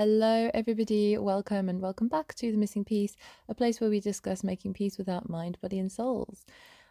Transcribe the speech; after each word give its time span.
Hello, 0.00 0.50
everybody. 0.54 1.18
Welcome 1.18 1.68
and 1.68 1.82
welcome 1.82 2.08
back 2.08 2.34
to 2.36 2.50
The 2.50 2.56
Missing 2.56 2.86
Peace, 2.86 3.16
a 3.50 3.54
place 3.54 3.82
where 3.82 3.90
we 3.90 4.00
discuss 4.00 4.42
making 4.42 4.72
peace 4.72 4.96
without 4.96 5.28
mind, 5.28 5.60
body, 5.60 5.78
and 5.78 5.92
souls. 5.92 6.46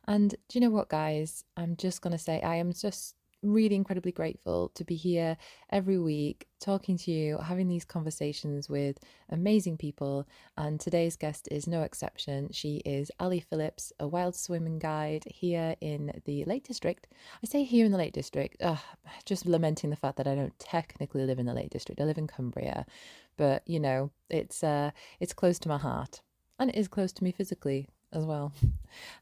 And 0.08 0.30
do 0.30 0.38
you 0.54 0.62
know 0.62 0.70
what, 0.70 0.90
guys? 0.90 1.44
I'm 1.58 1.76
just 1.76 2.04
going 2.04 2.12
to 2.12 2.20
say 2.20 2.40
I 2.40 2.58
am 2.58 2.72
just 2.72 3.16
really 3.42 3.76
incredibly 3.76 4.12
grateful 4.12 4.70
to 4.76 4.84
be 4.84 4.96
here 4.96 5.38
every 5.72 5.98
week 5.98 6.48
talking 6.60 6.98
to 6.98 7.12
you, 7.12 7.38
having 7.38 7.68
these 7.68 7.86
conversations 7.86 8.70
with 8.70 9.00
amazing 9.30 9.78
people. 9.78 10.28
And 10.58 10.80
today's 10.80 11.16
guest 11.16 11.48
is 11.52 11.68
no 11.68 11.84
exception. 11.84 12.50
She 12.52 12.78
is 12.86 13.12
Ali 13.20 13.40
Phillips, 13.40 13.94
a 14.00 14.08
wild 14.08 14.36
swimming 14.36 14.80
guide 14.80 15.24
here 15.28 15.76
in 15.82 16.12
the 16.26 16.44
Lake 16.46 16.68
District. 16.68 17.08
I 17.44 17.48
say 17.48 17.64
here 17.64 17.86
in 17.86 17.92
the 17.92 17.98
Lake 17.98 18.14
District, 18.14 18.58
ugh, 18.62 18.80
just 19.26 19.46
lamenting 19.46 19.90
the 19.90 19.96
fact 19.96 20.18
that 20.18 20.28
I 20.28 20.36
don't 20.36 20.58
technically 20.60 21.26
live 21.26 21.40
in 21.40 21.46
the 21.46 21.54
Lake 21.54 21.70
District. 21.70 22.02
I 22.02 22.06
live 22.06 22.18
in 22.18 22.28
Cumbria, 22.28 22.86
but 23.38 23.64
you 23.66 23.80
know, 23.80 24.12
it's 24.30 24.64
uh, 24.64 24.92
it's 25.20 25.34
close 25.34 25.60
to 25.60 25.70
my 25.70 25.78
heart, 25.78 26.22
and 26.58 26.70
it 26.70 26.76
is 26.76 26.88
close 26.88 27.14
to 27.14 27.24
me 27.24 27.32
physically 27.32 27.88
as 28.12 28.26
well. 28.26 28.52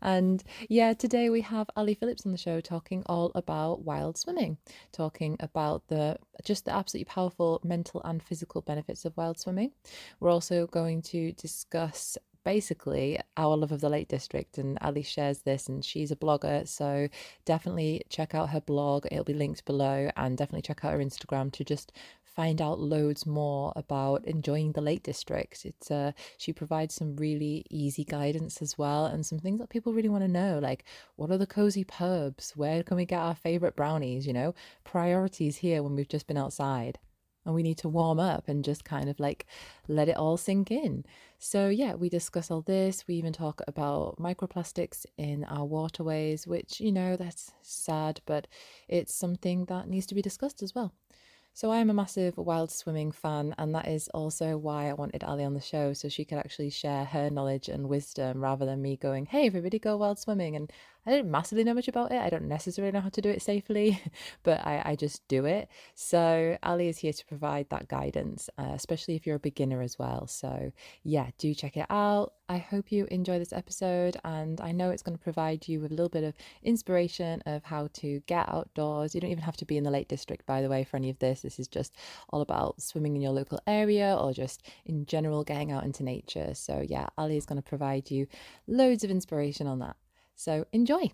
And 0.02 0.44
yeah, 0.70 0.94
today 0.94 1.30
we 1.30 1.42
have 1.42 1.70
Ali 1.76 1.94
Phillips 1.94 2.26
on 2.26 2.32
the 2.32 2.38
show 2.38 2.62
talking 2.62 3.04
all 3.06 3.32
about 3.36 3.84
wild 3.84 4.18
swimming, 4.18 4.58
talking 4.92 5.38
about 5.40 5.88
the 5.88 6.18
just 6.44 6.66
the 6.66 6.74
absolutely 6.74 7.06
powerful 7.06 7.60
mental 7.64 8.02
and 8.04 8.24
physical 8.24 8.62
benefits 8.62 9.06
of 9.06 9.18
wild 9.18 9.40
swimming. 9.40 9.72
We're 10.20 10.32
also 10.32 10.68
going 10.68 11.02
to 11.04 11.34
discuss 11.34 12.18
basically 12.48 13.20
our 13.36 13.58
love 13.58 13.74
of 13.74 13.82
the 13.82 13.90
Lake 13.90 14.08
District. 14.08 14.58
And 14.58 14.78
Ali 14.80 15.04
shares 15.04 15.40
this, 15.40 15.68
and 15.68 15.84
she's 15.84 16.12
a 16.12 16.16
blogger. 16.16 16.66
So 16.66 17.10
definitely 17.44 18.04
check 18.08 18.34
out 18.34 18.52
her 18.52 18.62
blog. 18.62 19.06
It'll 19.12 19.26
be 19.26 19.34
linked 19.34 19.66
below, 19.66 20.10
and 20.16 20.38
definitely 20.38 20.62
check 20.62 20.86
out 20.86 20.94
her 20.94 21.00
Instagram 21.00 21.52
to 21.52 21.66
just 21.66 21.92
find 22.38 22.62
out 22.62 22.80
loads 22.80 23.26
more 23.26 23.74
about 23.76 24.24
enjoying 24.26 24.72
the 24.74 24.82
Lake 24.90 25.02
District. 25.02 25.66
It's 25.66 25.90
uh, 25.90 26.12
she 26.38 26.54
provides 26.54 26.94
some 26.94 27.16
really 27.16 27.66
easy 27.72 28.04
guidance 28.04 28.62
as 28.62 28.78
well, 28.78 29.08
and 29.08 29.26
some 29.26 29.40
things 29.40 29.60
that 29.60 29.70
people 29.70 29.92
really 29.92 30.14
want 30.16 30.24
to 30.24 30.28
know, 30.42 30.60
like 30.62 30.86
what 31.16 31.32
are 31.32 31.40
the 31.40 31.48
cozy 31.48 31.84
pubs? 31.84 32.52
Where 32.56 32.84
can 32.84 32.96
we 32.96 33.06
get 33.06 33.20
our 33.20 33.34
favorite 33.36 33.76
brownies? 33.76 34.28
You 34.28 34.34
know, 34.34 34.54
priorities 34.84 35.58
here 35.58 35.82
when 35.82 35.96
we've 35.96 36.08
just 36.16 36.28
been 36.28 36.38
outside 36.38 37.00
and 37.44 37.56
we 37.56 37.64
need 37.64 37.78
to 37.80 37.90
warm 37.90 38.20
up 38.20 38.48
and 38.48 38.64
just 38.64 38.84
kind 38.84 39.10
of 39.10 39.20
like 39.20 39.48
let 39.88 40.10
it 40.10 40.18
all 40.18 40.38
sink 40.38 40.70
in. 40.70 41.06
So, 41.40 41.70
yeah, 41.70 41.96
we 41.96 42.10
discuss 42.10 42.52
all 42.52 42.62
this. 42.62 43.08
We 43.08 43.16
even 43.16 43.34
talk 43.34 43.62
about 43.68 44.18
microplastics 44.20 45.06
in 45.18 45.46
our 45.46 45.66
waterways, 45.66 46.46
which, 46.46 46.82
you 46.82 46.92
know, 46.92 47.16
that's 47.16 47.52
sad, 47.62 48.22
but 48.26 48.48
it's 48.88 49.14
something 49.16 49.66
that 49.66 49.88
needs 49.88 50.06
to 50.08 50.16
be 50.16 50.22
discussed 50.22 50.62
as 50.62 50.76
well. 50.76 50.94
So 51.58 51.72
I 51.72 51.80
am 51.80 51.90
a 51.90 51.94
massive 51.96 52.38
wild 52.38 52.70
swimming 52.70 53.12
fan, 53.12 53.56
and 53.58 53.74
that 53.74 53.88
is 53.88 54.10
also 54.10 54.60
why 54.60 54.90
I 54.90 54.94
wanted 54.94 55.24
Ali 55.24 55.44
on 55.44 55.56
the 55.56 55.60
show 55.60 55.92
so 55.94 56.08
she 56.08 56.24
could 56.24 56.38
actually 56.38 56.70
share 56.70 57.04
her 57.04 57.32
knowledge 57.32 57.68
and 57.68 57.90
wisdom 57.90 58.44
rather 58.44 58.64
than 58.64 58.80
me 58.80 58.96
going, 58.96 59.26
"Hey, 59.26 59.48
everybody, 59.48 59.80
go 59.80 59.98
wild 59.98 60.20
swimming." 60.20 60.56
And 60.56 60.72
I 61.08 61.12
don't 61.12 61.32
massively 61.32 61.64
know 61.64 61.74
much 61.74 61.88
about 61.88 62.12
it. 62.12 62.20
I 62.20 62.30
don't 62.30 62.50
necessarily 62.50 62.92
know 62.92 63.00
how 63.00 63.08
to 63.08 63.22
do 63.22 63.30
it 63.30 63.42
safely, 63.42 64.02
but 64.44 64.60
I, 64.68 64.82
I 64.84 64.96
just 64.98 65.26
do 65.30 65.46
it. 65.46 65.70
So 65.96 66.58
Ali 66.62 66.90
is 66.90 66.98
here 66.98 67.14
to 67.14 67.26
provide 67.26 67.70
that 67.70 67.88
guidance, 67.88 68.50
uh, 68.58 68.74
especially 68.74 69.16
if 69.16 69.26
you're 69.26 69.38
a 69.38 69.40
beginner 69.40 69.82
as 69.82 69.98
well. 69.98 70.28
So 70.28 70.74
yeah, 71.04 71.30
do 71.38 71.54
check 71.54 71.78
it 71.78 71.86
out. 71.90 72.34
I 72.50 72.58
hope 72.58 72.92
you 72.92 73.08
enjoy 73.10 73.40
this 73.40 73.54
episode, 73.54 74.18
and 74.26 74.60
I 74.60 74.74
know 74.74 74.90
it's 74.90 75.02
going 75.02 75.18
to 75.18 75.24
provide 75.24 75.68
you 75.68 75.80
with 75.80 75.92
a 75.92 75.96
little 75.96 76.10
bit 76.10 76.26
of 76.26 76.34
inspiration 76.62 77.42
of 77.46 77.64
how 77.64 77.88
to 77.94 78.22
get 78.26 78.50
outdoors. 78.50 79.16
You 79.16 79.22
don't 79.22 79.32
even 79.32 79.44
have 79.44 79.58
to 79.58 79.66
be 79.66 79.78
in 79.78 79.86
the 79.86 79.92
Lake 79.92 80.10
District, 80.10 80.46
by 80.46 80.62
the 80.62 80.70
way, 80.70 80.84
for 80.84 80.98
any 80.98 81.10
of 81.10 81.20
this. 81.20 81.42
This 81.42 81.58
is 81.58 81.70
just 81.70 81.96
all 82.30 82.42
about 82.42 82.82
swimming 82.82 83.16
in 83.16 83.22
your 83.22 83.32
local 83.32 83.60
area 83.66 84.14
or 84.14 84.34
just 84.34 84.66
in 84.86 85.06
general 85.06 85.46
getting 85.46 85.72
out 85.72 85.86
into 85.86 86.04
nature. 86.04 86.54
So 86.54 86.86
yeah, 86.86 87.08
Ali 87.18 87.38
is 87.38 87.46
going 87.46 87.62
to 87.62 87.70
provide 87.70 88.12
you 88.12 88.28
loads 88.68 89.06
of 89.06 89.12
inspiration 89.12 89.68
on 89.68 89.80
that. 89.80 89.96
So 90.38 90.66
enjoy. 90.72 91.12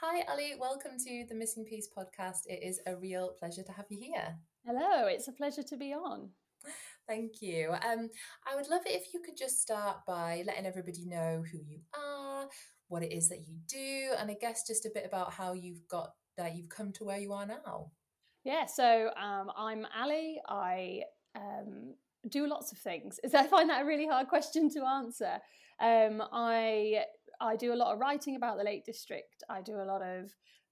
Hi, 0.00 0.22
Ali. 0.30 0.54
Welcome 0.58 0.92
to 1.04 1.26
the 1.28 1.34
Missing 1.34 1.64
Peace 1.64 1.88
podcast. 1.94 2.42
It 2.46 2.62
is 2.62 2.80
a 2.86 2.96
real 2.96 3.34
pleasure 3.40 3.64
to 3.64 3.72
have 3.72 3.86
you 3.90 3.98
here. 4.00 4.36
Hello, 4.64 5.08
it's 5.08 5.26
a 5.26 5.32
pleasure 5.32 5.64
to 5.64 5.76
be 5.76 5.92
on. 5.92 6.30
Thank 7.08 7.42
you. 7.42 7.72
Um, 7.72 8.08
I 8.46 8.54
would 8.54 8.68
love 8.68 8.82
it 8.86 8.92
if 8.92 9.12
you 9.12 9.20
could 9.20 9.36
just 9.36 9.60
start 9.60 9.98
by 10.06 10.44
letting 10.46 10.66
everybody 10.66 11.06
know 11.06 11.42
who 11.50 11.58
you 11.58 11.80
are, 11.92 12.46
what 12.86 13.02
it 13.02 13.12
is 13.12 13.28
that 13.30 13.48
you 13.48 13.56
do, 13.66 14.14
and 14.16 14.30
I 14.30 14.36
guess 14.40 14.64
just 14.64 14.86
a 14.86 14.92
bit 14.94 15.04
about 15.04 15.32
how 15.32 15.54
you've 15.54 15.88
got 15.88 16.12
that 16.36 16.54
you've 16.54 16.68
come 16.68 16.92
to 16.92 17.04
where 17.04 17.18
you 17.18 17.32
are 17.32 17.46
now. 17.46 17.90
Yeah, 18.44 18.66
so 18.66 19.10
um, 19.20 19.50
I'm 19.56 19.86
Ali. 20.00 20.40
I 20.48 21.02
um, 21.36 21.94
do 22.28 22.46
lots 22.46 22.72
of 22.72 22.78
things. 22.78 23.18
So 23.30 23.38
I 23.38 23.46
find 23.46 23.70
that 23.70 23.82
a 23.82 23.86
really 23.86 24.06
hard 24.06 24.28
question 24.28 24.70
to 24.70 24.84
answer. 24.84 25.38
Um, 25.80 26.22
I 26.32 27.04
I 27.40 27.56
do 27.56 27.72
a 27.72 27.76
lot 27.76 27.92
of 27.92 28.00
writing 28.00 28.36
about 28.36 28.58
the 28.58 28.64
Lake 28.64 28.84
District. 28.84 29.42
I 29.48 29.62
do 29.62 29.76
a 29.76 29.84
lot 29.84 30.02
of 30.02 30.30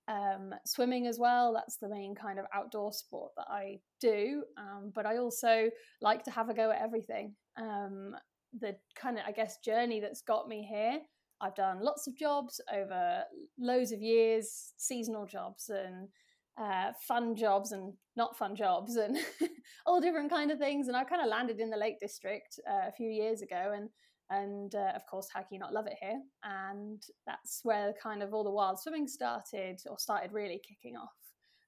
um, 0.08 0.54
swimming 0.66 1.06
as 1.06 1.18
well. 1.18 1.52
That's 1.52 1.76
the 1.76 1.88
main 1.88 2.14
kind 2.14 2.38
of 2.38 2.46
outdoor 2.52 2.92
sport 2.92 3.32
that 3.36 3.46
I 3.48 3.78
do. 4.00 4.42
Um, 4.58 4.92
but 4.94 5.06
I 5.06 5.18
also 5.18 5.70
like 6.02 6.24
to 6.24 6.30
have 6.30 6.50
a 6.50 6.54
go 6.54 6.70
at 6.70 6.80
everything. 6.80 7.34
Um, 7.56 8.14
the 8.58 8.76
kind 8.96 9.18
of 9.18 9.24
I 9.26 9.32
guess 9.32 9.58
journey 9.64 10.00
that's 10.00 10.22
got 10.22 10.48
me 10.48 10.66
here. 10.68 11.00
I've 11.40 11.54
done 11.54 11.80
lots 11.80 12.06
of 12.08 12.16
jobs 12.16 12.60
over 12.72 13.22
loads 13.58 13.92
of 13.92 14.00
years, 14.00 14.72
seasonal 14.76 15.24
jobs 15.24 15.70
and 15.70 16.08
uh, 16.60 16.92
fun 17.06 17.36
jobs 17.36 17.72
and 17.72 17.92
not 18.16 18.36
fun 18.36 18.56
jobs 18.56 18.96
and 18.96 19.16
all 19.86 20.00
different 20.00 20.30
kind 20.30 20.50
of 20.50 20.58
things. 20.58 20.88
And 20.88 20.96
I 20.96 21.04
kind 21.04 21.22
of 21.22 21.28
landed 21.28 21.60
in 21.60 21.70
the 21.70 21.76
Lake 21.76 22.00
District 22.00 22.58
uh, 22.68 22.88
a 22.88 22.92
few 22.92 23.08
years 23.08 23.42
ago, 23.42 23.72
and 23.76 23.88
and 24.30 24.74
uh, 24.74 24.92
of 24.94 25.06
course, 25.06 25.28
how 25.32 25.40
can 25.40 25.48
you 25.52 25.58
not 25.58 25.72
love 25.72 25.86
it 25.86 25.96
here? 26.00 26.20
And 26.42 27.02
that's 27.26 27.60
where 27.62 27.94
kind 28.02 28.22
of 28.22 28.34
all 28.34 28.44
the 28.44 28.50
wild 28.50 28.78
swimming 28.80 29.08
started, 29.08 29.80
or 29.88 29.98
started 29.98 30.32
really 30.32 30.60
kicking 30.66 30.96
off. 30.96 31.14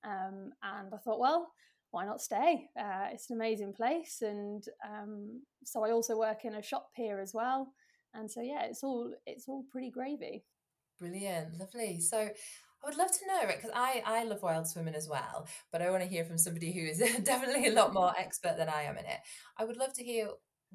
Um, 0.04 0.50
and 0.62 0.92
I 0.92 0.98
thought, 0.98 1.20
well, 1.20 1.48
why 1.90 2.04
not 2.04 2.20
stay? 2.20 2.68
Uh, 2.78 3.08
it's 3.12 3.30
an 3.30 3.36
amazing 3.36 3.72
place, 3.72 4.22
and 4.22 4.64
um, 4.84 5.42
so 5.64 5.84
I 5.84 5.90
also 5.90 6.18
work 6.18 6.44
in 6.44 6.56
a 6.56 6.62
shop 6.62 6.88
here 6.94 7.20
as 7.20 7.32
well. 7.32 7.72
And 8.12 8.30
so 8.30 8.40
yeah, 8.40 8.64
it's 8.64 8.82
all 8.82 9.12
it's 9.26 9.46
all 9.48 9.64
pretty 9.70 9.90
gravy. 9.90 10.44
Brilliant, 10.98 11.58
lovely. 11.58 12.00
So 12.00 12.28
I 12.82 12.88
would 12.88 12.96
love 12.96 13.12
to 13.12 13.26
know 13.26 13.48
it 13.48 13.56
because 13.56 13.72
I, 13.74 14.02
I 14.06 14.24
love 14.24 14.42
wild 14.42 14.66
swimming 14.66 14.94
as 14.94 15.08
well, 15.08 15.46
but 15.70 15.82
I 15.82 15.90
want 15.90 16.02
to 16.02 16.08
hear 16.08 16.24
from 16.24 16.38
somebody 16.38 16.72
who 16.72 16.80
is 16.80 16.98
definitely 17.22 17.68
a 17.68 17.74
lot 17.74 17.92
more 17.92 18.12
expert 18.18 18.56
than 18.56 18.68
I 18.68 18.82
am 18.82 18.96
in 18.96 19.04
it. 19.04 19.18
I 19.58 19.64
would 19.64 19.76
love 19.76 19.92
to 19.94 20.04
hear 20.04 20.28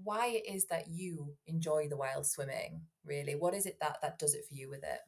why 0.04 0.28
it 0.28 0.44
is 0.54 0.66
that 0.68 0.88
you 0.88 1.34
enjoy 1.48 1.88
the 1.88 1.98
wild 1.98 2.26
swimming, 2.26 2.82
really. 3.06 3.36
What 3.36 3.56
is 3.56 3.66
it 3.66 3.78
that, 3.82 3.98
that 4.02 4.20
does 4.20 4.36
it 4.36 4.46
for 4.48 4.54
you 4.54 4.70
with 4.70 4.84
it? 4.84 5.00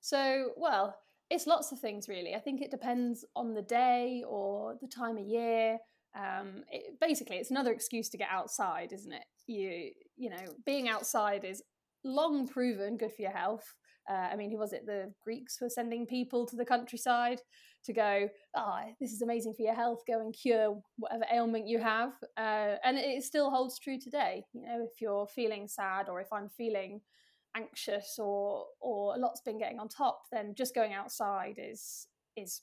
So, 0.00 0.50
well, 0.56 0.96
it's 1.30 1.46
lots 1.46 1.72
of 1.72 1.78
things, 1.78 2.08
really. 2.08 2.34
I 2.34 2.40
think 2.40 2.60
it 2.60 2.70
depends 2.70 3.24
on 3.36 3.54
the 3.54 3.62
day 3.62 4.22
or 4.26 4.76
the 4.80 4.88
time 4.88 5.18
of 5.18 5.24
year. 5.24 5.78
Um, 6.16 6.64
it, 6.70 6.98
basically, 7.00 7.36
it's 7.36 7.50
another 7.50 7.72
excuse 7.72 8.08
to 8.10 8.18
get 8.18 8.28
outside, 8.30 8.92
isn't 8.92 9.12
it? 9.12 9.24
You, 9.46 9.90
you 10.16 10.30
know, 10.30 10.54
being 10.66 10.88
outside 10.88 11.44
is 11.44 11.62
long 12.08 12.48
proven 12.48 12.96
good 12.96 13.12
for 13.12 13.22
your 13.22 13.30
health. 13.30 13.66
Uh, 14.10 14.28
I 14.32 14.36
mean, 14.36 14.50
who 14.50 14.58
was 14.58 14.72
it? 14.72 14.86
The 14.86 15.12
Greeks 15.22 15.58
were 15.60 15.68
sending 15.68 16.06
people 16.06 16.46
to 16.46 16.56
the 16.56 16.64
countryside 16.64 17.40
to 17.84 17.92
go, 17.92 18.28
ah, 18.56 18.82
oh, 18.84 18.92
this 19.00 19.12
is 19.12 19.22
amazing 19.22 19.54
for 19.54 19.62
your 19.62 19.74
health. 19.74 20.02
Go 20.06 20.20
and 20.20 20.34
cure 20.34 20.80
whatever 20.96 21.24
ailment 21.32 21.68
you 21.68 21.78
have. 21.78 22.12
Uh, 22.36 22.76
and 22.84 22.96
it 22.96 23.22
still 23.22 23.50
holds 23.50 23.78
true 23.78 23.98
today. 23.98 24.44
You 24.54 24.62
know, 24.62 24.86
if 24.90 25.00
you're 25.00 25.26
feeling 25.26 25.68
sad 25.68 26.08
or 26.08 26.20
if 26.20 26.32
I'm 26.32 26.48
feeling 26.48 27.00
anxious 27.56 28.18
or 28.18 28.66
or 28.80 29.14
a 29.16 29.18
lot's 29.18 29.40
been 29.42 29.58
getting 29.58 29.78
on 29.78 29.88
top, 29.88 30.22
then 30.32 30.54
just 30.56 30.74
going 30.74 30.94
outside 30.94 31.56
is 31.58 32.06
is 32.36 32.62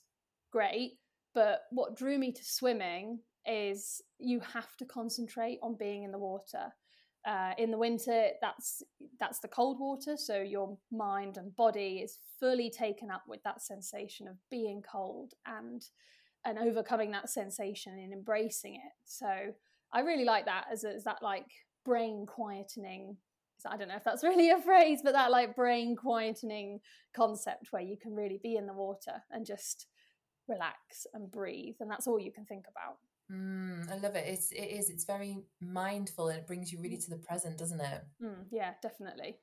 great. 0.52 0.92
But 1.34 1.62
what 1.70 1.96
drew 1.96 2.18
me 2.18 2.32
to 2.32 2.44
swimming 2.44 3.20
is 3.46 4.00
you 4.18 4.40
have 4.40 4.76
to 4.78 4.84
concentrate 4.84 5.58
on 5.62 5.76
being 5.76 6.02
in 6.02 6.10
the 6.10 6.18
water. 6.18 6.72
Uh, 7.26 7.52
in 7.58 7.72
the 7.72 7.78
winter, 7.78 8.28
that's 8.40 8.84
that's 9.18 9.40
the 9.40 9.48
cold 9.48 9.80
water, 9.80 10.16
so 10.16 10.40
your 10.40 10.78
mind 10.92 11.36
and 11.36 11.54
body 11.56 12.00
is 12.04 12.18
fully 12.38 12.70
taken 12.70 13.10
up 13.10 13.24
with 13.26 13.42
that 13.42 13.60
sensation 13.60 14.28
of 14.28 14.36
being 14.48 14.80
cold 14.80 15.34
and 15.44 15.88
and 16.44 16.56
overcoming 16.56 17.10
that 17.10 17.28
sensation 17.28 17.98
and 17.98 18.12
embracing 18.12 18.76
it. 18.76 18.92
So 19.04 19.26
I 19.92 20.00
really 20.00 20.24
like 20.24 20.44
that 20.44 20.66
as, 20.72 20.84
as 20.84 21.02
that 21.02 21.20
like 21.20 21.46
brain 21.84 22.26
quietening. 22.26 23.16
I 23.68 23.76
don't 23.76 23.88
know 23.88 23.96
if 23.96 24.04
that's 24.04 24.22
really 24.30 24.50
a 24.50 24.58
phrase, 24.60 25.00
but 25.02 25.12
that 25.14 25.32
like 25.32 25.56
brain 25.56 25.96
quietening 25.96 26.78
concept 27.12 27.72
where 27.72 27.82
you 27.82 27.96
can 27.96 28.14
really 28.14 28.38
be 28.40 28.54
in 28.54 28.66
the 28.66 28.72
water 28.72 29.24
and 29.32 29.44
just 29.44 29.88
relax 30.48 31.08
and 31.12 31.28
breathe, 31.28 31.74
and 31.80 31.90
that's 31.90 32.06
all 32.06 32.20
you 32.20 32.30
can 32.30 32.44
think 32.44 32.66
about. 32.70 32.98
Mm, 33.30 33.90
I 33.90 33.96
love 33.98 34.14
it. 34.14 34.24
It's 34.26 34.52
it 34.52 34.70
is. 34.70 34.90
It's 34.90 35.04
very 35.04 35.38
mindful 35.60 36.28
and 36.28 36.38
it 36.38 36.46
brings 36.46 36.72
you 36.72 36.78
really 36.80 36.96
mm. 36.96 37.04
to 37.04 37.10
the 37.10 37.16
present, 37.16 37.58
doesn't 37.58 37.80
it? 37.80 38.02
Mm, 38.22 38.44
yeah, 38.50 38.74
definitely. 38.82 39.36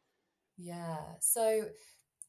Yeah. 0.57 1.00
So, 1.19 1.65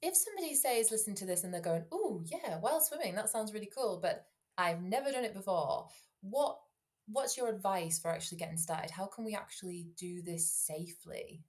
if 0.02 0.16
somebody 0.16 0.54
says 0.54 0.90
listen 0.90 1.14
to 1.16 1.26
this 1.26 1.44
and 1.44 1.54
they're 1.54 1.60
going, 1.60 1.84
oh 1.92 2.22
yeah, 2.26 2.58
while 2.60 2.80
swimming, 2.80 3.14
that 3.14 3.30
sounds 3.30 3.52
really 3.52 3.70
cool, 3.74 3.98
but 4.02 4.26
I've 4.58 4.82
never 4.82 5.10
done 5.10 5.24
it 5.24 5.34
before. 5.34 5.88
What 6.22 6.58
what's 7.06 7.36
your 7.36 7.48
advice 7.48 7.98
for 7.98 8.10
actually 8.10 8.38
getting 8.38 8.56
started? 8.56 8.90
How 8.90 9.06
can 9.06 9.24
we 9.24 9.34
actually 9.34 9.88
do 9.96 10.22
this 10.22 10.50
safely? 10.50 11.44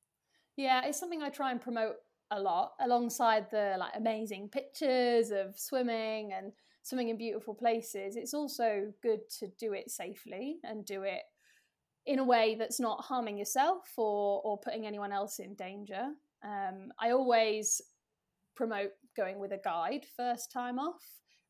Yeah, 0.57 0.85
it's 0.85 0.99
something 0.99 1.21
I 1.21 1.29
try 1.29 1.51
and 1.51 1.61
promote 1.61 1.95
a 2.31 2.39
lot 2.39 2.73
alongside 2.79 3.49
the 3.51 3.75
like 3.79 3.91
amazing 3.95 4.49
pictures 4.49 5.31
of 5.31 5.57
swimming 5.57 6.33
and 6.33 6.51
swimming 6.85 7.09
in 7.09 7.17
beautiful 7.17 7.55
places. 7.55 8.15
It's 8.15 8.35
also 8.35 8.93
good 9.01 9.21
to 9.39 9.47
do 9.59 9.73
it 9.73 9.89
safely 9.89 10.57
and 10.63 10.85
do 10.85 11.01
it 11.01 11.23
in 12.05 12.19
a 12.19 12.23
way 12.23 12.55
that's 12.57 12.79
not 12.79 13.03
harming 13.03 13.39
yourself 13.39 13.91
or 13.97 14.39
or 14.45 14.59
putting 14.59 14.85
anyone 14.85 15.11
else 15.11 15.39
in 15.39 15.55
danger. 15.55 16.05
Um, 16.43 16.91
I 16.99 17.09
always 17.09 17.81
promote 18.55 18.91
going 19.17 19.39
with 19.39 19.51
a 19.51 19.59
guide 19.63 20.05
first 20.15 20.51
time 20.51 20.77
off. 20.77 21.01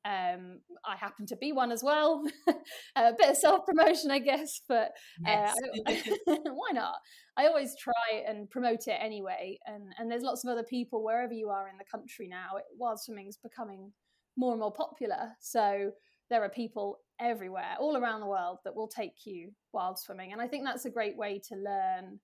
Um, 0.06 0.60
I 0.86 0.96
happen 0.96 1.26
to 1.26 1.36
be 1.36 1.52
one 1.52 1.72
as 1.72 1.84
well. 1.84 2.24
a 2.96 3.12
bit 3.18 3.31
of 3.31 3.36
self 3.36 3.66
promotion, 3.66 4.12
I 4.12 4.20
guess, 4.20 4.62
but 4.70 4.92
uh, 5.28 5.52
why 6.26 6.72
not? 6.72 6.96
I 7.36 7.48
always 7.48 7.76
try 7.78 8.24
and 8.26 8.50
promote 8.50 8.88
it 8.88 8.98
anyway. 9.02 9.60
And, 9.66 9.94
and 10.00 10.10
there's 10.10 10.24
lots 10.24 10.46
of 10.46 10.50
other 10.50 10.64
people 10.64 11.04
wherever 11.04 11.34
you 11.34 11.50
are 11.50 11.68
in 11.68 11.78
the 11.78 11.84
country 11.84 12.30
now. 12.30 12.56
It, 12.58 12.64
wild 12.78 13.02
swimming 13.02 13.28
is 13.28 13.36
becoming 13.36 13.92
more 14.38 14.52
and 14.52 14.60
more 14.60 14.74
popular. 14.74 15.30
So 15.40 15.92
there 16.30 16.44
are 16.44 16.50
people 16.50 17.00
everywhere, 17.20 17.76
all 17.80 17.98
around 17.98 18.20
the 18.22 18.28
world, 18.28 18.60
that 18.64 18.76
will 18.76 18.88
take 18.88 19.26
you 19.26 19.52
wild 19.74 20.00
swimming. 20.00 20.34
And 20.34 20.42
I 20.42 20.48
think 20.48 20.66
that's 20.66 20.86
a 20.86 20.90
great 20.90 21.18
way 21.18 21.42
to 21.50 21.56
learn 21.56 22.20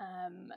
um, 0.00 0.48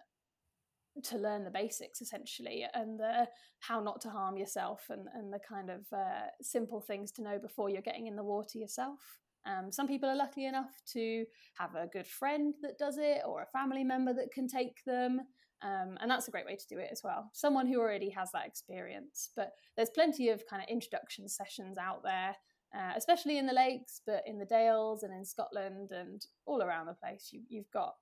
to 1.04 1.18
learn 1.18 1.44
the 1.44 1.50
basics 1.50 2.02
essentially 2.02 2.66
and 2.74 3.00
the 3.00 3.28
how 3.60 3.80
not 3.80 4.02
to 4.02 4.10
harm 4.10 4.38
yourself 4.38 4.84
and, 4.90 5.08
and 5.14 5.32
the 5.32 5.40
kind 5.40 5.70
of 5.70 5.82
uh, 5.94 6.28
simple 6.42 6.82
things 6.82 7.12
to 7.14 7.24
know 7.24 7.40
before 7.40 7.70
you're 7.70 7.82
getting 7.82 8.08
in 8.08 8.16
the 8.16 8.24
water 8.24 8.58
yourself 8.58 9.00
um, 9.46 9.72
some 9.72 9.88
people 9.88 10.10
are 10.10 10.16
lucky 10.16 10.46
enough 10.46 10.72
to 10.94 11.26
have 11.58 11.76
a 11.76 11.88
good 11.88 12.06
friend 12.06 12.54
that 12.62 12.78
does 12.78 12.98
it 13.00 13.22
or 13.26 13.42
a 13.42 13.58
family 13.58 13.84
member 13.84 14.14
that 14.14 14.32
can 14.34 14.48
take 14.48 14.84
them 14.86 15.22
um, 15.64 15.98
and 16.02 16.10
that's 16.10 16.28
a 16.28 16.32
great 16.32 16.46
way 16.46 16.56
to 16.56 16.68
do 16.68 16.80
it 16.80 16.90
as 16.92 17.02
well 17.04 17.30
someone 17.34 17.68
who 17.68 17.80
already 17.80 18.10
has 18.10 18.32
that 18.32 18.46
experience 18.46 19.30
but 19.36 19.52
there's 19.76 19.90
plenty 19.90 20.30
of 20.30 20.46
kind 20.48 20.62
of 20.62 20.70
introduction 20.70 21.28
sessions 21.28 21.78
out 21.78 22.04
there 22.04 22.36
uh, 22.76 22.94
especially 22.96 23.38
in 23.38 23.46
the 23.46 23.54
lakes 23.54 24.02
but 24.06 24.24
in 24.26 24.38
the 24.38 24.46
dales 24.46 25.04
and 25.04 25.14
in 25.14 25.26
scotland 25.26 25.92
and 25.92 26.26
all 26.46 26.62
around 26.62 26.86
the 26.86 26.94
place 26.94 27.30
you, 27.32 27.42
you've 27.50 27.72
got 27.72 27.94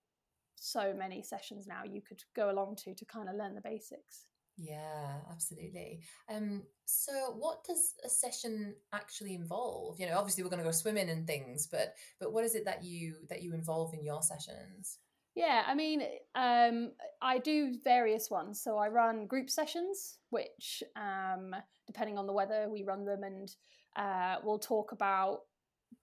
so 0.59 0.93
many 0.97 1.23
sessions 1.23 1.67
now 1.67 1.83
you 1.83 2.01
could 2.01 2.21
go 2.35 2.51
along 2.51 2.75
to 2.75 2.93
to 2.93 3.05
kind 3.05 3.29
of 3.29 3.35
learn 3.35 3.55
the 3.55 3.61
basics. 3.61 4.25
Yeah, 4.57 5.19
absolutely. 5.31 6.01
Um, 6.29 6.63
so 6.83 7.13
what 7.37 7.63
does 7.63 7.93
a 8.03 8.09
session 8.09 8.75
actually 8.91 9.33
involve? 9.33 9.97
You 9.99 10.07
know, 10.07 10.17
obviously 10.17 10.43
we're 10.43 10.49
going 10.49 10.61
to 10.61 10.65
go 10.65 10.71
swimming 10.71 11.09
and 11.09 11.25
things, 11.25 11.67
but 11.71 11.95
but 12.19 12.33
what 12.33 12.43
is 12.43 12.55
it 12.55 12.65
that 12.65 12.83
you 12.83 13.15
that 13.29 13.41
you 13.41 13.53
involve 13.53 13.93
in 13.93 14.03
your 14.03 14.21
sessions? 14.21 14.97
Yeah, 15.39 15.63
I 15.65 15.73
mean, 15.73 16.01
um, 16.35 16.91
I 17.21 17.37
do 17.37 17.73
various 17.81 18.29
ones. 18.29 18.61
So 18.61 18.77
I 18.77 18.89
run 18.89 19.25
group 19.25 19.49
sessions, 19.49 20.17
which, 20.31 20.83
um, 20.97 21.55
depending 21.87 22.17
on 22.17 22.27
the 22.27 22.33
weather, 22.33 22.67
we 22.69 22.83
run 22.83 23.05
them, 23.05 23.23
and 23.23 23.49
uh, 23.95 24.41
we'll 24.43 24.59
talk 24.59 24.91
about 24.91 25.39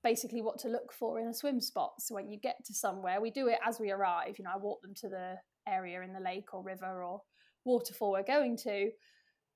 basically 0.03 0.41
what 0.41 0.59
to 0.61 0.69
look 0.69 0.91
for 0.91 1.21
in 1.21 1.29
a 1.29 1.35
swim 1.35 1.61
spot. 1.61 1.93
So 1.99 2.15
when 2.15 2.31
you 2.31 2.38
get 2.41 2.65
to 2.65 2.73
somewhere, 2.73 3.21
we 3.21 3.31
do 3.31 3.49
it 3.49 3.59
as 3.62 3.79
we 3.79 3.91
arrive. 3.91 4.38
You 4.38 4.44
know, 4.47 4.53
I 4.55 4.56
walk 4.56 4.81
them 4.81 4.94
to 5.03 5.09
the 5.11 5.35
area 5.69 6.00
in 6.00 6.15
the 6.15 6.21
lake 6.21 6.55
or 6.55 6.62
river 6.62 7.05
or 7.05 7.21
waterfall 7.67 8.12
we're 8.12 8.23
going 8.23 8.56
to, 8.56 8.91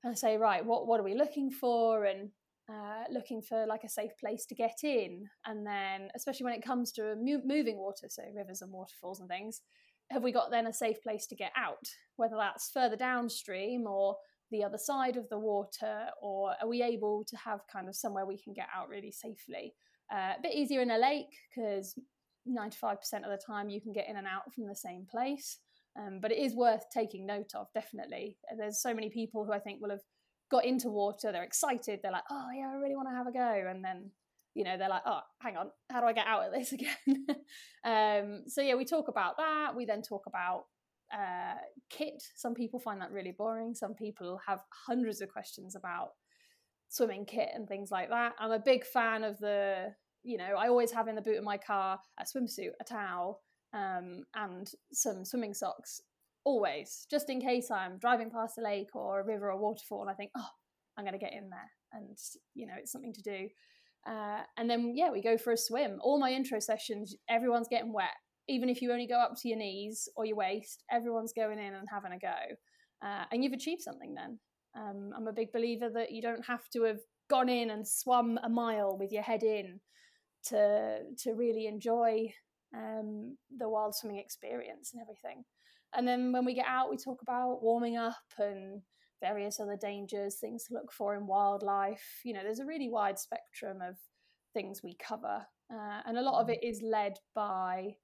and 0.03 0.11
I 0.11 0.13
say, 0.13 0.37
right, 0.37 0.63
what 0.63 0.85
what 0.85 0.99
are 0.99 1.03
we 1.03 1.15
looking 1.15 1.49
for? 1.49 2.05
And 2.05 2.29
uh, 2.69 3.03
looking 3.11 3.41
for 3.41 3.65
like 3.65 3.83
a 3.83 3.89
safe 3.89 4.11
place 4.19 4.45
to 4.45 4.55
get 4.55 4.79
in, 4.83 5.25
and 5.45 5.65
then 5.65 6.09
especially 6.15 6.45
when 6.45 6.53
it 6.53 6.65
comes 6.65 6.91
to 6.93 7.15
moving 7.15 7.77
water, 7.77 8.07
so 8.09 8.23
rivers 8.35 8.61
and 8.61 8.71
waterfalls 8.71 9.19
and 9.19 9.29
things, 9.29 9.61
have 10.11 10.23
we 10.23 10.31
got 10.31 10.51
then 10.51 10.67
a 10.67 10.73
safe 10.73 11.01
place 11.01 11.25
to 11.27 11.35
get 11.35 11.51
out? 11.55 11.87
Whether 12.17 12.35
that's 12.37 12.71
further 12.71 12.95
downstream 12.95 13.87
or 13.87 14.17
the 14.51 14.63
other 14.63 14.77
side 14.77 15.17
of 15.17 15.29
the 15.29 15.39
water, 15.39 16.07
or 16.21 16.53
are 16.61 16.67
we 16.67 16.83
able 16.83 17.23
to 17.29 17.37
have 17.37 17.61
kind 17.71 17.87
of 17.87 17.95
somewhere 17.95 18.25
we 18.25 18.37
can 18.37 18.53
get 18.53 18.67
out 18.75 18.89
really 18.89 19.11
safely? 19.11 19.73
Uh, 20.13 20.33
a 20.37 20.41
bit 20.43 20.53
easier 20.53 20.81
in 20.81 20.91
a 20.91 20.97
lake 20.97 21.33
because 21.49 21.95
95% 22.47 22.97
of 23.23 23.29
the 23.29 23.39
time 23.45 23.69
you 23.69 23.79
can 23.79 23.93
get 23.93 24.09
in 24.09 24.17
and 24.17 24.27
out 24.27 24.53
from 24.53 24.67
the 24.67 24.75
same 24.75 25.07
place. 25.09 25.59
Um, 25.99 26.19
but 26.21 26.31
it 26.31 26.37
is 26.37 26.55
worth 26.55 26.85
taking 26.93 27.25
note 27.25 27.51
of, 27.55 27.67
definitely. 27.73 28.37
There's 28.57 28.81
so 28.81 28.93
many 28.93 29.09
people 29.09 29.45
who 29.45 29.51
I 29.51 29.59
think 29.59 29.81
will 29.81 29.89
have 29.89 29.99
got 30.51 30.65
into 30.65 30.89
water, 30.89 31.31
they're 31.31 31.43
excited, 31.43 32.01
they're 32.03 32.11
like, 32.11 32.25
oh, 32.29 32.47
yeah, 32.55 32.69
I 32.71 32.75
really 32.75 32.95
want 32.95 33.07
to 33.09 33.15
have 33.15 33.27
a 33.27 33.31
go. 33.31 33.69
And 33.69 33.83
then, 33.83 34.11
you 34.53 34.63
know, 34.63 34.77
they're 34.77 34.89
like, 34.89 35.03
oh, 35.05 35.21
hang 35.39 35.57
on, 35.57 35.71
how 35.89 36.01
do 36.01 36.07
I 36.07 36.13
get 36.13 36.27
out 36.27 36.45
of 36.45 36.53
this 36.53 36.73
again? 36.73 37.25
um, 37.85 38.43
so, 38.47 38.61
yeah, 38.61 38.75
we 38.75 38.85
talk 38.85 39.07
about 39.07 39.37
that. 39.37 39.75
We 39.75 39.85
then 39.85 40.01
talk 40.01 40.25
about 40.27 40.65
uh, 41.13 41.55
kit. 41.89 42.21
Some 42.35 42.53
people 42.53 42.79
find 42.79 43.01
that 43.01 43.11
really 43.11 43.33
boring. 43.35 43.73
Some 43.73 43.93
people 43.93 44.39
have 44.45 44.59
hundreds 44.85 45.21
of 45.21 45.29
questions 45.29 45.75
about 45.75 46.09
swimming 46.89 47.25
kit 47.25 47.49
and 47.53 47.67
things 47.67 47.89
like 47.89 48.09
that. 48.09 48.33
I'm 48.37 48.51
a 48.51 48.59
big 48.59 48.85
fan 48.85 49.23
of 49.23 49.39
the, 49.39 49.93
you 50.23 50.37
know, 50.37 50.55
I 50.57 50.67
always 50.67 50.91
have 50.91 51.07
in 51.07 51.15
the 51.15 51.21
boot 51.21 51.37
of 51.37 51.43
my 51.43 51.57
car 51.57 51.99
a 52.19 52.23
swimsuit, 52.23 52.71
a 52.79 52.83
towel, 52.83 53.41
um, 53.73 54.23
and 54.35 54.69
some 54.91 55.23
swimming 55.23 55.53
socks, 55.53 56.01
always, 56.43 57.05
just 57.09 57.29
in 57.29 57.39
case 57.39 57.69
I'm 57.71 57.97
driving 57.97 58.31
past 58.31 58.57
a 58.57 58.61
lake 58.61 58.95
or 58.95 59.19
a 59.19 59.25
river 59.25 59.51
or 59.51 59.59
waterfall 59.59 60.07
I 60.09 60.13
think, 60.13 60.31
oh, 60.37 60.47
I'm 60.97 61.05
going 61.05 61.17
to 61.17 61.23
get 61.23 61.33
in 61.33 61.49
there. 61.49 61.71
And, 61.93 62.17
you 62.53 62.67
know, 62.67 62.73
it's 62.77 62.91
something 62.91 63.13
to 63.13 63.21
do. 63.21 63.49
Uh, 64.07 64.41
and 64.57 64.69
then, 64.69 64.93
yeah, 64.95 65.11
we 65.11 65.21
go 65.21 65.37
for 65.37 65.53
a 65.53 65.57
swim. 65.57 65.99
All 66.01 66.19
my 66.19 66.31
intro 66.31 66.59
sessions, 66.59 67.15
everyone's 67.29 67.67
getting 67.69 67.93
wet. 67.93 68.15
Even 68.49 68.69
if 68.69 68.81
you 68.81 68.91
only 68.91 69.07
go 69.07 69.19
up 69.19 69.33
to 69.41 69.47
your 69.47 69.57
knees 69.57 70.09
or 70.15 70.25
your 70.25 70.35
waist, 70.35 70.83
everyone's 70.91 71.33
going 71.33 71.59
in 71.59 71.73
and 71.73 71.87
having 71.91 72.11
a 72.11 72.19
go. 72.19 73.07
Uh, 73.07 73.25
and 73.31 73.43
you've 73.43 73.53
achieved 73.53 73.81
something 73.81 74.13
then. 74.13 74.39
Um, 74.75 75.11
I'm 75.15 75.27
a 75.27 75.33
big 75.33 75.51
believer 75.51 75.89
that 75.93 76.11
you 76.11 76.21
don't 76.21 76.45
have 76.45 76.67
to 76.73 76.83
have 76.83 76.99
gone 77.29 77.49
in 77.49 77.69
and 77.69 77.87
swum 77.87 78.39
a 78.43 78.49
mile 78.49 78.97
with 78.97 79.11
your 79.11 79.23
head 79.23 79.43
in 79.43 79.79
to 80.43 80.99
to 81.17 81.33
really 81.33 81.67
enjoy 81.67 82.33
um, 82.75 83.37
the 83.57 83.69
wild 83.69 83.95
swimming 83.95 84.19
experience 84.19 84.91
and 84.93 85.01
everything. 85.01 85.43
And 85.95 86.07
then 86.07 86.31
when 86.31 86.45
we 86.45 86.53
get 86.53 86.67
out, 86.67 86.89
we 86.89 86.97
talk 86.97 87.21
about 87.21 87.61
warming 87.61 87.97
up 87.97 88.15
and 88.37 88.81
various 89.21 89.59
other 89.59 89.77
dangers, 89.79 90.37
things 90.39 90.65
to 90.65 90.73
look 90.73 90.91
for 90.91 91.15
in 91.15 91.27
wildlife. 91.27 92.21
You 92.23 92.33
know, 92.33 92.43
there's 92.43 92.59
a 92.59 92.65
really 92.65 92.89
wide 92.89 93.19
spectrum 93.19 93.81
of 93.81 93.97
things 94.53 94.81
we 94.83 94.95
cover, 94.95 95.45
uh, 95.73 96.01
and 96.05 96.17
a 96.17 96.21
lot 96.21 96.41
of 96.41 96.49
it 96.49 96.63
is 96.63 96.81
led 96.81 97.17
by 97.35 97.95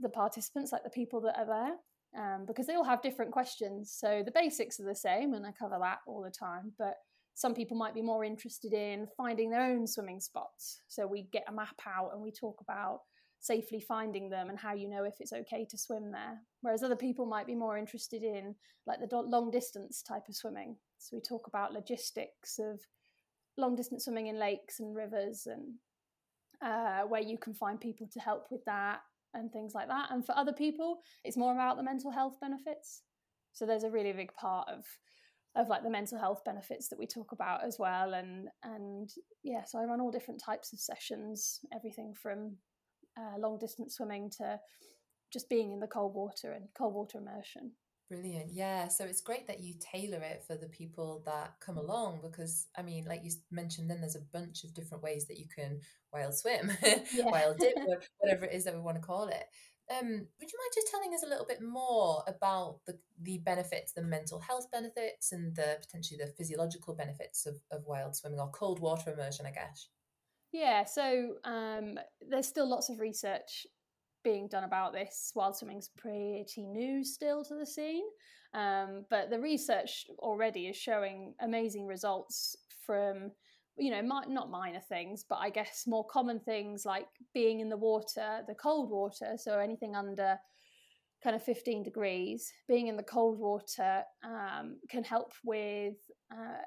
the 0.00 0.08
participants, 0.08 0.72
like 0.72 0.84
the 0.84 0.90
people 0.90 1.20
that 1.20 1.38
are 1.38 1.46
there 1.46 1.76
um, 2.16 2.44
because 2.46 2.66
they 2.66 2.74
all 2.74 2.84
have 2.84 3.02
different 3.02 3.30
questions. 3.30 3.94
So 3.96 4.22
the 4.24 4.32
basics 4.32 4.78
are 4.80 4.84
the 4.84 4.94
same, 4.94 5.34
and 5.34 5.46
I 5.46 5.52
cover 5.52 5.76
that 5.80 5.98
all 6.06 6.22
the 6.22 6.30
time. 6.30 6.72
But 6.78 6.94
some 7.34 7.54
people 7.54 7.76
might 7.76 7.94
be 7.94 8.02
more 8.02 8.24
interested 8.24 8.72
in 8.72 9.06
finding 9.16 9.50
their 9.50 9.62
own 9.62 9.86
swimming 9.86 10.20
spots. 10.20 10.82
So 10.88 11.06
we 11.06 11.28
get 11.32 11.44
a 11.48 11.52
map 11.52 11.80
out 11.86 12.10
and 12.12 12.22
we 12.22 12.30
talk 12.30 12.60
about 12.60 13.00
safely 13.42 13.80
finding 13.80 14.30
them 14.30 14.48
and 14.48 14.58
how 14.58 14.72
you 14.72 14.88
know 14.88 15.02
if 15.02 15.16
it's 15.18 15.32
okay 15.32 15.66
to 15.68 15.76
swim 15.76 16.12
there. 16.12 16.38
Whereas 16.60 16.84
other 16.84 16.96
people 16.96 17.26
might 17.26 17.46
be 17.46 17.56
more 17.56 17.76
interested 17.76 18.22
in 18.22 18.54
like 18.86 18.98
the 19.00 19.16
long 19.16 19.50
distance 19.50 20.00
type 20.00 20.22
of 20.28 20.36
swimming. 20.36 20.76
So 20.98 21.16
we 21.16 21.20
talk 21.20 21.48
about 21.48 21.72
logistics 21.72 22.60
of 22.60 22.80
long 23.58 23.74
distance 23.74 24.04
swimming 24.04 24.28
in 24.28 24.38
lakes 24.38 24.78
and 24.78 24.94
rivers 24.94 25.46
and 25.46 25.74
uh, 26.64 27.02
where 27.08 27.20
you 27.20 27.36
can 27.36 27.52
find 27.52 27.80
people 27.80 28.08
to 28.12 28.20
help 28.20 28.46
with 28.52 28.64
that 28.66 29.00
and 29.34 29.50
things 29.50 29.74
like 29.74 29.88
that. 29.88 30.12
And 30.12 30.24
for 30.24 30.38
other 30.38 30.52
people, 30.52 31.00
it's 31.24 31.36
more 31.36 31.52
about 31.52 31.76
the 31.76 31.82
mental 31.82 32.12
health 32.12 32.36
benefits. 32.40 33.02
So 33.52 33.66
there's 33.66 33.84
a 33.84 33.90
really 33.90 34.12
big 34.12 34.32
part 34.34 34.68
of 34.68 34.84
of 35.54 35.68
like 35.68 35.82
the 35.82 35.90
mental 35.90 36.18
health 36.18 36.42
benefits 36.46 36.88
that 36.88 36.98
we 36.98 37.06
talk 37.06 37.32
about 37.32 37.64
as 37.64 37.76
well. 37.78 38.14
And 38.14 38.48
and 38.62 39.10
yeah, 39.42 39.64
so 39.66 39.80
I 39.80 39.84
run 39.84 40.00
all 40.00 40.12
different 40.12 40.40
types 40.40 40.72
of 40.72 40.78
sessions, 40.78 41.58
everything 41.74 42.14
from 42.14 42.56
uh, 43.18 43.38
long 43.38 43.58
distance 43.58 43.96
swimming 43.96 44.30
to 44.38 44.58
just 45.32 45.48
being 45.48 45.72
in 45.72 45.80
the 45.80 45.86
cold 45.86 46.14
water 46.14 46.52
and 46.52 46.68
cold 46.76 46.94
water 46.94 47.18
immersion. 47.18 47.72
Brilliant. 48.10 48.52
Yeah. 48.52 48.88
So 48.88 49.04
it's 49.04 49.22
great 49.22 49.46
that 49.46 49.60
you 49.60 49.74
tailor 49.80 50.18
it 50.18 50.44
for 50.46 50.54
the 50.54 50.66
people 50.66 51.22
that 51.24 51.54
come 51.60 51.78
along 51.78 52.20
because, 52.22 52.66
I 52.76 52.82
mean, 52.82 53.06
like 53.06 53.22
you 53.24 53.30
mentioned, 53.50 53.88
then 53.88 54.00
there's 54.00 54.16
a 54.16 54.26
bunch 54.32 54.64
of 54.64 54.74
different 54.74 55.02
ways 55.02 55.26
that 55.28 55.38
you 55.38 55.46
can 55.48 55.80
wild 56.12 56.34
swim, 56.34 56.70
yeah. 56.82 57.24
wild 57.24 57.56
dip, 57.58 57.74
whatever 58.18 58.44
it 58.44 58.52
is 58.52 58.64
that 58.64 58.74
we 58.74 58.80
want 58.80 58.96
to 58.96 59.02
call 59.02 59.28
it. 59.28 59.44
Um, 59.90 60.08
would 60.08 60.52
you 60.52 60.58
mind 60.58 60.72
just 60.74 60.90
telling 60.90 61.14
us 61.14 61.22
a 61.22 61.28
little 61.28 61.46
bit 61.46 61.62
more 61.62 62.22
about 62.26 62.80
the, 62.86 62.98
the 63.22 63.38
benefits, 63.38 63.92
the 63.92 64.02
mental 64.02 64.40
health 64.40 64.70
benefits, 64.70 65.32
and 65.32 65.56
the 65.56 65.78
potentially 65.80 66.20
the 66.22 66.32
physiological 66.32 66.94
benefits 66.94 67.46
of, 67.46 67.56
of 67.70 67.86
wild 67.86 68.14
swimming 68.14 68.40
or 68.40 68.50
cold 68.50 68.78
water 68.78 69.10
immersion, 69.10 69.46
I 69.46 69.52
guess? 69.52 69.88
Yeah, 70.52 70.84
so 70.84 71.34
um, 71.44 71.98
there's 72.28 72.46
still 72.46 72.68
lots 72.68 72.90
of 72.90 73.00
research 73.00 73.66
being 74.22 74.48
done 74.48 74.64
about 74.64 74.92
this. 74.92 75.32
Wild 75.34 75.56
swimming's 75.56 75.90
pretty 75.96 76.66
new 76.66 77.02
still 77.04 77.42
to 77.44 77.54
the 77.54 77.66
scene, 77.66 78.04
um, 78.54 79.04
but 79.08 79.30
the 79.30 79.40
research 79.40 80.06
already 80.18 80.66
is 80.66 80.76
showing 80.76 81.34
amazing 81.40 81.86
results 81.86 82.56
from 82.84 83.30
you 83.78 83.90
know 83.90 84.02
not 84.02 84.50
minor 84.50 84.80
things 84.80 85.24
but 85.26 85.36
i 85.36 85.48
guess 85.48 85.84
more 85.86 86.04
common 86.06 86.38
things 86.38 86.84
like 86.84 87.06
being 87.32 87.60
in 87.60 87.70
the 87.70 87.76
water 87.76 88.42
the 88.46 88.54
cold 88.54 88.90
water 88.90 89.32
so 89.38 89.58
anything 89.58 89.96
under 89.96 90.36
kind 91.22 91.34
of 91.34 91.42
15 91.42 91.82
degrees 91.82 92.52
being 92.68 92.88
in 92.88 92.96
the 92.96 93.02
cold 93.02 93.38
water 93.38 94.02
um, 94.24 94.76
can 94.90 95.04
help 95.04 95.32
with 95.44 95.94
uh, 96.30 96.60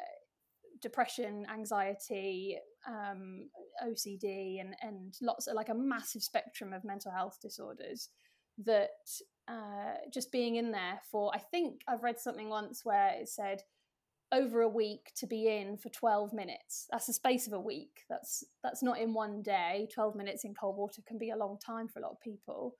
depression 0.82 1.46
anxiety 1.52 2.58
um, 2.88 3.50
ocd 3.86 4.60
and, 4.60 4.76
and 4.82 5.16
lots 5.22 5.48
of 5.48 5.56
like 5.56 5.70
a 5.70 5.74
massive 5.74 6.24
spectrum 6.24 6.74
of 6.74 6.84
mental 6.84 7.12
health 7.12 7.38
disorders 7.42 8.10
that 8.58 8.90
uh, 9.48 9.96
just 10.14 10.32
being 10.32 10.56
in 10.56 10.72
there 10.72 11.00
for 11.12 11.32
i 11.34 11.38
think 11.38 11.82
i've 11.88 12.04
read 12.04 12.20
something 12.20 12.50
once 12.50 12.82
where 12.84 13.14
it 13.20 13.30
said 13.30 13.62
over 14.32 14.62
a 14.62 14.68
week 14.68 15.12
to 15.16 15.28
be 15.28 15.48
in 15.48 15.78
for 15.78 15.90
12 15.90 16.34
minutes. 16.34 16.88
That's 16.92 17.06
the 17.06 17.14
space 17.14 17.48
of 17.48 17.54
a 17.54 17.60
week. 17.60 18.04
That's 18.10 18.44
that's 18.64 18.84
not 18.84 19.00
in 19.00 19.14
one 19.14 19.42
day. 19.42 19.88
12 19.94 20.16
minutes 20.16 20.44
in 20.44 20.54
cold 20.54 20.78
water 20.78 21.02
can 21.08 21.18
be 21.18 21.30
a 21.30 21.38
long 21.38 21.58
time 21.64 21.88
for 21.88 22.00
a 22.00 22.02
lot 22.02 22.12
of 22.12 22.22
people. 22.22 22.76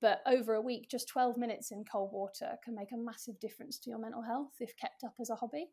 But 0.00 0.20
over 0.26 0.54
a 0.54 0.60
week 0.60 0.88
just 0.90 1.08
12 1.08 1.36
minutes 1.36 1.70
in 1.70 1.84
cold 1.84 2.10
water 2.12 2.56
can 2.64 2.74
make 2.74 2.92
a 2.92 2.96
massive 2.96 3.38
difference 3.40 3.78
to 3.80 3.90
your 3.90 3.98
mental 3.98 4.22
health 4.22 4.52
if 4.58 4.76
kept 4.76 5.04
up 5.04 5.14
as 5.20 5.30
a 5.30 5.36
hobby 5.36 5.68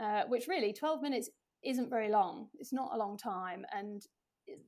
uh, 0.00 0.22
which 0.28 0.48
really 0.48 0.72
12 0.72 1.02
minutes 1.02 1.30
isn't 1.62 1.90
very 1.90 2.08
long 2.08 2.48
it's 2.58 2.72
not 2.72 2.90
a 2.94 2.98
long 2.98 3.16
time 3.18 3.64
and 3.72 4.02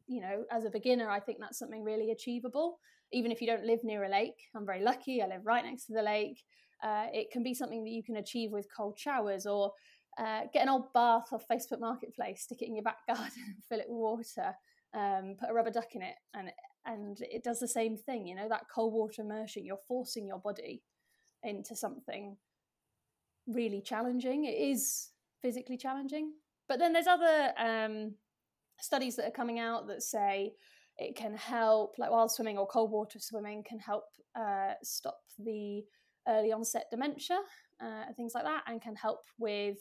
you 0.06 0.20
know 0.20 0.44
as 0.52 0.64
a 0.64 0.70
beginner 0.70 1.08
i 1.10 1.18
think 1.18 1.38
that's 1.40 1.58
something 1.58 1.82
really 1.82 2.10
achievable 2.10 2.78
even 3.12 3.32
if 3.32 3.40
you 3.40 3.46
don't 3.46 3.64
live 3.64 3.80
near 3.82 4.04
a 4.04 4.08
lake 4.08 4.38
i'm 4.54 4.66
very 4.66 4.82
lucky 4.82 5.22
i 5.22 5.26
live 5.26 5.44
right 5.44 5.64
next 5.64 5.86
to 5.86 5.94
the 5.94 6.02
lake 6.02 6.42
uh, 6.82 7.06
it 7.12 7.30
can 7.30 7.42
be 7.42 7.54
something 7.54 7.84
that 7.84 7.90
you 7.90 8.02
can 8.02 8.16
achieve 8.16 8.50
with 8.50 8.66
cold 8.76 8.98
showers 8.98 9.46
or 9.46 9.72
uh, 10.18 10.42
get 10.52 10.62
an 10.62 10.68
old 10.68 10.92
bath 10.92 11.32
off 11.32 11.46
Facebook 11.50 11.80
Marketplace, 11.80 12.42
stick 12.42 12.62
it 12.62 12.68
in 12.68 12.74
your 12.74 12.82
back 12.82 12.98
garden, 13.06 13.56
fill 13.68 13.80
it 13.80 13.86
with 13.88 13.96
water, 13.96 14.54
um, 14.94 15.36
put 15.40 15.50
a 15.50 15.54
rubber 15.54 15.70
duck 15.70 15.94
in 15.94 16.02
it, 16.02 16.16
and 16.34 16.50
and 16.84 17.18
it 17.20 17.44
does 17.44 17.60
the 17.60 17.68
same 17.68 17.96
thing. 17.96 18.26
You 18.26 18.34
know 18.34 18.48
that 18.48 18.64
cold 18.72 18.92
water 18.92 19.22
immersion. 19.22 19.64
You're 19.64 19.78
forcing 19.88 20.26
your 20.26 20.38
body 20.38 20.82
into 21.42 21.74
something 21.74 22.36
really 23.46 23.80
challenging. 23.80 24.44
It 24.44 24.58
is 24.58 25.11
physically 25.42 25.76
challenging, 25.76 26.32
but 26.68 26.78
then 26.78 26.92
there's 26.92 27.06
other 27.06 27.52
um, 27.58 28.14
studies 28.80 29.16
that 29.16 29.26
are 29.26 29.32
coming 29.32 29.58
out 29.58 29.86
that 29.88 30.02
say 30.02 30.54
it 30.96 31.16
can 31.16 31.36
help, 31.36 31.94
like 31.98 32.10
wild 32.10 32.30
swimming 32.30 32.58
or 32.58 32.66
cold 32.66 32.90
water 32.90 33.18
swimming, 33.18 33.64
can 33.68 33.78
help 33.78 34.04
uh, 34.34 34.72
stop 34.82 35.18
the 35.38 35.84
early 36.28 36.52
onset 36.52 36.84
dementia 36.90 37.38
uh, 37.82 38.04
things 38.16 38.32
like 38.34 38.44
that, 38.44 38.62
and 38.66 38.80
can 38.80 38.94
help 38.94 39.24
with 39.38 39.78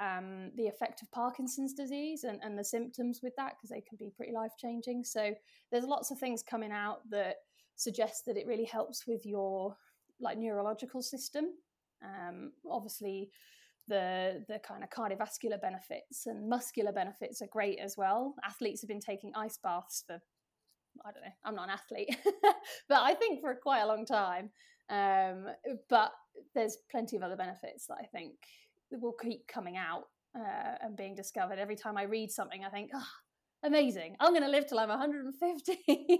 um, 0.00 0.50
the 0.56 0.66
effect 0.66 1.00
of 1.02 1.10
Parkinson's 1.10 1.72
disease 1.72 2.24
and, 2.24 2.40
and 2.42 2.58
the 2.58 2.64
symptoms 2.64 3.20
with 3.22 3.34
that 3.36 3.54
because 3.56 3.70
they 3.70 3.80
can 3.80 3.96
be 3.98 4.12
pretty 4.14 4.32
life 4.32 4.52
changing. 4.58 5.04
So 5.04 5.32
there's 5.70 5.84
lots 5.84 6.10
of 6.10 6.18
things 6.18 6.42
coming 6.42 6.72
out 6.72 6.98
that 7.10 7.36
suggest 7.76 8.26
that 8.26 8.36
it 8.36 8.46
really 8.46 8.64
helps 8.64 9.06
with 9.06 9.24
your 9.24 9.76
like 10.20 10.38
neurological 10.38 11.02
system. 11.02 11.46
Um, 12.02 12.52
obviously, 12.70 13.30
the 13.88 14.44
the 14.48 14.58
kind 14.58 14.82
of 14.82 14.90
cardiovascular 14.90 15.60
benefits 15.60 16.26
and 16.26 16.48
muscular 16.48 16.92
benefits 16.92 17.42
are 17.42 17.46
great 17.46 17.78
as 17.78 17.96
well. 17.96 18.34
Athletes 18.44 18.80
have 18.82 18.88
been 18.88 19.00
taking 19.00 19.32
ice 19.34 19.58
baths 19.62 20.04
for 20.06 20.20
I 21.04 21.12
don't 21.12 21.22
know. 21.22 21.32
I'm 21.44 21.54
not 21.54 21.68
an 21.68 21.74
athlete, 21.74 22.16
but 22.88 23.02
I 23.02 23.14
think 23.14 23.40
for 23.40 23.54
quite 23.54 23.80
a 23.80 23.86
long 23.86 24.06
time. 24.06 24.50
Um, 24.88 25.48
but 25.88 26.12
there's 26.54 26.78
plenty 26.90 27.16
of 27.16 27.22
other 27.22 27.36
benefits 27.36 27.86
that 27.86 27.98
I 28.00 28.06
think 28.06 28.34
will 28.90 29.14
keep 29.20 29.46
coming 29.48 29.76
out 29.76 30.04
uh, 30.34 30.76
and 30.80 30.96
being 30.96 31.14
discovered. 31.14 31.58
Every 31.58 31.76
time 31.76 31.96
I 31.96 32.04
read 32.04 32.30
something, 32.30 32.64
I 32.64 32.70
think, 32.70 32.90
oh, 32.94 33.06
amazing. 33.62 34.16
I'm 34.20 34.32
going 34.32 34.42
to 34.42 34.48
live 34.48 34.66
till 34.66 34.78
I'm 34.78 34.88
150. 34.88 35.78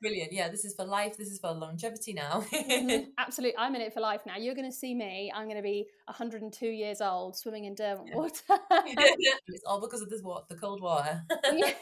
Brilliant. 0.00 0.32
Yeah, 0.32 0.48
this 0.48 0.64
is 0.64 0.74
for 0.74 0.84
life. 0.84 1.16
This 1.16 1.28
is 1.28 1.38
for 1.38 1.52
longevity 1.52 2.12
now. 2.12 2.44
mm-hmm. 2.52 3.10
Absolutely. 3.18 3.56
I'm 3.58 3.74
in 3.74 3.82
it 3.82 3.94
for 3.94 4.00
life 4.00 4.22
now. 4.26 4.36
You're 4.36 4.54
going 4.54 4.70
to 4.70 4.76
see 4.76 4.94
me. 4.94 5.32
I'm 5.34 5.44
going 5.44 5.56
to 5.56 5.62
be 5.62 5.86
102 6.06 6.66
years 6.66 7.00
old 7.00 7.36
swimming 7.36 7.64
in 7.64 7.74
Derwent 7.74 8.08
yeah. 8.08 8.16
water. 8.16 8.42
it's 8.70 9.64
all 9.66 9.80
because 9.80 10.02
of 10.02 10.10
this 10.10 10.22
water, 10.22 10.44
the 10.48 10.56
cold 10.56 10.80
water. 10.80 11.22
yeah. 11.52 11.72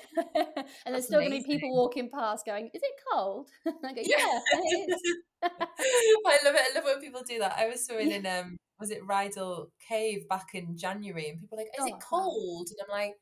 And 0.86 0.94
there's 0.94 1.06
still 1.06 1.20
going 1.20 1.32
to 1.32 1.38
be 1.38 1.44
people 1.44 1.74
walking 1.74 2.10
past 2.10 2.46
going, 2.46 2.66
Is 2.72 2.82
it 2.82 2.94
cold? 3.12 3.48
I 3.66 3.92
go, 3.92 4.02
Yeah, 4.04 4.40
it 4.52 4.90
is. 4.90 5.02
I 5.42 6.38
love 6.44 6.54
it. 6.54 6.60
I 6.70 6.74
love 6.74 6.84
when 6.84 7.00
people 7.00 7.22
do 7.26 7.38
that. 7.40 7.56
I 7.58 7.68
was 7.68 7.84
swimming 7.84 8.12
in 8.12 8.26
um 8.26 8.56
was 8.82 8.90
it 8.90 9.06
Rydal 9.06 9.68
Cave 9.88 10.28
back 10.28 10.48
in 10.54 10.76
January 10.76 11.28
and 11.28 11.40
people 11.40 11.56
were 11.56 11.62
like, 11.62 11.70
Is 11.78 11.84
oh, 11.84 11.86
it 11.86 12.02
cold? 12.02 12.68
And 12.68 12.78
I'm 12.84 12.98
like, 12.98 13.14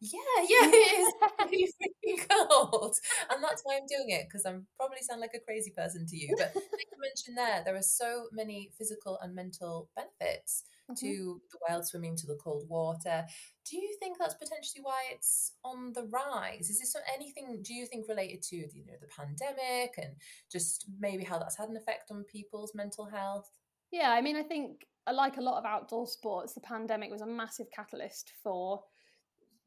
yeah, 0.00 0.18
yeah, 0.48 0.70
it 0.70 1.52
is 1.52 1.74
really 2.04 2.20
cold. 2.28 2.94
And 3.30 3.42
that's 3.42 3.62
why 3.64 3.76
I'm 3.76 3.86
doing 3.86 4.10
it, 4.10 4.26
because 4.28 4.44
I'm 4.44 4.66
probably 4.76 4.98
sound 5.00 5.20
like 5.20 5.34
a 5.34 5.40
crazy 5.40 5.72
person 5.76 6.06
to 6.06 6.16
you. 6.16 6.34
But 6.36 6.52
like 6.54 6.86
you 6.92 6.98
mentioned 7.00 7.38
there, 7.38 7.62
there 7.64 7.76
are 7.76 7.82
so 7.82 8.26
many 8.32 8.70
physical 8.76 9.18
and 9.22 9.34
mental 9.34 9.88
benefits 9.96 10.64
mm-hmm. 10.90 11.06
to 11.06 11.40
the 11.50 11.58
wild 11.68 11.86
swimming, 11.86 12.16
to 12.16 12.26
the 12.26 12.38
cold 12.42 12.64
water. 12.68 13.24
Do 13.68 13.76
you 13.76 13.96
think 14.00 14.18
that's 14.18 14.34
potentially 14.34 14.82
why 14.82 15.00
it's 15.12 15.52
on 15.64 15.92
the 15.94 16.04
rise? 16.04 16.68
Is 16.68 16.80
this 16.80 16.94
anything, 17.14 17.62
do 17.62 17.74
you 17.74 17.86
think, 17.86 18.08
related 18.08 18.42
to 18.42 18.56
you 18.56 18.84
know, 18.86 18.94
the 19.00 19.08
pandemic 19.08 19.94
and 19.96 20.14
just 20.50 20.86
maybe 20.98 21.24
how 21.24 21.38
that's 21.38 21.56
had 21.56 21.68
an 21.68 21.76
effect 21.76 22.10
on 22.10 22.24
people's 22.24 22.72
mental 22.74 23.06
health? 23.06 23.48
Yeah, 23.92 24.10
I 24.12 24.20
mean, 24.20 24.36
I 24.36 24.42
think 24.42 24.86
like 25.12 25.36
a 25.36 25.42
lot 25.42 25.58
of 25.58 25.64
outdoor 25.64 26.06
sports, 26.06 26.52
the 26.52 26.60
pandemic 26.60 27.10
was 27.10 27.22
a 27.22 27.26
massive 27.26 27.66
catalyst 27.74 28.32
for 28.42 28.82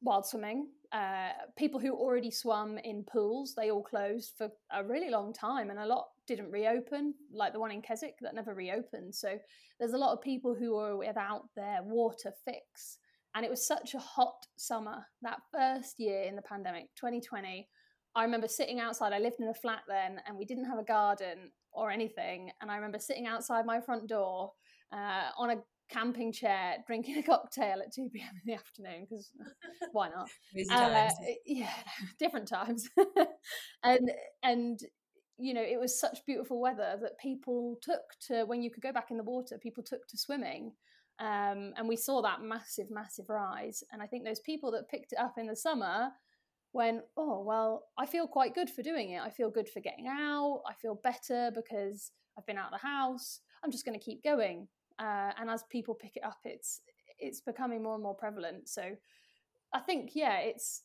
wild 0.01 0.25
swimming. 0.25 0.67
Uh, 0.91 1.31
people 1.57 1.79
who 1.79 1.93
already 1.93 2.29
swam 2.29 2.77
in 2.77 3.03
pools, 3.03 3.55
they 3.55 3.71
all 3.71 3.81
closed 3.81 4.33
for 4.37 4.49
a 4.71 4.83
really 4.83 5.09
long 5.09 5.33
time, 5.33 5.69
and 5.69 5.79
a 5.79 5.85
lot 5.85 6.07
didn't 6.27 6.51
reopen, 6.51 7.13
like 7.31 7.53
the 7.53 7.59
one 7.59 7.71
in 7.71 7.81
Keswick 7.81 8.15
that 8.21 8.35
never 8.35 8.53
reopened. 8.53 9.15
So 9.15 9.39
there's 9.79 9.93
a 9.93 9.97
lot 9.97 10.13
of 10.13 10.21
people 10.21 10.53
who 10.53 10.77
are 10.77 10.95
without 10.95 11.43
their 11.55 11.79
water 11.83 12.31
fix. 12.45 12.99
And 13.35 13.43
it 13.43 13.49
was 13.49 13.65
such 13.65 13.95
a 13.95 13.99
hot 13.99 14.45
summer 14.57 15.03
that 15.23 15.39
first 15.51 15.99
year 15.99 16.23
in 16.23 16.35
the 16.35 16.41
pandemic, 16.43 16.89
2020. 16.95 17.67
I 18.15 18.23
remember 18.23 18.47
sitting 18.47 18.79
outside. 18.79 19.11
I 19.11 19.17
lived 19.17 19.39
in 19.39 19.47
a 19.47 19.53
flat 19.55 19.81
then, 19.87 20.19
and 20.27 20.37
we 20.37 20.45
didn't 20.45 20.69
have 20.69 20.77
a 20.77 20.83
garden 20.83 21.51
or 21.71 21.89
anything. 21.89 22.51
And 22.61 22.69
I 22.69 22.75
remember 22.75 22.99
sitting 22.99 23.25
outside 23.25 23.65
my 23.65 23.81
front 23.81 24.07
door 24.07 24.51
uh, 24.93 25.29
on 25.37 25.49
a 25.49 25.55
camping 25.89 26.31
chair 26.31 26.77
drinking 26.87 27.17
a 27.17 27.23
cocktail 27.23 27.79
at 27.79 27.93
2 27.93 28.09
p.m. 28.13 28.29
in 28.45 28.53
the 28.53 28.53
afternoon 28.53 29.07
because 29.09 29.31
why 29.91 30.09
not? 30.09 30.29
Uh, 30.71 31.09
yeah, 31.45 31.73
different 32.19 32.47
times. 32.47 32.89
and 33.83 34.11
and 34.43 34.79
you 35.39 35.53
know, 35.53 35.63
it 35.63 35.79
was 35.79 35.99
such 35.99 36.19
beautiful 36.27 36.61
weather 36.61 36.97
that 37.01 37.17
people 37.19 37.77
took 37.81 38.01
to 38.27 38.43
when 38.45 38.61
you 38.61 38.69
could 38.69 38.83
go 38.83 38.93
back 38.93 39.09
in 39.09 39.17
the 39.17 39.23
water, 39.23 39.57
people 39.57 39.83
took 39.83 40.07
to 40.07 40.17
swimming. 40.17 40.71
Um, 41.19 41.73
and 41.75 41.87
we 41.87 41.95
saw 41.95 42.21
that 42.21 42.41
massive, 42.41 42.91
massive 42.91 43.29
rise. 43.29 43.83
And 43.91 44.01
I 44.01 44.05
think 44.05 44.25
those 44.25 44.39
people 44.39 44.71
that 44.71 44.89
picked 44.89 45.11
it 45.11 45.19
up 45.19 45.33
in 45.37 45.47
the 45.47 45.55
summer 45.55 46.09
went, 46.71 47.01
oh, 47.17 47.41
well, 47.41 47.85
I 47.97 48.05
feel 48.05 48.27
quite 48.27 48.53
good 48.55 48.69
for 48.69 48.83
doing 48.83 49.11
it. 49.11 49.21
I 49.21 49.31
feel 49.31 49.49
good 49.49 49.67
for 49.67 49.79
getting 49.79 50.07
out. 50.07 50.61
I 50.67 50.73
feel 50.73 50.99
better 51.03 51.51
because 51.53 52.11
I've 52.37 52.45
been 52.45 52.57
out 52.57 52.73
of 52.73 52.79
the 52.79 52.87
house. 52.87 53.39
I'm 53.63 53.71
just 53.71 53.85
going 53.85 53.99
to 53.99 54.05
keep 54.05 54.23
going 54.23 54.67
uh, 54.99 55.31
and 55.39 55.49
as 55.49 55.63
people 55.69 55.95
pick 55.95 56.15
it 56.15 56.23
up, 56.23 56.39
it's 56.45 56.81
it's 57.19 57.41
becoming 57.41 57.83
more 57.83 57.93
and 57.93 58.03
more 58.03 58.15
prevalent. 58.15 58.69
So 58.69 58.95
I 59.73 59.79
think 59.79 60.11
yeah, 60.13 60.39
it's 60.39 60.81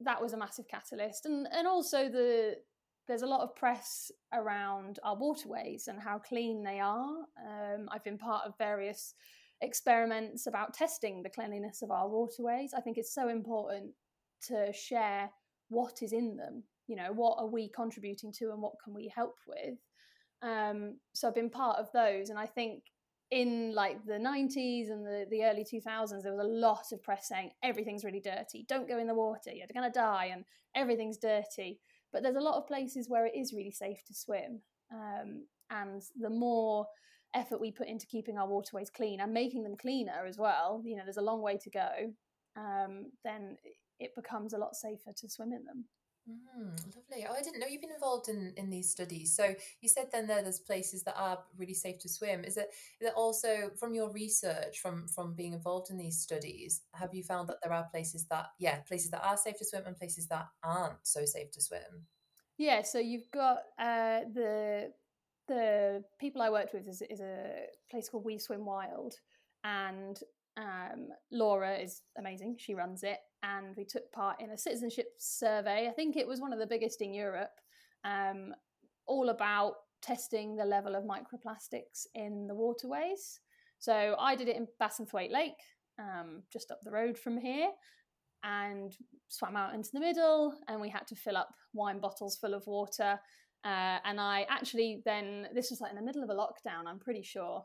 that 0.00 0.20
was 0.20 0.32
a 0.32 0.38
massive 0.38 0.68
catalyst, 0.68 1.26
and 1.26 1.46
and 1.52 1.66
also 1.66 2.08
the 2.08 2.56
there's 3.08 3.22
a 3.22 3.26
lot 3.26 3.40
of 3.40 3.56
press 3.56 4.10
around 4.32 4.98
our 5.02 5.16
waterways 5.16 5.88
and 5.88 6.00
how 6.00 6.18
clean 6.18 6.62
they 6.62 6.78
are. 6.78 7.16
Um, 7.44 7.88
I've 7.90 8.04
been 8.04 8.18
part 8.18 8.46
of 8.46 8.56
various 8.58 9.14
experiments 9.60 10.46
about 10.46 10.74
testing 10.74 11.22
the 11.22 11.30
cleanliness 11.30 11.82
of 11.82 11.90
our 11.90 12.08
waterways. 12.08 12.72
I 12.76 12.80
think 12.80 12.98
it's 12.98 13.14
so 13.14 13.28
important 13.28 13.90
to 14.48 14.72
share 14.72 15.30
what 15.68 16.02
is 16.02 16.12
in 16.12 16.36
them. 16.36 16.62
You 16.86 16.96
know, 16.96 17.12
what 17.12 17.38
are 17.38 17.46
we 17.46 17.68
contributing 17.68 18.32
to 18.38 18.50
and 18.50 18.62
what 18.62 18.74
can 18.84 18.94
we 18.94 19.12
help 19.14 19.36
with? 19.46 19.78
Um, 20.42 20.98
so 21.14 21.28
I've 21.28 21.34
been 21.34 21.50
part 21.50 21.78
of 21.78 21.88
those, 21.92 22.30
and 22.30 22.38
I 22.38 22.46
think 22.46 22.82
in 23.32 23.74
like 23.74 24.04
the 24.04 24.12
90s 24.12 24.90
and 24.90 25.04
the, 25.04 25.26
the 25.30 25.42
early 25.42 25.64
2000s 25.64 26.22
there 26.22 26.32
was 26.32 26.44
a 26.44 26.48
lot 26.48 26.84
of 26.92 27.02
press 27.02 27.28
saying 27.28 27.50
everything's 27.64 28.04
really 28.04 28.20
dirty 28.20 28.64
don't 28.68 28.86
go 28.86 28.98
in 28.98 29.06
the 29.06 29.14
water 29.14 29.50
you're 29.50 29.66
going 29.74 29.90
to 29.90 29.98
die 29.98 30.30
and 30.32 30.44
everything's 30.74 31.18
dirty. 31.18 31.80
But 32.12 32.22
there's 32.22 32.36
a 32.36 32.40
lot 32.40 32.56
of 32.56 32.66
places 32.66 33.08
where 33.08 33.26
it 33.26 33.34
is 33.34 33.54
really 33.54 33.70
safe 33.70 34.04
to 34.06 34.14
swim 34.14 34.60
um, 34.92 35.46
and 35.70 36.02
the 36.18 36.30
more 36.30 36.86
effort 37.34 37.60
we 37.60 37.70
put 37.70 37.88
into 37.88 38.06
keeping 38.06 38.36
our 38.36 38.46
waterways 38.46 38.90
clean 38.90 39.20
and 39.20 39.32
making 39.32 39.62
them 39.62 39.74
cleaner 39.74 40.26
as 40.28 40.36
well 40.36 40.82
you 40.84 40.94
know 40.94 41.02
there's 41.02 41.16
a 41.16 41.22
long 41.22 41.40
way 41.40 41.56
to 41.56 41.70
go 41.70 41.88
um, 42.58 43.06
then 43.24 43.56
it 43.98 44.14
becomes 44.14 44.52
a 44.52 44.58
lot 44.58 44.74
safer 44.74 45.12
to 45.16 45.30
swim 45.30 45.50
in 45.50 45.64
them 45.64 45.86
Mm, 46.28 46.76
lovely. 46.94 47.26
Oh, 47.28 47.34
I 47.34 47.42
didn't 47.42 47.58
know 47.58 47.66
you've 47.66 47.80
been 47.80 47.90
involved 47.90 48.28
in 48.28 48.52
in 48.56 48.70
these 48.70 48.90
studies. 48.90 49.34
So 49.34 49.54
you 49.80 49.88
said 49.88 50.06
then 50.12 50.28
there 50.28 50.42
there's 50.42 50.60
places 50.60 51.02
that 51.02 51.16
are 51.18 51.38
really 51.56 51.74
safe 51.74 51.98
to 52.00 52.08
swim. 52.08 52.44
Is 52.44 52.56
it 52.56 52.68
is 53.00 53.08
it 53.08 53.14
also 53.16 53.70
from 53.78 53.92
your 53.92 54.12
research 54.12 54.78
from 54.78 55.08
from 55.08 55.34
being 55.34 55.52
involved 55.52 55.90
in 55.90 55.96
these 55.96 56.20
studies? 56.20 56.82
Have 56.94 57.12
you 57.12 57.24
found 57.24 57.48
that 57.48 57.56
there 57.62 57.72
are 57.72 57.88
places 57.90 58.26
that 58.26 58.46
yeah 58.58 58.80
places 58.80 59.10
that 59.10 59.24
are 59.24 59.36
safe 59.36 59.58
to 59.58 59.64
swim 59.64 59.82
and 59.86 59.96
places 59.96 60.28
that 60.28 60.46
aren't 60.62 61.04
so 61.04 61.24
safe 61.24 61.50
to 61.52 61.60
swim? 61.60 62.06
Yeah. 62.56 62.82
So 62.82 63.00
you've 63.00 63.30
got 63.32 63.58
uh, 63.78 64.20
the 64.32 64.92
the 65.48 66.04
people 66.20 66.40
I 66.40 66.50
worked 66.50 66.72
with 66.72 66.86
is, 66.86 67.02
is 67.02 67.20
a 67.20 67.64
place 67.90 68.08
called 68.08 68.24
We 68.24 68.38
Swim 68.38 68.64
Wild, 68.64 69.16
and 69.64 70.20
um, 70.56 71.08
Laura 71.30 71.76
is 71.76 72.02
amazing. 72.18 72.56
She 72.58 72.74
runs 72.74 73.02
it, 73.02 73.18
and 73.42 73.74
we 73.76 73.84
took 73.84 74.10
part 74.12 74.40
in 74.40 74.50
a 74.50 74.58
citizenship 74.58 75.06
survey. 75.18 75.88
I 75.88 75.92
think 75.92 76.16
it 76.16 76.26
was 76.26 76.40
one 76.40 76.52
of 76.52 76.58
the 76.58 76.66
biggest 76.66 77.00
in 77.00 77.14
Europe, 77.14 77.52
um, 78.04 78.54
all 79.06 79.30
about 79.30 79.74
testing 80.02 80.56
the 80.56 80.64
level 80.64 80.94
of 80.94 81.04
microplastics 81.04 82.06
in 82.14 82.46
the 82.46 82.54
waterways. 82.54 83.40
So 83.78 84.14
I 84.18 84.36
did 84.36 84.48
it 84.48 84.56
in 84.56 84.68
Bassenthwaite 84.80 85.32
Lake, 85.32 85.60
um, 85.98 86.42
just 86.52 86.70
up 86.70 86.80
the 86.82 86.90
road 86.90 87.18
from 87.18 87.38
here, 87.38 87.70
and 88.44 88.96
swam 89.28 89.56
out 89.56 89.74
into 89.74 89.90
the 89.92 90.00
middle. 90.00 90.54
And 90.68 90.80
we 90.80 90.88
had 90.88 91.06
to 91.08 91.16
fill 91.16 91.36
up 91.36 91.54
wine 91.72 92.00
bottles 92.00 92.36
full 92.36 92.54
of 92.54 92.66
water. 92.66 93.18
Uh, 93.64 93.98
and 94.04 94.20
I 94.20 94.46
actually 94.50 95.02
then, 95.04 95.48
this 95.54 95.70
was 95.70 95.80
like 95.80 95.92
in 95.92 95.96
the 95.96 96.04
middle 96.04 96.22
of 96.22 96.30
a 96.30 96.34
lockdown, 96.34 96.86
I'm 96.86 96.98
pretty 96.98 97.22
sure. 97.22 97.64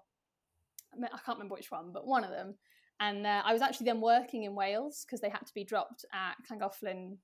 I 0.94 1.08
can't 1.25 1.38
remember 1.38 1.56
which 1.56 1.72
one, 1.72 1.91
but 1.91 2.08
one 2.08 2.24
of 2.24 2.29
them. 2.29 2.56
And 3.00 3.27
uh, 3.27 3.44
I 3.46 3.54
was 3.54 3.62
actually 3.62 3.86
then 3.86 4.01
working 4.01 4.44
in 4.44 4.56
Wales 4.56 5.06
because 5.06 5.22
they 5.22 5.30
had 5.30 5.46
to 5.46 5.54
be 5.54 5.63
dropped 5.63 6.06
at 6.13 6.36
Llangollen. 6.50 7.18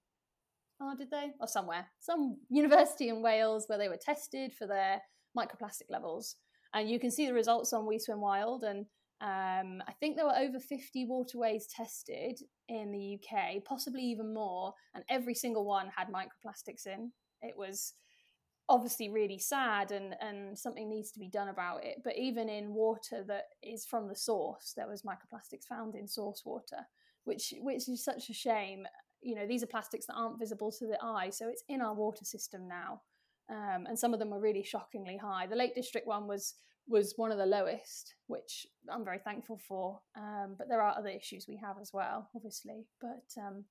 Oh, 0.81 0.95
did 0.95 1.09
they? 1.09 1.31
Or 1.39 1.47
somewhere, 1.47 1.87
some 1.99 2.37
university 2.49 3.09
in 3.09 3.21
Wales 3.21 3.65
where 3.67 3.77
they 3.77 3.89
were 3.89 3.99
tested 3.99 4.53
for 4.53 4.67
their 4.67 5.01
microplastic 5.37 5.89
levels. 5.89 6.35
And 6.73 6.89
you 6.89 6.99
can 6.99 7.11
see 7.11 7.27
the 7.27 7.33
results 7.33 7.73
on 7.73 7.85
We 7.85 7.99
Swim 7.99 8.21
Wild. 8.21 8.63
And 8.63 8.85
um, 9.21 9.81
I 9.87 9.93
think 9.99 10.15
there 10.15 10.25
were 10.25 10.35
over 10.35 10.59
50 10.59 11.05
waterways 11.05 11.67
tested 11.67 12.39
in 12.67 12.91
the 12.91 13.19
UK, 13.19 13.63
possibly 13.63 14.01
even 14.01 14.33
more. 14.33 14.73
And 14.93 15.03
every 15.09 15.35
single 15.35 15.65
one 15.65 15.89
had 15.95 16.07
microplastics 16.09 16.87
in. 16.87 17.11
It 17.41 17.55
was 17.57 17.93
obviously 18.69 19.09
really 19.09 19.37
sad 19.37 19.91
and 19.91 20.15
and 20.21 20.57
something 20.57 20.89
needs 20.89 21.11
to 21.11 21.19
be 21.19 21.27
done 21.27 21.49
about 21.49 21.83
it 21.83 21.97
but 22.03 22.17
even 22.17 22.47
in 22.47 22.73
water 22.73 23.21
that 23.27 23.47
is 23.61 23.85
from 23.85 24.07
the 24.07 24.15
source 24.15 24.73
there 24.75 24.87
was 24.87 25.01
microplastics 25.01 25.67
found 25.67 25.95
in 25.95 26.07
source 26.07 26.43
water 26.45 26.77
which 27.25 27.53
which 27.61 27.87
is 27.87 28.03
such 28.03 28.29
a 28.29 28.33
shame. 28.33 28.85
You 29.21 29.35
know 29.35 29.47
these 29.47 29.63
are 29.63 29.67
plastics 29.67 30.05
that 30.07 30.15
aren't 30.15 30.39
visible 30.39 30.71
to 30.71 30.85
the 30.85 30.97
eye 31.01 31.29
so 31.29 31.47
it's 31.47 31.63
in 31.69 31.81
our 31.81 31.93
water 31.93 32.25
system 32.25 32.67
now. 32.67 33.01
Um, 33.49 33.85
and 33.87 33.99
some 33.99 34.13
of 34.13 34.19
them 34.19 34.29
were 34.29 34.39
really 34.39 34.63
shockingly 34.63 35.17
high. 35.17 35.47
The 35.47 35.55
lake 35.55 35.75
district 35.75 36.07
one 36.07 36.27
was 36.27 36.55
was 36.87 37.13
one 37.15 37.31
of 37.31 37.37
the 37.37 37.45
lowest 37.45 38.15
which 38.27 38.67
i'm 38.91 39.05
very 39.05 39.19
thankful 39.19 39.57
for 39.57 40.01
um, 40.17 40.55
but 40.57 40.67
there 40.67 40.81
are 40.81 40.97
other 40.97 41.07
issues 41.07 41.45
we 41.47 41.55
have 41.55 41.77
as 41.81 41.91
well 41.93 42.29
obviously. 42.35 42.85
But 43.01 43.41
um, 43.41 43.63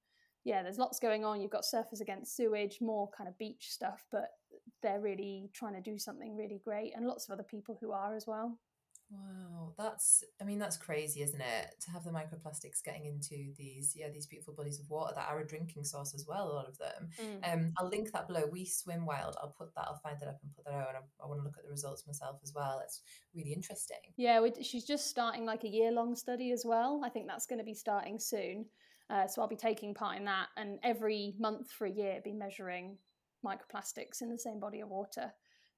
yeah, 0.45 0.63
there's 0.63 0.79
lots 0.79 0.99
going 0.99 1.25
on. 1.25 1.41
You've 1.41 1.53
got 1.53 1.63
surfers 1.63 2.01
against 2.01 2.35
sewage, 2.35 2.79
more 2.81 3.11
kind 3.17 3.29
of 3.29 3.39
beach 3.39 3.67
stuff, 3.71 4.05
but 4.11 4.31
they're 4.83 5.01
really 5.01 5.51
trying 5.53 5.75
to 5.75 5.81
do 5.81 5.99
something 5.99 6.37
really 6.37 6.61
great, 6.65 6.93
and 6.95 7.07
lots 7.07 7.29
of 7.29 7.33
other 7.33 7.43
people 7.43 7.79
who 7.81 7.93
are 7.93 8.15
as 8.15 8.27
well. 8.27 8.59
Wow, 9.11 9.75
that's 9.77 10.25
I 10.41 10.45
mean 10.45 10.59
that's 10.59 10.79
crazy, 10.79 11.23
isn't 11.23 11.41
it? 11.41 11.75
To 11.83 11.91
have 11.91 12.05
the 12.05 12.11
microplastics 12.11 12.83
getting 12.83 13.05
into 13.05 13.53
these 13.59 13.95
yeah 13.95 14.09
these 14.09 14.27
beautiful 14.27 14.55
bodies 14.55 14.81
of 14.81 14.89
water 14.89 15.13
that 15.15 15.29
are 15.29 15.41
a 15.41 15.47
drinking 15.47 15.85
source 15.85 16.15
as 16.15 16.25
well. 16.27 16.51
A 16.51 16.55
lot 16.55 16.67
of 16.67 16.79
them. 16.79 17.11
Mm. 17.21 17.53
Um, 17.53 17.73
I'll 17.77 17.89
link 17.89 18.11
that 18.13 18.27
below. 18.27 18.45
We 18.51 18.65
swim 18.65 19.05
wild. 19.05 19.37
I'll 19.43 19.55
put 19.59 19.75
that. 19.75 19.85
I'll 19.87 20.01
find 20.03 20.19
that 20.21 20.29
up 20.29 20.39
and 20.43 20.55
put 20.55 20.65
that 20.65 20.75
out. 20.75 20.89
And 20.89 20.97
I, 20.97 21.25
I 21.25 21.27
want 21.27 21.41
to 21.41 21.45
look 21.45 21.59
at 21.59 21.65
the 21.65 21.71
results 21.71 22.07
myself 22.07 22.39
as 22.43 22.53
well. 22.55 22.81
It's 22.83 23.03
really 23.35 23.53
interesting. 23.53 23.99
Yeah, 24.17 24.41
we, 24.41 24.53
she's 24.63 24.85
just 24.85 25.09
starting 25.09 25.45
like 25.45 25.65
a 25.65 25.69
year 25.69 25.93
long 25.93 26.17
study 26.17 26.51
as 26.53 26.65
well. 26.65 27.03
I 27.05 27.11
think 27.11 27.27
that's 27.27 27.47
going 27.47 27.59
to 27.59 27.65
be 27.65 27.75
starting 27.75 28.19
soon. 28.19 28.65
Uh, 29.11 29.27
so 29.27 29.43
I'll 29.43 29.49
be 29.49 29.57
taking 29.57 29.93
part 29.93 30.17
in 30.17 30.25
that, 30.25 30.47
and 30.57 30.79
every 30.83 31.35
month 31.39 31.71
for 31.71 31.87
a 31.87 31.91
year, 31.91 32.21
be 32.25 32.33
measuring 32.33 32.97
microplastics 33.45 34.23
in 34.23 34.31
the 34.31 34.39
same 34.39 34.61
body 34.61 34.81
of 34.81 34.89
water, 34.89 35.33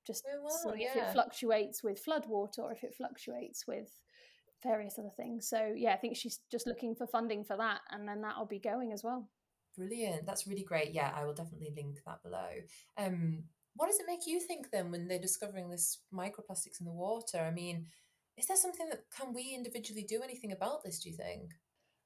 just 0.06 0.24
oh, 0.32 0.42
wow, 0.42 0.50
seeing 0.62 0.82
yeah. 0.82 0.90
if 0.90 0.96
it 0.96 1.12
fluctuates 1.12 1.82
with 1.82 1.98
flood 1.98 2.26
water 2.26 2.62
or 2.62 2.72
if 2.72 2.84
it 2.84 2.94
fluctuates 2.94 3.64
with 3.66 3.88
various 4.62 4.98
other 4.98 5.12
things. 5.16 5.48
So 5.48 5.72
yeah, 5.76 5.92
I 5.92 5.96
think 5.96 6.16
she's 6.16 6.40
just 6.50 6.66
looking 6.66 6.94
for 6.94 7.06
funding 7.06 7.44
for 7.44 7.56
that, 7.56 7.80
and 7.90 8.08
then 8.08 8.22
that'll 8.22 8.46
be 8.46 8.58
going 8.58 8.92
as 8.92 9.02
well. 9.04 9.28
Brilliant, 9.76 10.26
that's 10.26 10.46
really 10.46 10.64
great. 10.64 10.92
Yeah, 10.92 11.12
I 11.14 11.24
will 11.24 11.34
definitely 11.34 11.72
link 11.74 11.98
that 12.06 12.22
below. 12.22 12.48
Um, 12.96 13.44
what 13.76 13.88
does 13.88 13.98
it 13.98 14.06
make 14.06 14.26
you 14.26 14.40
think 14.40 14.70
then 14.70 14.90
when 14.90 15.08
they're 15.08 15.18
discovering 15.18 15.68
this 15.68 15.98
microplastics 16.12 16.80
in 16.80 16.86
the 16.86 16.92
water? 16.92 17.38
I 17.38 17.50
mean, 17.50 17.86
is 18.36 18.46
there 18.46 18.56
something 18.56 18.88
that 18.88 19.02
can 19.16 19.34
we 19.34 19.52
individually 19.54 20.04
do 20.08 20.22
anything 20.22 20.52
about 20.52 20.84
this? 20.84 21.00
Do 21.00 21.10
you 21.10 21.16
think? 21.16 21.52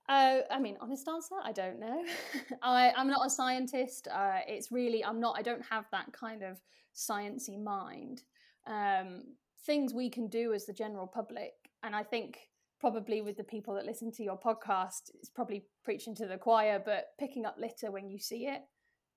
Uh, 0.08 0.38
I 0.50 0.58
mean, 0.58 0.78
honest 0.80 1.06
answer, 1.06 1.34
I 1.44 1.52
don't 1.52 1.78
know. 1.78 2.02
I, 2.62 2.92
I'm 2.96 3.08
not 3.08 3.26
a 3.26 3.30
scientist. 3.30 4.08
Uh, 4.12 4.38
it's 4.46 4.72
really, 4.72 5.04
I'm 5.04 5.20
not, 5.20 5.36
I 5.38 5.42
don't 5.42 5.64
have 5.70 5.84
that 5.92 6.12
kind 6.12 6.42
of 6.42 6.58
sciency 6.96 7.62
mind. 7.62 8.22
Um, 8.66 9.24
things 9.66 9.92
we 9.92 10.08
can 10.08 10.28
do 10.28 10.54
as 10.54 10.64
the 10.64 10.72
general 10.72 11.06
public, 11.06 11.52
and 11.82 11.94
I 11.94 12.04
think 12.04 12.38
probably 12.80 13.20
with 13.20 13.36
the 13.36 13.44
people 13.44 13.74
that 13.74 13.84
listen 13.84 14.10
to 14.12 14.22
your 14.22 14.38
podcast, 14.38 15.10
it's 15.14 15.28
probably 15.28 15.66
preaching 15.84 16.14
to 16.14 16.26
the 16.26 16.38
choir, 16.38 16.80
but 16.82 17.08
picking 17.20 17.44
up 17.44 17.56
litter 17.58 17.90
when 17.90 18.08
you 18.08 18.18
see 18.18 18.46
it. 18.46 18.62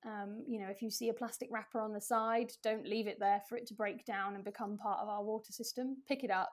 Um, 0.05 0.43
you 0.47 0.59
know, 0.59 0.67
if 0.67 0.81
you 0.81 0.89
see 0.89 1.09
a 1.09 1.13
plastic 1.13 1.47
wrapper 1.51 1.79
on 1.79 1.93
the 1.93 2.01
side, 2.01 2.51
don't 2.63 2.87
leave 2.87 3.07
it 3.07 3.17
there 3.19 3.41
for 3.47 3.55
it 3.55 3.67
to 3.67 3.75
break 3.75 4.03
down 4.03 4.35
and 4.35 4.43
become 4.43 4.77
part 4.77 4.99
of 4.99 5.07
our 5.07 5.23
water 5.23 5.51
system. 5.53 5.97
Pick 6.07 6.23
it 6.23 6.31
up, 6.31 6.51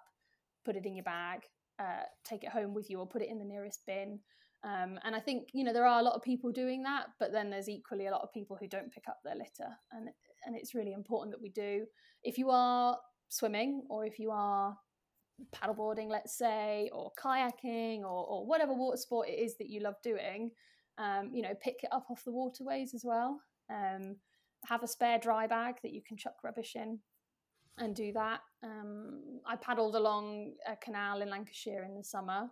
put 0.65 0.77
it 0.77 0.85
in 0.85 0.95
your 0.95 1.05
bag, 1.05 1.41
uh, 1.79 2.03
take 2.25 2.45
it 2.45 2.51
home 2.51 2.75
with 2.75 2.91
you 2.91 2.99
or 2.99 3.07
put 3.07 3.23
it 3.23 3.31
in 3.31 3.39
the 3.39 3.45
nearest 3.45 3.81
bin. 3.87 4.21
Um, 4.65 4.99
and 5.05 5.15
I 5.15 5.21
think 5.21 5.51
you 5.53 5.63
know 5.63 5.73
there 5.73 5.87
are 5.87 6.01
a 6.01 6.03
lot 6.03 6.17
of 6.17 6.23
people 6.23 6.51
doing 6.51 6.83
that, 6.83 7.07
but 7.21 7.33
then 7.33 7.49
there's 7.49 7.69
equally 7.69 8.07
a 8.07 8.11
lot 8.11 8.23
of 8.23 8.33
people 8.33 8.57
who 8.59 8.67
don't 8.67 8.93
pick 8.93 9.05
up 9.09 9.19
their 9.25 9.37
litter, 9.37 9.71
and 9.93 10.09
and 10.47 10.57
it's 10.57 10.75
really 10.75 10.93
important 10.93 11.33
that 11.33 11.43
we 11.43 11.51
do. 11.51 11.87
If 12.25 12.39
you 12.39 12.51
are 12.51 12.99
swimming 13.29 13.83
or 13.89 14.05
if 14.05 14.19
you 14.19 14.31
are 14.31 14.77
paddleboarding, 15.55 16.09
let's 16.09 16.37
say, 16.37 16.91
or 16.93 17.13
kayaking 17.23 18.01
or, 18.01 18.27
or 18.27 18.47
whatever 18.47 18.75
water 18.75 18.97
sport 18.97 19.29
it 19.29 19.39
is 19.39 19.57
that 19.59 19.69
you 19.69 19.81
love 19.81 19.95
doing, 20.03 20.51
um, 20.99 21.31
you 21.33 21.43
know, 21.43 21.55
pick 21.63 21.77
it 21.83 21.91
up 21.93 22.07
off 22.11 22.25
the 22.25 22.33
waterways 22.33 22.95
as 22.95 23.05
well. 23.05 23.41
Um, 23.71 24.17
have 24.67 24.83
a 24.83 24.89
spare 24.89 25.19
dry 25.19 25.47
bag 25.47 25.77
that 25.83 25.93
you 25.93 26.03
can 26.07 26.17
chuck 26.17 26.35
rubbish 26.43 26.75
in 26.75 26.99
and 27.79 27.95
do 27.95 28.13
that. 28.13 28.41
Um, 28.63 29.41
I 29.47 29.57
paddled 29.57 29.95
along 29.95 30.55
a 30.67 30.77
canal 30.77 31.23
in 31.23 31.31
Lancashire 31.31 31.85
in 31.85 31.95
the 31.95 32.05
summer 32.05 32.49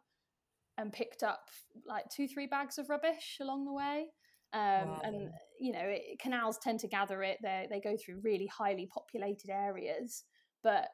and 0.79 0.93
picked 0.93 1.23
up 1.23 1.49
like 1.87 2.05
two, 2.15 2.29
three 2.29 2.47
bags 2.47 2.79
of 2.79 2.89
rubbish 2.89 3.39
along 3.41 3.65
the 3.65 3.73
way. 3.73 4.07
Um, 4.53 4.89
wow. 4.89 5.01
And 5.03 5.31
you 5.59 5.73
know, 5.73 5.83
it, 5.83 6.21
canals 6.21 6.59
tend 6.59 6.81
to 6.81 6.89
gather 6.89 7.23
it. 7.23 7.39
They 7.43 7.67
they 7.71 7.81
go 7.81 7.97
through 7.97 8.21
really 8.23 8.47
highly 8.47 8.89
populated 8.93 9.51
areas, 9.51 10.25
but 10.63 10.89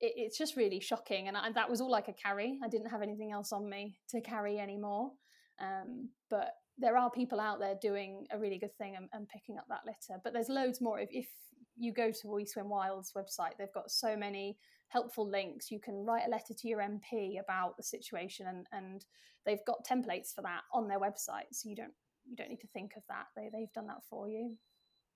it, 0.00 0.12
it's 0.16 0.38
just 0.38 0.56
really 0.56 0.80
shocking. 0.80 1.28
And, 1.28 1.36
I, 1.36 1.50
that 1.52 1.70
was 1.70 1.80
all 1.80 1.94
I 1.94 2.00
could 2.00 2.16
carry. 2.22 2.58
I 2.62 2.68
didn't 2.68 2.90
have 2.90 3.02
anything 3.02 3.32
else 3.32 3.52
on 3.52 3.68
me 3.68 3.98
to 4.10 4.20
carry 4.20 4.58
anymore. 4.58 5.12
Um, 5.60 6.10
but 6.30 6.50
there 6.78 6.96
are 6.96 7.10
people 7.10 7.38
out 7.38 7.60
there 7.60 7.74
doing 7.80 8.26
a 8.30 8.38
really 8.38 8.58
good 8.58 8.76
thing 8.78 8.96
and, 8.96 9.08
and 9.12 9.28
picking 9.28 9.58
up 9.58 9.66
that 9.68 9.82
litter. 9.84 10.20
But 10.22 10.32
there's 10.32 10.48
loads 10.48 10.80
more. 10.80 10.98
If, 10.98 11.08
if 11.12 11.26
you 11.76 11.92
go 11.92 12.10
to 12.10 12.28
We 12.28 12.44
Swim 12.44 12.68
Wild's 12.68 13.12
website, 13.16 13.56
they've 13.58 13.72
got 13.72 13.90
so 13.90 14.16
many 14.16 14.58
helpful 14.88 15.28
links. 15.28 15.70
You 15.70 15.80
can 15.80 16.04
write 16.04 16.24
a 16.26 16.30
letter 16.30 16.54
to 16.54 16.68
your 16.68 16.80
MP 16.80 17.40
about 17.40 17.76
the 17.76 17.82
situation, 17.82 18.46
and, 18.46 18.66
and 18.72 19.04
they've 19.46 19.64
got 19.66 19.86
templates 19.86 20.34
for 20.34 20.42
that 20.42 20.62
on 20.72 20.88
their 20.88 21.00
website. 21.00 21.52
So 21.52 21.68
you 21.68 21.76
don't 21.76 21.92
you 22.28 22.36
don't 22.36 22.50
need 22.50 22.60
to 22.60 22.68
think 22.68 22.92
of 22.96 23.02
that. 23.08 23.26
They 23.36 23.50
they've 23.52 23.72
done 23.72 23.86
that 23.88 24.04
for 24.08 24.28
you. 24.28 24.56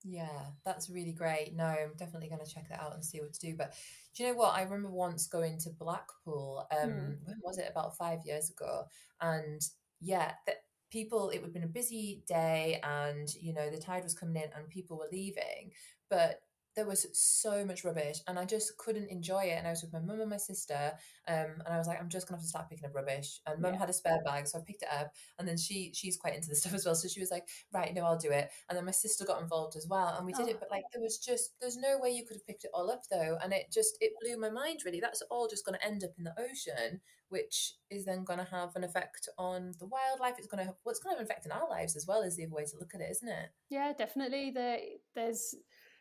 Yeah, 0.04 0.42
that's 0.64 0.90
really 0.90 1.12
great. 1.12 1.54
No, 1.54 1.64
I'm 1.64 1.94
definitely 1.96 2.28
going 2.28 2.44
to 2.44 2.50
check 2.50 2.68
that 2.68 2.80
out 2.80 2.94
and 2.94 3.04
see 3.04 3.20
what 3.20 3.32
to 3.32 3.40
do. 3.40 3.56
But 3.56 3.74
do 4.14 4.22
you 4.22 4.28
know 4.28 4.36
what? 4.36 4.54
I 4.54 4.62
remember 4.62 4.90
once 4.90 5.26
going 5.26 5.58
to 5.60 5.70
Blackpool. 5.70 6.66
Um, 6.70 6.90
mm. 6.90 7.16
when 7.24 7.40
was 7.42 7.58
it? 7.58 7.68
About 7.70 7.96
five 7.96 8.20
years 8.24 8.50
ago, 8.50 8.84
and 9.20 9.60
yeah, 10.00 10.32
that 10.46 10.56
people 10.90 11.30
it 11.30 11.38
would 11.38 11.48
have 11.48 11.54
been 11.54 11.64
a 11.64 11.68
busy 11.68 12.22
day 12.28 12.80
and 12.84 13.34
you 13.40 13.52
know 13.52 13.70
the 13.70 13.78
tide 13.78 14.04
was 14.04 14.14
coming 14.14 14.36
in 14.36 14.48
and 14.56 14.68
people 14.68 14.96
were 14.96 15.08
leaving 15.10 15.70
but 16.08 16.40
there 16.76 16.86
was 16.86 17.06
so 17.14 17.64
much 17.64 17.84
rubbish 17.84 18.18
and 18.28 18.38
I 18.38 18.44
just 18.44 18.76
couldn't 18.76 19.08
enjoy 19.08 19.44
it. 19.44 19.56
And 19.56 19.66
I 19.66 19.70
was 19.70 19.82
with 19.82 19.94
my 19.94 19.98
mum 19.98 20.20
and 20.20 20.28
my 20.28 20.36
sister. 20.36 20.92
Um, 21.26 21.62
and 21.64 21.74
I 21.74 21.78
was 21.78 21.86
like, 21.86 21.98
I'm 21.98 22.10
just 22.10 22.28
gonna 22.28 22.36
have 22.36 22.44
to 22.44 22.48
start 22.48 22.68
picking 22.68 22.84
up 22.84 22.94
rubbish. 22.94 23.40
And 23.46 23.60
mum 23.60 23.72
yeah. 23.72 23.80
had 23.80 23.88
a 23.88 23.94
spare 23.94 24.20
bag, 24.24 24.46
so 24.46 24.58
I 24.58 24.62
picked 24.64 24.82
it 24.82 24.88
up. 24.92 25.10
And 25.38 25.48
then 25.48 25.56
she 25.56 25.92
she's 25.94 26.18
quite 26.18 26.34
into 26.34 26.48
the 26.48 26.54
stuff 26.56 26.74
as 26.74 26.84
well. 26.84 26.94
So 26.94 27.08
she 27.08 27.20
was 27.20 27.30
like, 27.30 27.48
right, 27.72 27.94
no, 27.94 28.04
I'll 28.04 28.18
do 28.18 28.30
it. 28.30 28.50
And 28.68 28.76
then 28.76 28.84
my 28.84 28.92
sister 28.92 29.24
got 29.24 29.40
involved 29.40 29.76
as 29.76 29.86
well. 29.88 30.14
And 30.16 30.26
we 30.26 30.32
did 30.34 30.46
oh. 30.46 30.50
it, 30.50 30.60
but 30.60 30.70
like 30.70 30.84
there 30.92 31.02
was 31.02 31.18
just 31.18 31.54
there's 31.60 31.78
no 31.78 31.98
way 31.98 32.10
you 32.10 32.24
could 32.24 32.36
have 32.36 32.46
picked 32.46 32.64
it 32.64 32.70
all 32.74 32.90
up 32.90 33.02
though. 33.10 33.38
And 33.42 33.52
it 33.54 33.72
just 33.72 33.96
it 34.00 34.12
blew 34.20 34.38
my 34.38 34.50
mind 34.50 34.80
really. 34.84 35.00
That's 35.00 35.22
all 35.30 35.48
just 35.48 35.64
gonna 35.64 35.78
end 35.82 36.04
up 36.04 36.10
in 36.18 36.24
the 36.24 36.34
ocean, 36.38 37.00
which 37.30 37.72
is 37.90 38.04
then 38.04 38.24
gonna 38.24 38.46
have 38.50 38.76
an 38.76 38.84
effect 38.84 39.30
on 39.38 39.72
the 39.78 39.86
wildlife. 39.86 40.34
It's 40.36 40.46
gonna 40.46 40.64
have 40.64 40.74
what's 40.82 41.00
well, 41.02 41.14
gonna 41.14 41.22
have 41.22 41.26
an 41.26 41.32
effect 41.32 41.46
in 41.46 41.52
our 41.52 41.68
lives 41.70 41.96
as 41.96 42.06
well 42.06 42.20
is 42.20 42.36
the 42.36 42.44
other 42.44 42.54
way 42.54 42.66
to 42.66 42.78
look 42.78 42.94
at 42.94 43.00
it, 43.00 43.10
isn't 43.12 43.28
it? 43.28 43.48
Yeah, 43.70 43.94
definitely. 43.96 44.50
There 44.50 44.78
there's 45.14 45.54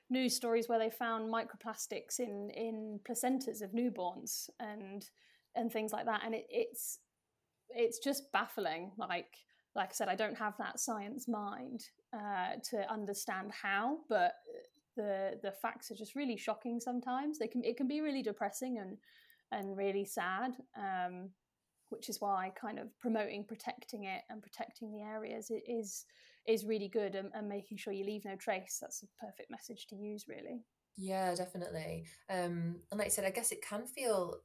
news 0.10 0.36
stories 0.36 0.70
where 0.70 0.80
they 0.80 0.90
found 0.90 1.34
microplastics 1.34 2.20
in 2.20 2.50
in 2.52 3.00
placentas 3.08 3.62
of 3.62 3.72
newborns 3.72 4.50
and 4.60 5.10
and 5.56 5.72
things 5.72 5.92
like 5.94 6.06
that. 6.06 6.22
And 6.26 6.36
it, 6.36 6.46
it's 6.50 7.00
it's 7.70 8.00
just 8.00 8.32
baffling. 8.32 8.92
Like 8.98 9.28
like 9.76 9.90
i 9.90 9.92
said 9.92 10.08
i 10.08 10.16
don't 10.16 10.38
have 10.38 10.54
that 10.58 10.80
science 10.80 11.28
mind 11.28 11.84
uh, 12.14 12.56
to 12.64 12.90
understand 12.90 13.52
how 13.52 13.98
but 14.08 14.36
the 14.96 15.40
the 15.42 15.52
facts 15.52 15.92
are 15.92 15.96
just 15.96 16.16
really 16.16 16.38
shocking 16.38 16.80
sometimes. 16.80 17.38
They 17.38 17.48
can 17.48 17.64
it 17.64 17.78
can 17.78 17.88
be 17.88 18.02
really 18.02 18.24
depressing 18.24 18.78
and 18.80 18.98
and 19.52 19.78
really 19.78 20.06
sad 20.06 20.56
um, 20.78 21.30
which 21.90 22.10
is 22.10 22.20
why 22.20 22.52
kind 22.60 22.80
of 22.80 22.88
promoting 23.00 23.46
protecting 23.46 24.06
it 24.06 24.22
and 24.30 24.42
protecting 24.42 24.92
the 24.92 25.04
areas 25.04 25.52
is 25.68 26.06
is 26.48 26.66
really 26.66 26.88
good 26.88 27.16
and, 27.16 27.30
and 27.34 27.48
making 27.48 27.78
sure 27.78 27.94
you 27.94 28.06
leave 28.06 28.26
no 28.26 28.36
trace 28.36 28.78
that's 28.82 29.04
a 29.04 29.26
perfect 29.26 29.50
message 29.50 29.88
to 29.88 29.96
use 29.96 30.26
really 30.28 30.64
yeah 30.98 31.34
definitely 31.36 32.06
um 32.30 32.76
and 32.92 33.00
like 33.00 33.08
i 33.08 33.10
said 33.10 33.26
i 33.26 33.30
guess 33.30 33.52
it 33.52 33.66
can 33.68 33.86
feel 33.86 34.38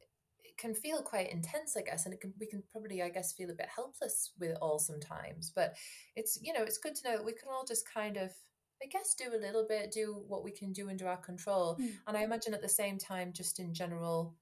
it 0.43 0.57
can 0.59 0.75
feel 0.75 1.03
quite 1.03 1.31
intense 1.33 1.77
i 1.77 1.83
guess 1.83 2.05
and 2.05 2.15
it 2.15 2.21
can 2.21 2.33
we 2.41 2.47
can 2.47 2.63
probably 2.73 3.03
i 3.03 3.09
guess 3.09 3.33
feel 3.33 3.51
a 3.51 3.55
bit 3.55 3.69
helpless 3.75 4.33
with 4.39 4.51
it 4.51 4.59
all 4.61 4.79
sometimes 4.79 5.53
but 5.55 5.75
it's 6.17 6.39
you 6.43 6.53
know 6.53 6.63
it's 6.63 6.79
good 6.79 6.95
to 6.95 7.09
know 7.09 7.17
that 7.17 7.27
we 7.27 7.33
can 7.33 7.49
all 7.51 7.65
just 7.67 7.85
kind 7.93 8.17
of 8.17 8.33
I 8.83 8.87
guess 8.87 9.15
do 9.15 9.35
a 9.35 9.37
little 9.37 9.67
bit, 9.69 9.93
do 9.93 10.25
what 10.27 10.43
we 10.43 10.51
can 10.51 10.73
do 10.73 10.89
under 10.89 11.07
our 11.07 11.19
control. 11.19 11.77
Mm. 11.81 11.91
And 12.07 12.17
I 12.17 12.23
imagine 12.23 12.55
at 12.55 12.63
the 12.63 12.69
same 12.69 12.97
time, 12.97 13.33
just 13.33 13.61
in 13.61 13.75
general, 13.75 14.35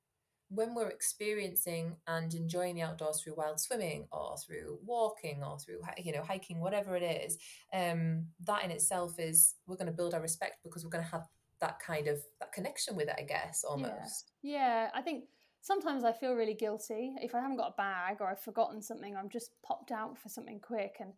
when 0.51 0.75
we're 0.75 0.89
experiencing 0.89 1.97
and 2.07 2.33
enjoying 2.35 2.75
the 2.75 2.83
outdoors 2.83 3.21
through 3.21 3.35
wild 3.35 3.61
swimming 3.61 4.07
or 4.13 4.37
through 4.39 4.79
walking 4.85 5.43
or 5.43 5.59
through 5.59 5.81
you 5.99 6.13
know 6.13 6.23
hiking 6.23 6.61
whatever 6.61 6.97
it 6.97 7.03
is 7.03 7.39
um 7.75 8.25
that 8.45 8.65
in 8.65 8.71
itself 8.71 9.19
is 9.19 9.55
we're 9.67 9.77
going 9.77 9.87
to 9.87 9.93
build 9.93 10.15
our 10.15 10.23
respect 10.23 10.57
because 10.63 10.85
we're 10.85 10.91
going 10.91 11.05
to 11.05 11.11
have 11.11 11.27
that 11.61 11.79
kind 11.81 12.09
of 12.09 12.19
that 12.41 12.53
connection 12.53 12.97
with 12.97 13.09
it 13.09 13.15
i 13.19 13.23
guess 13.23 13.65
almost. 13.69 14.33
Yeah, 14.43 14.53
yeah 14.53 14.91
i 14.95 15.03
think 15.03 15.25
sometimes 15.61 16.05
i 16.05 16.13
feel 16.13 16.35
really 16.35 16.55
guilty. 16.55 17.15
If 17.21 17.35
i 17.35 17.41
haven't 17.41 17.59
got 17.59 17.73
a 17.73 17.77
bag 17.77 18.19
or 18.21 18.29
i've 18.29 18.41
forgotten 18.41 18.81
something 18.81 19.17
i'm 19.17 19.29
just 19.29 19.51
popped 19.63 19.91
out 19.91 20.19
for 20.19 20.29
something 20.29 20.61
quick 20.61 20.97
and 21.01 21.13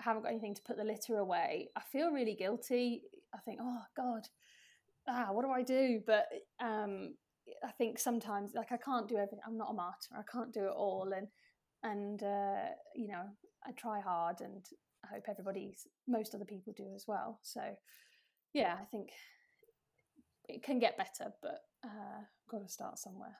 I 0.00 0.02
haven't 0.02 0.24
got 0.24 0.32
anything 0.32 0.56
to 0.56 0.62
put 0.62 0.76
the 0.76 0.84
litter 0.84 1.18
away 1.18 1.68
i 1.76 1.80
feel 1.80 2.10
really 2.10 2.34
guilty. 2.34 3.02
I 3.34 3.38
think 3.38 3.60
oh 3.62 3.82
god 3.96 4.28
ah 5.08 5.28
what 5.30 5.44
do 5.44 5.50
i 5.50 5.62
do? 5.62 6.00
But 6.06 6.26
um 6.60 7.14
I 7.62 7.70
think 7.72 7.98
sometimes 7.98 8.52
like 8.54 8.72
I 8.72 8.76
can't 8.76 9.08
do 9.08 9.16
everything. 9.16 9.40
I'm 9.46 9.56
not 9.56 9.70
a 9.70 9.74
martyr. 9.74 10.14
I 10.16 10.22
can't 10.30 10.52
do 10.52 10.66
it 10.66 10.72
all, 10.74 11.12
and 11.16 11.28
and 11.82 12.22
uh, 12.22 12.70
you 12.94 13.08
know 13.08 13.24
I 13.66 13.72
try 13.72 14.00
hard, 14.00 14.40
and 14.40 14.64
I 15.04 15.14
hope 15.14 15.24
everybody's 15.28 15.86
most 16.06 16.34
other 16.34 16.44
people 16.44 16.72
do 16.76 16.86
as 16.94 17.04
well. 17.06 17.40
So 17.42 17.60
yeah, 18.52 18.76
I 18.80 18.84
think 18.84 19.10
it 20.48 20.62
can 20.62 20.78
get 20.78 20.96
better, 20.96 21.32
but 21.42 21.62
uh, 21.84 22.22
got 22.50 22.62
to 22.62 22.68
start 22.68 22.98
somewhere. 22.98 23.36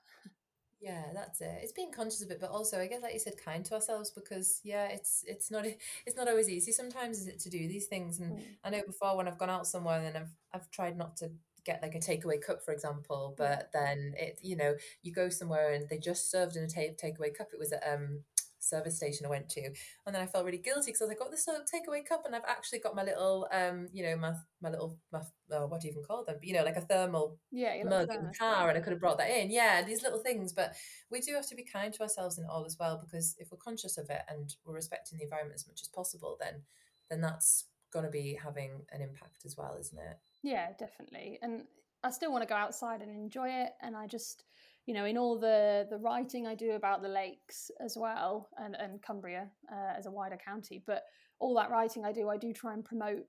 Yeah, 0.81 1.05
that's 1.15 1.41
it. 1.41 1.61
It's 1.63 1.73
being 1.73 1.93
conscious 1.93 2.23
of 2.23 2.31
it, 2.31 2.41
but 2.41 2.51
also 2.51 2.79
I 2.79 2.87
guess, 2.87 3.01
like 3.01 3.15
you 3.15 3.19
said, 3.19 3.43
kind 3.43 3.65
to 3.65 3.75
ourselves 3.75 4.11
because 4.11 4.61
yeah, 4.65 4.87
it's 4.89 5.25
it's 5.27 5.51
not 5.51 5.65
it's 6.07 6.17
not 6.17 6.29
always 6.29 6.51
easy. 6.51 6.73
Sometimes 6.73 7.21
is 7.21 7.27
it 7.27 7.41
to 7.41 7.51
do 7.51 7.67
these 7.69 7.87
things, 7.87 8.21
and 8.21 8.39
mm. 8.39 8.43
I 8.63 8.69
know 8.69 8.83
before 8.87 9.17
when 9.17 9.27
I've 9.27 9.39
gone 9.39 9.49
out 9.49 9.67
somewhere 9.67 10.01
and 10.01 10.15
I've 10.15 10.35
I've 10.53 10.71
tried 10.71 10.99
not 10.99 11.17
to 11.19 11.31
get 11.65 11.83
like 11.83 11.95
a 11.95 11.99
takeaway 11.99 12.41
cup, 12.41 12.65
for 12.65 12.73
example, 12.73 13.35
but 13.37 13.71
then 13.73 14.15
it, 14.17 14.39
you 14.43 14.57
know, 14.57 14.75
you 15.03 15.13
go 15.13 15.29
somewhere 15.29 15.73
and 15.73 15.89
they 15.89 15.99
just 15.99 16.31
served 16.31 16.57
in 16.57 16.65
a 16.65 16.69
take 16.69 16.99
takeaway 16.99 17.35
cup. 17.37 17.49
It 17.53 17.59
was 17.59 17.73
at 17.73 17.83
um 17.87 18.25
service 18.65 18.97
station 18.97 19.27
I 19.27 19.29
went 19.29 19.49
to, 19.51 19.63
and 20.07 20.15
then 20.15 20.23
I 20.23 20.27
felt 20.27 20.45
really 20.45 20.59
guilty 20.59 20.87
because 20.87 21.03
I 21.03 21.05
was 21.05 21.11
like, 21.11 21.19
"Oh, 21.21 21.31
this 21.31 21.47
little 21.47 21.65
takeaway 21.65 22.05
cup," 22.07 22.23
and 22.25 22.35
I've 22.35 22.45
actually 22.49 22.79
got 22.81 22.97
my 22.97 23.05
little, 23.05 23.47
um, 23.53 23.89
you 23.93 24.03
know, 24.05 24.17
my 24.17 24.35
my 24.61 24.71
little, 24.71 24.99
my, 25.13 25.21
oh, 25.53 25.67
what 25.67 25.81
do 25.81 25.89
you 25.89 25.93
even 25.93 26.05
call 26.05 26.25
them? 26.25 26.37
But, 26.39 26.45
You 26.47 26.55
know, 26.55 26.65
like 26.65 26.77
a 26.77 26.81
thermal 26.81 27.39
yeah, 27.51 27.83
mug 27.85 28.09
in 28.15 28.25
the 28.25 28.35
car, 28.39 28.69
and 28.69 28.79
I 28.79 28.81
could 28.81 28.93
have 28.93 29.01
brought 29.01 29.19
that 29.19 29.31
in. 29.31 29.51
Yeah, 29.51 29.83
these 29.83 30.03
little 30.03 30.21
things, 30.21 30.53
but 30.53 30.75
we 31.11 31.21
do 31.21 31.35
have 31.35 31.49
to 31.49 31.55
be 31.55 31.65
kind 31.65 31.93
to 31.95 32.03
ourselves 32.03 32.39
in 32.39 32.47
all 32.47 32.65
as 32.65 32.77
well 32.79 32.99
because 33.03 33.37
if 33.39 33.51
we're 33.51 33.59
conscious 33.59 33.99
of 33.99 34.11
it 34.11 34.23
and 34.29 34.55
we're 34.65 34.75
respecting 34.75 35.19
the 35.19 35.25
environment 35.25 35.55
as 35.57 35.67
much 35.69 35.81
as 35.83 35.89
possible, 35.89 36.37
then 36.41 36.63
then 37.11 37.21
that's 37.21 37.67
going 37.93 38.05
to 38.05 38.11
be 38.11 38.39
having 38.43 38.83
an 38.93 39.01
impact 39.01 39.45
as 39.45 39.57
well, 39.57 39.77
isn't 39.79 39.99
it? 39.99 40.19
Yeah, 40.45 40.69
definitely. 40.79 41.39
And 41.41 41.63
I 42.05 42.11
still 42.11 42.31
want 42.31 42.43
to 42.43 42.49
go 42.49 42.55
outside 42.55 43.01
and 43.01 43.11
enjoy 43.11 43.49
it. 43.49 43.71
And 43.81 43.97
I 43.97 44.07
just, 44.07 44.45
you 44.85 44.93
know, 44.93 45.07
in 45.07 45.17
all 45.17 45.41
the 45.41 45.87
the 45.89 45.97
writing 45.97 46.47
I 46.47 46.55
do 46.55 46.73
about 46.73 47.01
the 47.03 47.09
lakes 47.09 47.71
as 47.83 47.97
well, 47.97 48.51
and 48.59 48.77
and 48.77 49.03
Cumbria 49.03 49.51
uh, 49.73 49.97
as 49.97 50.05
a 50.05 50.11
wider 50.11 50.37
county, 50.37 50.85
but 50.87 51.03
all 51.41 51.55
that 51.55 51.71
writing 51.71 52.05
I 52.05 52.13
do, 52.13 52.29
I 52.29 52.37
do 52.37 52.53
try 52.53 52.75
and 52.75 52.85
promote 52.85 53.25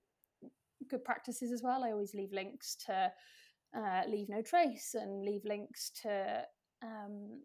good 0.89 1.06
practices 1.06 1.54
as 1.54 1.63
well. 1.63 1.86
I 1.86 1.91
always 1.91 2.13
leave 2.13 2.34
links 2.34 2.75
to 2.86 3.12
uh, 3.75 4.01
leave 4.10 4.28
no 4.28 4.41
trace 4.41 4.93
and 4.93 5.23
leave 5.23 5.45
links 5.45 5.91
to 6.04 6.43
um, 6.84 7.41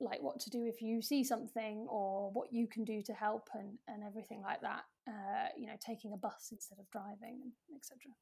like 0.00 0.20
what 0.20 0.40
to 0.40 0.50
do 0.50 0.66
if 0.66 0.82
you 0.82 1.00
see 1.00 1.22
something 1.22 1.86
or 1.88 2.32
what 2.32 2.52
you 2.52 2.66
can 2.66 2.84
do 2.84 3.00
to 3.02 3.12
help 3.12 3.48
and, 3.54 3.78
and 3.86 4.02
everything 4.02 4.42
like 4.42 4.60
that. 4.62 4.82
Uh, 5.08 5.48
you 5.56 5.68
know, 5.68 5.76
taking 5.84 6.12
a 6.12 6.16
bus 6.16 6.48
instead 6.50 6.80
of 6.80 6.90
driving, 6.90 7.52
etc. 7.76 8.12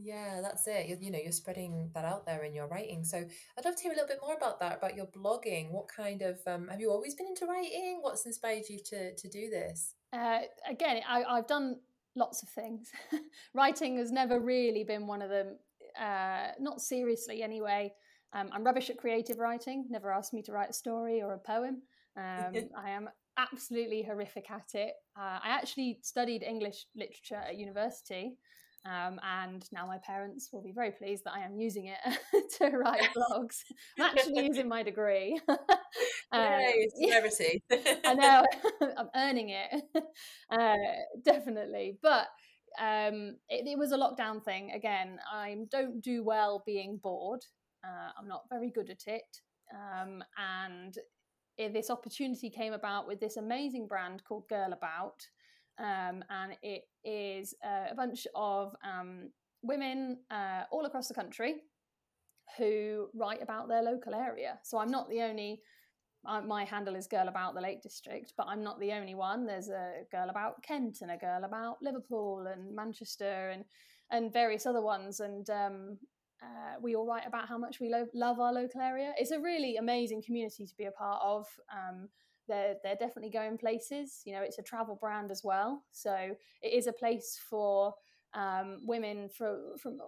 Yeah, 0.00 0.40
that's 0.40 0.66
it. 0.68 0.86
You, 0.86 0.96
you 1.00 1.10
know, 1.10 1.18
you're 1.20 1.32
spreading 1.32 1.90
that 1.94 2.04
out 2.04 2.24
there 2.24 2.44
in 2.44 2.54
your 2.54 2.68
writing. 2.68 3.02
So 3.02 3.18
I'd 3.18 3.64
love 3.64 3.74
to 3.74 3.82
hear 3.82 3.90
a 3.90 3.94
little 3.94 4.06
bit 4.06 4.20
more 4.22 4.34
about 4.34 4.60
that, 4.60 4.78
about 4.78 4.96
your 4.96 5.06
blogging. 5.06 5.72
What 5.72 5.88
kind 5.88 6.22
of 6.22 6.38
um, 6.46 6.68
have 6.68 6.80
you 6.80 6.90
always 6.90 7.16
been 7.16 7.26
into 7.26 7.46
writing? 7.46 7.98
What's 8.00 8.24
inspired 8.24 8.68
you 8.68 8.78
to 8.86 9.14
to 9.14 9.28
do 9.28 9.50
this? 9.50 9.94
Uh, 10.12 10.40
again, 10.68 11.02
I, 11.06 11.24
I've 11.24 11.48
done 11.48 11.80
lots 12.14 12.42
of 12.42 12.48
things. 12.48 12.90
writing 13.54 13.98
has 13.98 14.12
never 14.12 14.38
really 14.38 14.84
been 14.84 15.06
one 15.06 15.20
of 15.20 15.30
them. 15.30 15.56
Uh, 16.00 16.52
not 16.60 16.80
seriously, 16.80 17.42
anyway. 17.42 17.92
Um, 18.32 18.50
I'm 18.52 18.62
rubbish 18.62 18.90
at 18.90 18.98
creative 18.98 19.38
writing. 19.38 19.86
Never 19.90 20.12
asked 20.12 20.32
me 20.32 20.42
to 20.42 20.52
write 20.52 20.70
a 20.70 20.74
story 20.74 21.22
or 21.22 21.34
a 21.34 21.38
poem. 21.38 21.82
Um, 22.16 22.68
I 22.76 22.90
am 22.90 23.08
absolutely 23.36 24.02
horrific 24.02 24.50
at 24.50 24.74
it. 24.74 24.92
Uh, 25.16 25.38
I 25.42 25.48
actually 25.48 25.98
studied 26.02 26.42
English 26.42 26.86
literature 26.94 27.36
at 27.36 27.56
university. 27.56 28.36
Um, 28.86 29.20
and 29.22 29.64
now 29.72 29.86
my 29.86 29.98
parents 29.98 30.50
will 30.52 30.62
be 30.62 30.72
very 30.72 30.92
pleased 30.92 31.24
that 31.24 31.34
I 31.34 31.40
am 31.40 31.56
using 31.56 31.86
it 31.86 31.98
to 32.58 32.76
write 32.76 33.02
blogs. 33.16 33.62
I'm 33.98 34.06
actually 34.06 34.46
using 34.46 34.68
my 34.68 34.82
degree. 34.82 35.40
um, 35.48 36.60
Yay, 36.60 36.88
celebrity. 37.02 37.62
I 38.04 38.14
know, 38.14 38.44
I'm 38.96 39.08
earning 39.14 39.50
it, 39.50 39.82
uh, 40.50 40.76
definitely. 41.24 41.98
But 42.02 42.28
um, 42.80 43.36
it, 43.48 43.66
it, 43.66 43.78
was 43.78 43.92
a 43.92 43.98
lockdown 43.98 44.42
thing. 44.44 44.70
Again, 44.72 45.18
I 45.30 45.56
don't 45.70 46.00
do 46.00 46.22
well 46.22 46.62
being 46.64 46.98
bored. 47.02 47.44
Uh, 47.84 48.10
I'm 48.18 48.28
not 48.28 48.44
very 48.50 48.70
good 48.70 48.90
at 48.90 49.02
it. 49.06 49.38
Um, 49.74 50.22
and 50.38 50.94
this 51.58 51.90
opportunity 51.90 52.50
came 52.50 52.72
about 52.72 53.06
with 53.06 53.20
this 53.20 53.36
amazing 53.36 53.88
brand 53.88 54.22
called 54.24 54.48
Girl 54.48 54.72
About 54.72 55.26
um, 55.78 56.24
and 56.30 56.56
it 56.62 56.82
is 57.04 57.54
uh, 57.64 57.90
a 57.90 57.94
bunch 57.94 58.26
of 58.34 58.74
um, 58.84 59.30
women 59.62 60.18
uh, 60.30 60.62
all 60.70 60.86
across 60.86 61.08
the 61.08 61.14
country 61.14 61.56
who 62.56 63.08
write 63.14 63.42
about 63.42 63.68
their 63.68 63.82
local 63.82 64.14
area. 64.14 64.58
So 64.64 64.78
I'm 64.78 64.90
not 64.90 65.08
the 65.08 65.22
only. 65.22 65.60
Uh, 66.26 66.40
my 66.40 66.64
handle 66.64 66.96
is 66.96 67.06
Girl 67.06 67.28
About 67.28 67.54
the 67.54 67.60
Lake 67.60 67.80
District, 67.80 68.32
but 68.36 68.46
I'm 68.48 68.62
not 68.62 68.80
the 68.80 68.92
only 68.92 69.14
one. 69.14 69.46
There's 69.46 69.68
a 69.68 70.02
girl 70.10 70.28
about 70.30 70.62
Kent 70.64 70.98
and 71.00 71.12
a 71.12 71.16
girl 71.16 71.44
about 71.44 71.76
Liverpool 71.80 72.46
and 72.52 72.74
Manchester 72.74 73.50
and 73.50 73.64
and 74.10 74.32
various 74.32 74.66
other 74.66 74.82
ones. 74.82 75.20
And 75.20 75.48
um, 75.50 75.98
uh, 76.42 76.80
we 76.80 76.96
all 76.96 77.06
write 77.06 77.26
about 77.26 77.48
how 77.48 77.58
much 77.58 77.78
we 77.80 77.88
lo- 77.88 78.06
love 78.14 78.40
our 78.40 78.52
local 78.52 78.80
area. 78.80 79.12
It's 79.16 79.30
a 79.30 79.40
really 79.40 79.76
amazing 79.76 80.22
community 80.24 80.66
to 80.66 80.74
be 80.76 80.86
a 80.86 80.90
part 80.90 81.20
of. 81.22 81.46
Um, 81.72 82.08
they're 82.48 82.76
they're 82.82 82.96
definitely 82.96 83.30
going 83.30 83.58
places. 83.58 84.22
You 84.24 84.34
know, 84.34 84.42
it's 84.42 84.58
a 84.58 84.62
travel 84.62 84.96
brand 85.00 85.30
as 85.30 85.42
well, 85.44 85.84
so 85.92 86.14
it 86.62 86.72
is 86.72 86.86
a 86.86 86.92
place 86.92 87.38
for 87.48 87.94
um, 88.34 88.80
women 88.82 89.28
from 89.28 89.76
from 89.80 89.98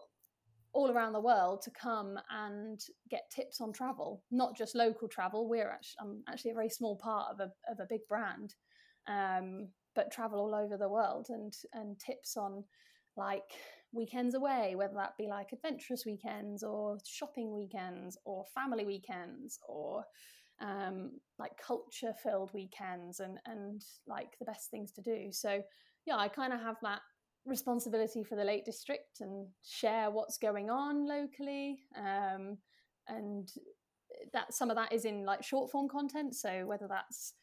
all 0.72 0.90
around 0.90 1.12
the 1.12 1.20
world 1.20 1.62
to 1.62 1.70
come 1.70 2.18
and 2.30 2.80
get 3.10 3.30
tips 3.34 3.60
on 3.60 3.72
travel, 3.72 4.22
not 4.30 4.56
just 4.56 4.74
local 4.74 5.08
travel. 5.08 5.48
We're 5.48 5.70
actually, 5.70 5.96
I'm 6.00 6.22
actually 6.28 6.52
a 6.52 6.54
very 6.54 6.70
small 6.70 6.96
part 6.96 7.32
of 7.32 7.40
a 7.40 7.50
of 7.70 7.80
a 7.80 7.86
big 7.88 8.00
brand, 8.08 8.54
um, 9.08 9.68
but 9.94 10.12
travel 10.12 10.38
all 10.38 10.54
over 10.54 10.76
the 10.76 10.88
world 10.88 11.26
and 11.30 11.52
and 11.74 11.98
tips 11.98 12.36
on 12.36 12.64
like 13.16 13.42
weekends 13.92 14.34
away, 14.34 14.74
whether 14.76 14.94
that 14.94 15.16
be 15.18 15.26
like 15.26 15.48
adventurous 15.52 16.04
weekends 16.06 16.62
or 16.62 16.98
shopping 17.04 17.52
weekends 17.54 18.16
or 18.24 18.44
family 18.54 18.84
weekends 18.84 19.58
or 19.68 20.04
um, 20.60 21.12
like 21.38 21.52
culture 21.56 22.14
filled 22.22 22.52
weekends 22.52 23.20
and 23.20 23.38
and 23.46 23.82
like 24.06 24.38
the 24.38 24.44
best 24.44 24.70
things 24.70 24.92
to 24.92 25.02
do. 25.02 25.28
So 25.32 25.62
yeah, 26.06 26.16
I 26.16 26.28
kind 26.28 26.52
of 26.52 26.60
have 26.60 26.76
that 26.82 27.00
responsibility 27.46 28.22
for 28.22 28.36
the 28.36 28.44
Lake 28.44 28.64
District 28.64 29.20
and 29.20 29.46
share 29.64 30.10
what's 30.10 30.38
going 30.38 30.70
on 30.70 31.06
locally. 31.06 31.80
Um, 31.96 32.58
and 33.08 33.50
that 34.32 34.52
some 34.52 34.70
of 34.70 34.76
that 34.76 34.92
is 34.92 35.04
in 35.04 35.24
like 35.24 35.42
short 35.42 35.70
form 35.70 35.88
content. 35.88 36.34
So 36.34 36.66
whether 36.66 36.86
that's 36.88 37.34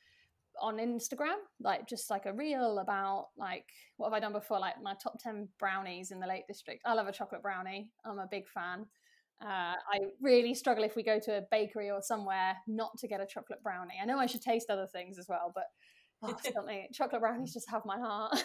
on 0.61 0.77
Instagram, 0.77 1.37
like 1.59 1.87
just 1.87 2.09
like 2.09 2.25
a 2.25 2.33
reel 2.33 2.79
about 2.79 3.27
like 3.37 3.65
what 3.97 4.07
have 4.07 4.13
I 4.13 4.19
done 4.19 4.33
before, 4.33 4.59
like 4.59 4.81
my 4.81 4.93
top 5.01 5.19
10 5.19 5.47
brownies 5.59 6.11
in 6.11 6.19
the 6.19 6.27
Lake 6.27 6.47
District. 6.47 6.81
I 6.85 6.93
love 6.93 7.07
a 7.07 7.11
chocolate 7.11 7.41
brownie. 7.41 7.91
I'm 8.05 8.19
a 8.19 8.27
big 8.29 8.47
fan. 8.47 8.85
Uh, 9.41 9.75
I 9.75 9.99
really 10.19 10.55
struggle 10.55 10.83
if 10.83 10.95
we 10.95 11.03
go 11.03 11.19
to 11.19 11.37
a 11.37 11.41
bakery 11.51 11.91
or 11.91 12.01
somewhere 12.01 12.57
not 12.67 12.97
to 12.99 13.07
get 13.07 13.21
a 13.21 13.25
chocolate 13.25 13.61
brownie. 13.61 13.93
I 14.01 14.05
know 14.05 14.17
I 14.17 14.25
should 14.25 14.41
taste 14.41 14.69
other 14.69 14.87
things 14.87 15.19
as 15.19 15.27
well, 15.29 15.51
but 15.53 15.65
oh, 16.23 16.35
something 16.53 16.87
chocolate 16.91 17.21
brownies 17.21 17.53
just 17.53 17.69
have 17.69 17.85
my 17.85 17.97
heart. 17.99 18.33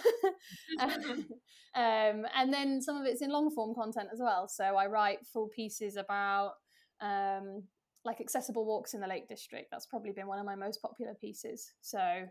um, 0.82 2.26
and 2.36 2.52
then 2.52 2.82
some 2.82 2.96
of 2.96 3.06
it's 3.06 3.22
in 3.22 3.30
long 3.30 3.50
form 3.50 3.74
content 3.74 4.08
as 4.12 4.20
well. 4.20 4.48
So 4.48 4.64
I 4.64 4.86
write 4.86 5.26
full 5.32 5.48
pieces 5.48 5.96
about 5.96 6.52
um, 7.00 7.62
like 8.04 8.20
accessible 8.20 8.66
walks 8.66 8.92
in 8.92 9.00
the 9.00 9.06
Lake 9.06 9.28
District. 9.28 9.68
That's 9.70 9.86
probably 9.86 10.12
been 10.12 10.26
one 10.26 10.38
of 10.38 10.44
my 10.44 10.56
most 10.56 10.82
popular 10.82 11.14
pieces. 11.14 11.72
So 11.80 12.24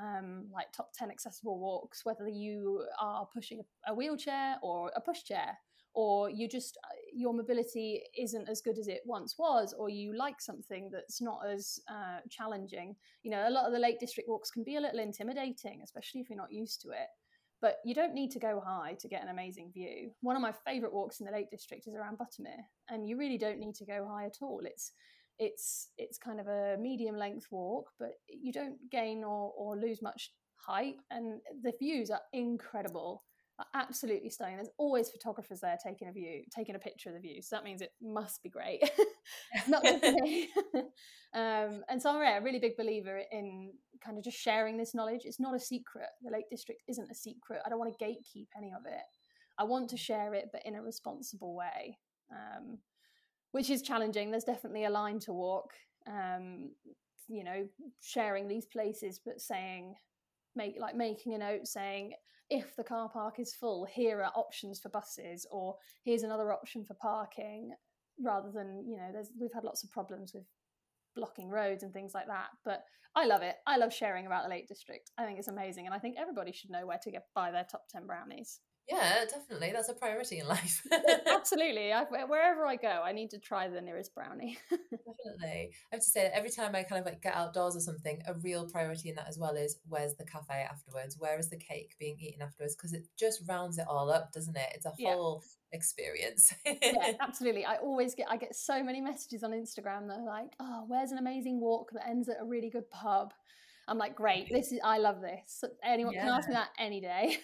um, 0.00 0.46
like 0.52 0.72
top 0.72 0.90
10 0.94 1.10
accessible 1.10 1.58
walks, 1.58 2.04
whether 2.04 2.28
you 2.28 2.84
are 3.00 3.26
pushing 3.32 3.62
a 3.86 3.94
wheelchair 3.94 4.56
or 4.62 4.92
a 4.94 5.00
pushchair 5.00 5.54
or 5.94 6.30
you 6.30 6.48
just 6.48 6.78
uh, 6.84 6.94
your 7.12 7.34
mobility 7.34 8.02
isn't 8.18 8.48
as 8.48 8.60
good 8.60 8.78
as 8.78 8.88
it 8.88 9.00
once 9.04 9.36
was 9.38 9.74
or 9.78 9.88
you 9.88 10.16
like 10.16 10.40
something 10.40 10.90
that's 10.90 11.20
not 11.20 11.40
as 11.46 11.78
uh, 11.90 12.20
challenging. 12.30 12.96
You 13.22 13.30
know 13.30 13.48
a 13.48 13.50
lot 13.50 13.66
of 13.66 13.72
the 13.72 13.78
lake 13.78 14.00
district 14.00 14.28
walks 14.28 14.50
can 14.50 14.64
be 14.64 14.76
a 14.76 14.80
little 14.80 15.00
intimidating 15.00 15.80
especially 15.82 16.20
if 16.20 16.30
you're 16.30 16.38
not 16.38 16.52
used 16.52 16.80
to 16.82 16.90
it 16.90 17.08
but 17.60 17.76
you 17.84 17.94
don't 17.94 18.12
need 18.12 18.32
to 18.32 18.40
go 18.40 18.60
high 18.64 18.96
to 18.98 19.08
get 19.08 19.22
an 19.22 19.28
amazing 19.28 19.70
view. 19.72 20.10
One 20.20 20.34
of 20.34 20.42
my 20.42 20.52
favorite 20.66 20.92
walks 20.92 21.20
in 21.20 21.26
the 21.26 21.32
lake 21.32 21.48
district 21.50 21.86
is 21.86 21.94
around 21.94 22.18
buttermere 22.18 22.64
and 22.90 23.08
you 23.08 23.16
really 23.16 23.38
don't 23.38 23.60
need 23.60 23.76
to 23.76 23.86
go 23.86 24.04
high 24.06 24.26
at 24.26 24.38
all. 24.42 24.60
It's 24.64 24.92
it's 25.38 25.88
it's 25.96 26.18
kind 26.18 26.40
of 26.40 26.46
a 26.46 26.76
medium 26.78 27.16
length 27.16 27.46
walk 27.50 27.90
but 27.98 28.12
you 28.28 28.52
don't 28.52 28.76
gain 28.90 29.24
or, 29.24 29.52
or 29.56 29.76
lose 29.76 30.02
much 30.02 30.30
height 30.56 30.96
and 31.10 31.40
the 31.62 31.72
views 31.78 32.10
are 32.10 32.20
incredible 32.32 33.24
are 33.62 33.80
absolutely 33.80 34.30
stunning. 34.30 34.56
There's 34.56 34.70
always 34.78 35.10
photographers 35.10 35.60
there 35.60 35.76
taking 35.82 36.08
a 36.08 36.12
view, 36.12 36.42
taking 36.54 36.74
a 36.74 36.78
picture 36.78 37.08
of 37.10 37.14
the 37.14 37.20
view. 37.20 37.42
So 37.42 37.56
that 37.56 37.64
means 37.64 37.80
it 37.80 37.92
must 38.00 38.42
be 38.42 38.48
great. 38.48 38.90
Not 39.68 39.84
just 39.84 40.02
me. 40.02 40.48
um, 41.34 41.82
and 41.88 42.00
so 42.00 42.10
I'm 42.10 42.16
a 42.16 42.44
really 42.44 42.58
big 42.58 42.76
believer 42.76 43.22
in 43.30 43.72
kind 44.04 44.18
of 44.18 44.24
just 44.24 44.38
sharing 44.38 44.76
this 44.76 44.94
knowledge. 44.94 45.22
It's 45.24 45.38
not 45.38 45.54
a 45.54 45.60
secret. 45.60 46.08
The 46.22 46.32
Lake 46.32 46.50
District 46.50 46.82
isn't 46.88 47.10
a 47.10 47.14
secret. 47.14 47.60
I 47.64 47.68
don't 47.68 47.78
want 47.78 47.96
to 47.96 48.04
gatekeep 48.04 48.48
any 48.56 48.72
of 48.72 48.84
it. 48.86 49.02
I 49.58 49.64
want 49.64 49.88
to 49.90 49.96
share 49.96 50.34
it, 50.34 50.48
but 50.52 50.62
in 50.64 50.74
a 50.74 50.82
responsible 50.82 51.54
way, 51.54 51.98
um, 52.32 52.78
which 53.52 53.70
is 53.70 53.82
challenging. 53.82 54.30
There's 54.30 54.44
definitely 54.44 54.84
a 54.84 54.90
line 54.90 55.20
to 55.20 55.32
walk. 55.32 55.70
Um, 56.08 56.70
you 57.28 57.44
know, 57.44 57.68
sharing 58.00 58.48
these 58.48 58.66
places, 58.66 59.20
but 59.24 59.40
saying, 59.40 59.94
make 60.56 60.74
like 60.80 60.96
making 60.96 61.34
a 61.34 61.38
note 61.38 61.66
saying 61.66 62.12
if 62.52 62.76
the 62.76 62.84
car 62.84 63.08
park 63.08 63.40
is 63.40 63.54
full, 63.54 63.86
here 63.86 64.22
are 64.22 64.32
options 64.36 64.78
for 64.78 64.90
buses, 64.90 65.46
or 65.50 65.76
here's 66.04 66.22
another 66.22 66.52
option 66.52 66.84
for 66.84 66.94
parking, 66.94 67.70
rather 68.22 68.50
than, 68.52 68.84
you 68.86 68.98
know, 68.98 69.08
there's 69.10 69.30
we've 69.40 69.54
had 69.54 69.64
lots 69.64 69.82
of 69.82 69.90
problems 69.90 70.32
with 70.34 70.44
blocking 71.16 71.48
roads 71.48 71.82
and 71.82 71.94
things 71.94 72.12
like 72.14 72.26
that. 72.26 72.48
But 72.62 72.84
I 73.16 73.24
love 73.24 73.40
it. 73.40 73.56
I 73.66 73.78
love 73.78 73.92
sharing 73.92 74.26
about 74.26 74.44
the 74.44 74.50
Lake 74.50 74.68
District. 74.68 75.10
I 75.16 75.24
think 75.24 75.38
it's 75.38 75.48
amazing. 75.48 75.86
And 75.86 75.94
I 75.94 75.98
think 75.98 76.16
everybody 76.18 76.52
should 76.52 76.70
know 76.70 76.86
where 76.86 77.00
to 77.02 77.10
get 77.10 77.26
buy 77.34 77.50
their 77.50 77.66
top 77.70 77.84
10 77.90 78.06
brownies. 78.06 78.60
Yeah, 78.88 79.24
definitely. 79.30 79.70
That's 79.72 79.88
a 79.88 79.94
priority 79.94 80.40
in 80.40 80.48
life. 80.48 80.86
Absolutely. 81.26 81.92
I, 81.92 82.04
wherever 82.04 82.66
I 82.66 82.76
go, 82.76 83.02
I 83.04 83.12
need 83.12 83.30
to 83.30 83.38
try 83.38 83.68
the 83.68 83.80
nearest 83.80 84.14
brownie. 84.14 84.58
definitely. 84.70 85.70
I 85.92 85.94
have 85.94 86.00
to 86.00 86.10
say, 86.10 86.30
every 86.32 86.50
time 86.50 86.74
I 86.74 86.82
kind 86.82 87.00
of 87.00 87.06
like 87.06 87.22
get 87.22 87.34
outdoors 87.34 87.76
or 87.76 87.80
something, 87.80 88.20
a 88.26 88.34
real 88.34 88.68
priority 88.68 89.10
in 89.10 89.14
that 89.16 89.28
as 89.28 89.38
well 89.38 89.54
is 89.54 89.78
where's 89.88 90.14
the 90.16 90.24
cafe 90.24 90.66
afterwards? 90.68 91.16
Where 91.18 91.38
is 91.38 91.48
the 91.48 91.56
cake 91.56 91.94
being 91.98 92.18
eaten 92.20 92.42
afterwards? 92.42 92.74
Because 92.74 92.92
it 92.92 93.06
just 93.16 93.42
rounds 93.48 93.78
it 93.78 93.86
all 93.88 94.10
up, 94.10 94.32
doesn't 94.32 94.56
it? 94.56 94.72
It's 94.74 94.86
a 94.86 94.92
whole 95.00 95.42
yeah. 95.42 95.76
experience. 95.78 96.52
yeah, 96.66 97.12
absolutely. 97.20 97.64
I 97.64 97.76
always 97.76 98.14
get 98.14 98.26
I 98.30 98.36
get 98.36 98.54
so 98.56 98.82
many 98.82 99.00
messages 99.00 99.44
on 99.44 99.52
Instagram 99.52 100.08
that 100.08 100.18
are 100.18 100.26
like, 100.26 100.52
"Oh, 100.60 100.84
where's 100.88 101.12
an 101.12 101.18
amazing 101.18 101.60
walk 101.60 101.90
that 101.92 102.06
ends 102.08 102.28
at 102.28 102.36
a 102.40 102.44
really 102.44 102.70
good 102.70 102.90
pub?" 102.90 103.32
I'm 103.88 103.98
like, 103.98 104.16
"Great, 104.16 104.48
this 104.50 104.72
is 104.72 104.80
I 104.84 104.98
love 104.98 105.20
this. 105.20 105.64
Anyone 105.84 106.14
yeah. 106.14 106.24
can 106.24 106.30
ask 106.30 106.48
me 106.48 106.54
that 106.54 106.70
any 106.78 107.00
day." 107.00 107.38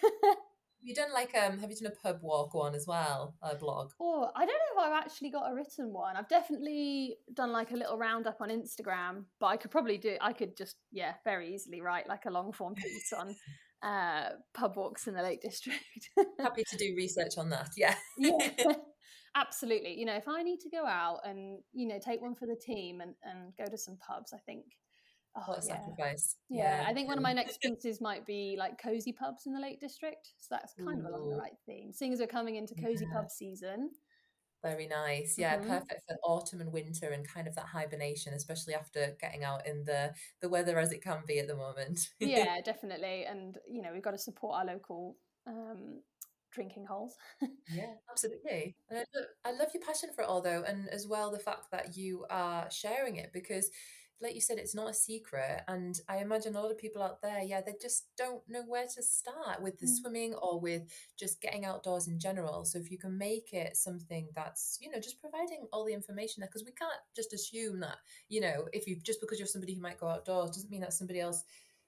You 0.82 0.94
done 0.94 1.12
like 1.12 1.34
um 1.36 1.58
have 1.58 1.70
you 1.70 1.76
done 1.76 1.92
a 1.92 2.02
pub 2.02 2.18
walk 2.22 2.54
one 2.54 2.74
as 2.74 2.86
well 2.86 3.34
a 3.42 3.54
blog? 3.56 3.90
Oh 4.00 4.30
i 4.34 4.40
don't 4.40 4.48
know 4.48 4.82
if 4.82 4.86
i've 4.86 5.04
actually 5.04 5.30
got 5.30 5.50
a 5.50 5.54
written 5.54 5.92
one. 5.92 6.16
I've 6.16 6.28
definitely 6.28 7.16
done 7.34 7.52
like 7.52 7.70
a 7.70 7.76
little 7.76 7.98
roundup 7.98 8.40
on 8.40 8.50
instagram 8.50 9.24
but 9.40 9.46
i 9.46 9.56
could 9.56 9.70
probably 9.70 9.98
do 9.98 10.16
i 10.20 10.32
could 10.32 10.56
just 10.56 10.76
yeah 10.92 11.14
very 11.24 11.54
easily 11.54 11.80
write 11.80 12.08
like 12.08 12.24
a 12.26 12.30
long 12.30 12.52
form 12.52 12.74
piece 12.74 13.12
on 13.12 13.34
uh 13.82 14.30
pub 14.54 14.76
walks 14.76 15.06
in 15.06 15.14
the 15.14 15.22
lake 15.22 15.40
district. 15.40 16.10
Happy 16.40 16.64
to 16.68 16.76
do 16.76 16.94
research 16.96 17.38
on 17.38 17.50
that 17.50 17.70
yeah. 17.76 17.94
Yeah 18.16 18.50
absolutely. 19.36 19.98
You 19.98 20.06
know 20.06 20.16
if 20.16 20.28
i 20.28 20.42
need 20.42 20.60
to 20.60 20.70
go 20.70 20.84
out 20.86 21.20
and 21.24 21.58
you 21.72 21.86
know 21.86 21.98
take 22.04 22.20
one 22.20 22.34
for 22.34 22.46
the 22.46 22.56
team 22.56 23.00
and 23.00 23.14
and 23.22 23.52
go 23.56 23.70
to 23.70 23.78
some 23.78 23.98
pubs 23.98 24.32
i 24.32 24.38
think 24.46 24.64
Oh, 25.46 25.52
a 25.52 25.56
yeah. 25.56 25.60
sacrifice. 25.60 26.36
Yeah. 26.48 26.82
yeah. 26.82 26.88
I 26.88 26.92
think 26.92 27.08
one 27.08 27.18
of 27.18 27.22
my 27.22 27.32
next 27.32 27.60
pieces 27.62 28.00
might 28.00 28.26
be 28.26 28.56
like 28.58 28.80
cozy 28.80 29.12
pubs 29.12 29.46
in 29.46 29.52
the 29.52 29.60
Lake 29.60 29.80
District. 29.80 30.28
So 30.38 30.48
that's 30.50 30.74
kind 30.74 31.00
Ooh. 31.02 31.06
of 31.06 31.12
along 31.12 31.30
the 31.30 31.36
right 31.36 31.56
theme. 31.66 31.92
Seeing 31.92 32.12
as 32.12 32.20
we're 32.20 32.26
coming 32.26 32.56
into 32.56 32.74
cozy 32.74 33.06
yeah. 33.06 33.20
pub 33.20 33.30
season. 33.30 33.90
Very 34.62 34.88
nice. 34.88 35.36
Yeah, 35.38 35.56
mm-hmm. 35.56 35.68
perfect 35.68 36.02
for 36.08 36.16
autumn 36.24 36.60
and 36.60 36.72
winter 36.72 37.10
and 37.10 37.26
kind 37.26 37.46
of 37.46 37.54
that 37.54 37.66
hibernation, 37.66 38.34
especially 38.34 38.74
after 38.74 39.16
getting 39.20 39.44
out 39.44 39.66
in 39.66 39.84
the 39.84 40.12
the 40.42 40.48
weather 40.48 40.78
as 40.78 40.90
it 40.90 41.02
can 41.02 41.20
be 41.26 41.38
at 41.38 41.46
the 41.46 41.54
moment. 41.54 42.00
yeah, 42.18 42.60
definitely. 42.64 43.24
And 43.24 43.56
you 43.68 43.82
know, 43.82 43.90
we've 43.92 44.02
got 44.02 44.12
to 44.12 44.18
support 44.18 44.56
our 44.56 44.64
local 44.64 45.16
um 45.46 46.00
drinking 46.50 46.86
holes. 46.86 47.14
yeah, 47.72 47.92
absolutely. 48.10 48.74
And 48.90 48.98
I 48.98 49.04
love, 49.16 49.26
I 49.44 49.50
love 49.52 49.68
your 49.74 49.82
passion 49.84 50.10
for 50.12 50.22
it 50.22 50.28
all 50.28 50.42
though, 50.42 50.64
and 50.66 50.88
as 50.88 51.06
well 51.06 51.30
the 51.30 51.38
fact 51.38 51.70
that 51.70 51.96
you 51.96 52.24
are 52.28 52.68
sharing 52.68 53.16
it 53.16 53.30
because 53.32 53.70
like 54.20 54.34
you 54.34 54.40
said, 54.40 54.58
it's 54.58 54.74
not 54.74 54.90
a 54.90 54.94
secret. 54.94 55.62
And 55.68 56.00
I 56.08 56.18
imagine 56.18 56.56
a 56.56 56.60
lot 56.60 56.70
of 56.70 56.78
people 56.78 57.02
out 57.02 57.22
there, 57.22 57.42
yeah, 57.42 57.60
they 57.60 57.74
just 57.80 58.06
don't 58.16 58.42
know 58.48 58.62
where 58.66 58.86
to 58.86 59.02
start 59.02 59.62
with 59.62 59.78
the 59.78 59.86
mm. 59.86 59.96
swimming 60.00 60.34
or 60.34 60.60
with 60.60 60.82
just 61.18 61.40
getting 61.40 61.64
outdoors 61.64 62.08
in 62.08 62.18
general. 62.18 62.64
So 62.64 62.78
if 62.78 62.90
you 62.90 62.98
can 62.98 63.16
make 63.16 63.52
it 63.52 63.76
something 63.76 64.28
that's, 64.34 64.78
you 64.80 64.90
know, 64.90 64.98
just 64.98 65.20
providing 65.20 65.66
all 65.72 65.84
the 65.84 65.92
information 65.92 66.40
there, 66.40 66.48
because 66.48 66.64
we 66.64 66.72
can't 66.72 67.00
just 67.14 67.32
assume 67.32 67.80
that, 67.80 67.96
you 68.28 68.40
know, 68.40 68.66
if 68.72 68.86
you 68.86 68.96
just 69.00 69.20
because 69.20 69.38
you're 69.38 69.46
somebody 69.46 69.74
who 69.74 69.80
might 69.82 70.00
go 70.00 70.08
outdoors 70.08 70.50
doesn't 70.50 70.70
mean 70.70 70.80
that 70.80 70.92
somebody 70.92 71.20
else 71.20 71.44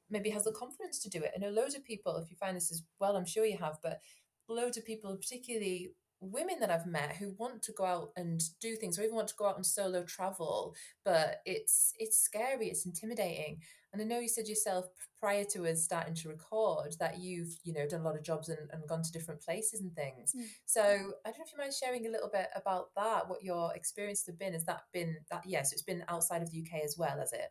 maybe 0.09 0.31
has 0.31 0.45
the 0.45 0.53
confidence 0.53 1.01
to 1.01 1.11
do 1.11 1.23
it. 1.23 1.33
I 1.35 1.39
know 1.39 1.51
loads 1.51 1.75
of 1.75 1.85
people, 1.85 2.17
if 2.17 2.31
you 2.31 2.37
find 2.37 2.57
this 2.57 2.71
as 2.71 2.83
well, 3.01 3.17
I'm 3.17 3.27
sure 3.27 3.45
you 3.45 3.59
have, 3.59 3.79
but 3.83 4.01
loads 4.49 4.77
of 4.77 4.85
people, 4.85 5.17
particularly 5.17 5.93
women 6.21 6.61
that 6.61 6.71
I've 6.71 6.87
met 6.87 7.17
who 7.17 7.35
want 7.39 7.63
to 7.63 7.73
go 7.73 7.85
out 7.85 8.11
and 8.17 8.43
do 8.61 8.77
things 8.77 8.99
or 8.99 9.03
even 9.03 9.17
want 9.17 9.29
to 9.29 9.35
go 9.37 9.47
out 9.47 9.57
and 9.57 9.65
solo 9.65 10.05
travel, 10.05 10.75
but 11.05 11.41
it's 11.47 11.95
it's 11.99 12.19
scary, 12.19 12.69
it's 12.69 12.87
intimidating. 12.87 13.61
And 13.93 14.01
I 14.01 14.05
know 14.05 14.21
you 14.21 14.29
said 14.29 14.47
yourself 14.47 14.87
prior 15.19 15.45
to 15.53 15.67
us 15.67 15.83
starting 15.83 16.15
to 16.15 16.29
record 16.29 16.95
that 17.01 17.19
you've, 17.19 17.57
you 17.65 17.73
know, 17.73 17.89
done 17.89 18.03
a 18.03 18.05
lot 18.05 18.15
of 18.15 18.23
jobs 18.23 18.49
and, 18.49 18.59
and 18.71 18.87
gone 18.87 19.03
to 19.03 19.11
different 19.11 19.41
places 19.41 19.81
and 19.81 19.93
things. 19.95 20.33
Mm. 20.37 20.45
So 20.65 20.83
I 20.83 21.31
don't 21.31 21.39
know 21.39 21.45
if 21.45 21.53
you 21.53 21.59
mind 21.59 21.73
sharing 21.75 22.07
a 22.07 22.11
little 22.11 22.31
bit 22.33 22.49
about 22.55 22.91
that, 22.97 23.29
what 23.29 23.43
your 23.43 23.75
experience 23.75 24.25
have 24.27 24.39
been. 24.39 24.53
Has 24.53 24.65
that 24.67 24.83
been 24.93 25.17
that 25.31 25.43
yes, 25.45 25.73
it's 25.73 25.83
been 25.83 26.05
outside 26.09 26.43
of 26.43 26.51
the 26.51 26.61
UK 26.61 26.85
as 26.85 26.97
well, 26.99 27.19
has 27.19 27.33
it? 27.33 27.49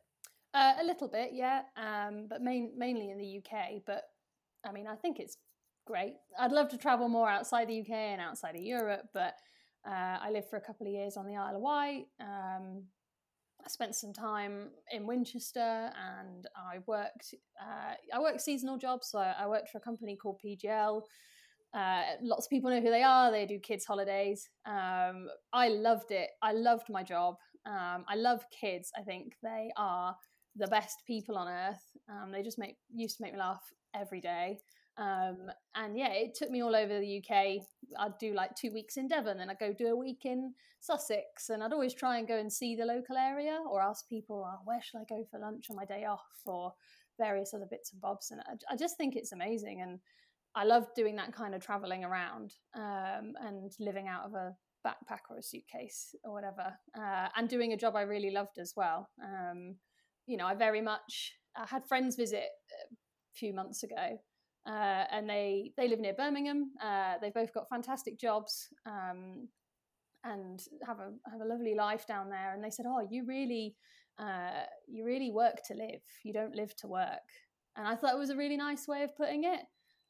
Uh, 0.53 0.73
a 0.79 0.84
little 0.84 1.08
bit, 1.08 1.32
yeah. 1.34 1.63
Um, 1.75 2.27
but 2.29 2.41
main, 2.41 2.71
mainly 2.77 3.10
in 3.10 3.17
the 3.17 3.38
UK. 3.39 3.82
But 3.86 4.03
I 4.65 4.71
mean, 4.71 4.88
I 4.88 4.95
think 4.95 5.19
it's 5.19 5.38
great. 5.89 6.13
I'd 6.38 6.52
love 6.52 6.69
to 6.69 6.78
travel 6.78 7.10
more 7.10 7.28
outside 7.28 7.67
the 7.67 7.80
UK 7.80 7.89
and 7.89 8.21
outside 8.21 8.56
of 8.56 8.62
Europe, 8.62 9.08
but 9.12 9.34
uh, 9.88 10.17
I 10.21 10.30
lived 10.32 10.47
for 10.47 10.58
a 10.58 10.62
couple 10.62 10.86
of 10.86 10.93
years 10.93 11.17
on 11.17 11.25
the 11.25 11.36
Isle 11.36 11.56
of 11.56 11.62
Wight. 11.62 12.06
Um, 12.21 12.84
I 13.65 13.67
spent 13.67 13.95
some 13.95 14.13
time 14.13 14.69
in 14.91 15.08
Winchester, 15.08 15.60
and 15.60 16.45
I 16.56 16.78
worked. 16.86 17.34
Uh, 17.60 17.95
I 18.13 18.19
worked 18.19 18.41
seasonal 18.41 18.78
jobs, 18.78 19.10
so 19.10 19.17
I, 19.17 19.47
worked 19.47 19.69
for 19.69 19.80
a 19.80 19.82
company 19.82 20.15
called 20.15 20.39
PGL. 20.45 21.02
Uh, 21.73 22.02
lots 22.21 22.45
of 22.45 22.52
people 22.52 22.69
know 22.69 22.82
who 22.82 22.91
they 22.91 23.04
are. 23.04 23.32
They 23.32 23.47
do 23.47 23.58
kids' 23.60 23.86
holidays. 23.86 24.47
Um, 24.67 25.28
I 25.54 25.69
loved 25.69 26.12
it. 26.12 26.30
I 26.43 26.54
loved 26.54 26.89
my 26.89 27.02
job. 27.02 27.36
Um, 27.65 28.06
I 28.08 28.15
love 28.15 28.45
kids. 28.52 28.91
I 28.97 29.02
think 29.02 29.34
they 29.41 29.71
are 29.75 30.15
the 30.56 30.67
best 30.67 30.97
people 31.08 31.36
on 31.36 31.47
earth. 31.47 31.84
Um, 32.08 32.32
they 32.32 32.43
just 32.43 32.60
make 32.60 32.78
used 32.93 33.17
to 33.17 33.23
make 33.23 33.34
me 33.34 33.39
laugh 33.39 33.63
every 33.95 34.21
day. 34.21 34.60
Um, 35.00 35.50
and 35.76 35.98
yeah, 35.98 36.12
it 36.12 36.36
took 36.36 36.52
me 36.52 36.62
all 36.62 36.76
over 36.76 37.00
the 37.00 37.24
UK. 37.24 37.64
I'd 37.98 38.18
do 38.20 38.34
like 38.34 38.56
two 38.56 38.74
weeks 38.74 38.98
in 38.98 39.08
Devon, 39.08 39.38
then 39.38 39.50
I'd 39.50 39.60
go 39.60 39.72
do 39.72 39.88
a 39.88 39.96
week 39.96 40.26
in 40.26 40.54
Sussex, 40.82 41.50
and 41.50 41.64
I'd 41.64 41.72
always 41.72 41.94
try 41.94 42.18
and 42.18 42.28
go 42.28 42.38
and 42.38 42.52
see 42.52 42.76
the 42.76 42.86
local 42.86 43.16
area 43.16 43.60
or 43.70 43.82
ask 43.82 44.10
people, 44.10 44.46
oh, 44.46 44.60
where 44.66 44.82
should 44.82 45.00
I 45.00 45.06
go 45.08 45.24
for 45.32 45.40
lunch 45.40 45.68
on 45.70 45.78
my 45.78 45.86
day 45.86 46.04
off, 46.04 46.28
or 46.46 46.74
various 47.18 47.54
other 47.54 47.68
bits 47.70 47.94
and 47.94 48.02
bobs. 48.02 48.32
And 48.32 48.42
I, 48.42 48.74
I 48.74 48.76
just 48.76 48.98
think 48.98 49.16
it's 49.16 49.32
amazing, 49.32 49.82
and 49.82 50.00
I 50.54 50.66
love 50.66 50.88
doing 50.96 51.16
that 51.16 51.34
kind 51.34 51.56
of 51.56 51.64
traveling 51.64 52.04
around 52.04 52.54
um, 52.76 53.34
and 53.42 53.72
living 53.80 54.08
out 54.10 54.26
of 54.26 54.34
a 54.34 54.54
backpack 54.86 55.30
or 55.30 55.38
a 55.38 55.44
suitcase 55.44 56.14
or 56.26 56.34
whatever, 56.34 56.74
uh, 56.98 57.30
and 57.38 57.48
doing 57.48 57.72
a 57.72 57.78
job 57.78 57.96
I 57.96 58.02
really 58.02 58.32
loved 58.32 58.58
as 58.60 58.74
well. 58.76 59.10
Um, 59.24 59.76
you 60.26 60.36
know, 60.36 60.46
I 60.46 60.56
very 60.56 60.82
much 60.82 61.36
I 61.56 61.66
had 61.66 61.88
friends 61.88 62.18
visit 62.18 62.44
a 62.44 62.96
few 63.34 63.54
months 63.54 63.84
ago 63.84 64.20
uh, 64.69 65.05
and 65.12 65.27
they 65.27 65.71
they 65.77 65.88
live 65.88 65.99
near 65.99 66.13
Birmingham. 66.13 66.71
Uh, 66.84 67.15
they've 67.21 67.34
both 67.34 67.53
got 67.53 67.69
fantastic 67.69 68.19
jobs 68.19 68.67
um, 68.86 69.47
and 70.23 70.62
have 70.86 70.99
a 70.99 71.12
have 71.32 71.41
a 71.41 71.45
lovely 71.45 71.73
life 71.73 72.05
down 72.05 72.29
there. 72.29 72.53
And 72.53 72.63
they 72.63 72.69
said, 72.69 72.86
"Oh, 72.88 73.01
you 73.10 73.25
really 73.25 73.75
uh, 74.19 74.65
you 74.88 75.05
really 75.05 75.32
work 75.32 75.55
to 75.67 75.73
live. 75.73 76.01
You 76.23 76.34
don't 76.34 76.55
live 76.55 76.75
to 76.77 76.88
work." 76.88 77.27
And 77.75 77.88
I 77.88 77.95
thought 77.95 78.13
it 78.13 78.19
was 78.19 78.29
a 78.29 78.38
really 78.38 78.58
nice 78.58 78.88
way 78.88 79.03
of 79.03 79.15
putting 79.17 79.43
it. 79.45 79.62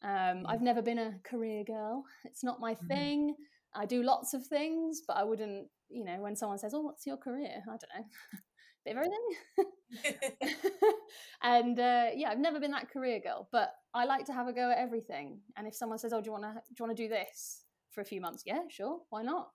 Um, 0.03 0.45
I've 0.45 0.61
never 0.61 0.81
been 0.81 0.99
a 0.99 1.19
career 1.23 1.63
girl. 1.63 2.03
It's 2.25 2.43
not 2.43 2.59
my 2.59 2.73
mm-hmm. 2.73 2.87
thing. 2.87 3.35
I 3.73 3.85
do 3.85 4.03
lots 4.03 4.33
of 4.33 4.45
things, 4.45 5.01
but 5.07 5.15
I 5.15 5.23
wouldn't, 5.23 5.67
you 5.89 6.03
know, 6.03 6.17
when 6.19 6.35
someone 6.35 6.57
says, 6.59 6.73
"Oh, 6.73 6.81
what's 6.81 7.05
your 7.05 7.17
career?" 7.17 7.61
I 7.65 7.71
don't 7.71 7.83
know. 7.95 8.05
bit 8.85 8.95
of 8.95 9.03
everything. 9.03 9.73
and 11.43 11.79
uh, 11.79 12.07
yeah, 12.15 12.29
I've 12.29 12.39
never 12.39 12.59
been 12.59 12.71
that 12.71 12.91
career 12.91 13.19
girl, 13.19 13.47
but 13.51 13.73
I 13.93 14.05
like 14.05 14.25
to 14.25 14.33
have 14.33 14.47
a 14.47 14.53
go 14.53 14.71
at 14.71 14.77
everything. 14.77 15.39
And 15.57 15.67
if 15.67 15.75
someone 15.75 15.97
says, 15.97 16.13
"Oh, 16.13 16.21
do 16.21 16.27
you 16.27 16.31
want 16.31 16.43
to 16.43 16.53
do 16.53 16.75
you 16.79 16.85
want 16.85 16.95
to 16.95 17.03
do 17.03 17.09
this 17.09 17.63
for 17.91 18.01
a 18.01 18.05
few 18.05 18.21
months?" 18.21 18.43
Yeah, 18.45 18.61
sure, 18.69 18.99
why 19.09 19.23
not? 19.23 19.49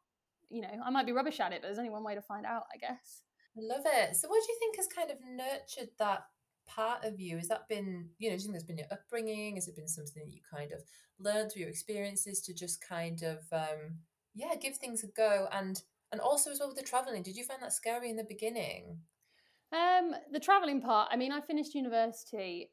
You 0.50 0.62
know, 0.62 0.70
I 0.84 0.90
might 0.90 1.06
be 1.06 1.12
rubbish 1.12 1.40
at 1.40 1.52
it, 1.52 1.62
but 1.62 1.68
there's 1.68 1.78
only 1.78 1.90
one 1.90 2.04
way 2.04 2.14
to 2.14 2.22
find 2.22 2.46
out, 2.46 2.64
I 2.72 2.78
guess. 2.78 3.22
Love 3.56 3.84
it. 3.86 4.16
So, 4.16 4.28
what 4.28 4.42
do 4.44 4.52
you 4.52 4.58
think 4.58 4.76
has 4.76 4.88
kind 4.88 5.10
of 5.10 5.18
nurtured 5.24 5.90
that 5.98 6.24
part 6.66 7.04
of 7.04 7.20
you? 7.20 7.36
Has 7.36 7.48
that 7.48 7.68
been, 7.68 8.08
you 8.18 8.30
know, 8.30 8.36
do 8.36 8.42
you 8.42 8.46
think 8.46 8.54
that's 8.54 8.64
been 8.64 8.78
your 8.78 8.88
upbringing? 8.90 9.54
Has 9.56 9.68
it 9.68 9.76
been 9.76 9.88
something 9.88 10.24
that 10.24 10.32
you 10.32 10.40
kind 10.52 10.72
of 10.72 10.80
learned 11.18 11.52
through 11.52 11.60
your 11.60 11.70
experiences 11.70 12.40
to 12.42 12.54
just 12.54 12.84
kind 12.86 13.22
of, 13.22 13.38
um, 13.52 13.98
yeah, 14.34 14.54
give 14.60 14.76
things 14.76 15.04
a 15.04 15.08
go? 15.08 15.46
And 15.52 15.80
and 16.12 16.20
also 16.20 16.50
as 16.50 16.60
well 16.60 16.68
with 16.68 16.76
the 16.76 16.84
traveling, 16.84 17.22
did 17.22 17.36
you 17.36 17.44
find 17.44 17.62
that 17.62 17.72
scary 17.72 18.10
in 18.10 18.16
the 18.16 18.24
beginning? 18.24 18.98
Um, 19.74 20.14
the 20.30 20.40
traveling 20.40 20.80
part. 20.80 21.08
I 21.10 21.16
mean, 21.16 21.32
I 21.32 21.40
finished 21.40 21.74
university 21.74 22.70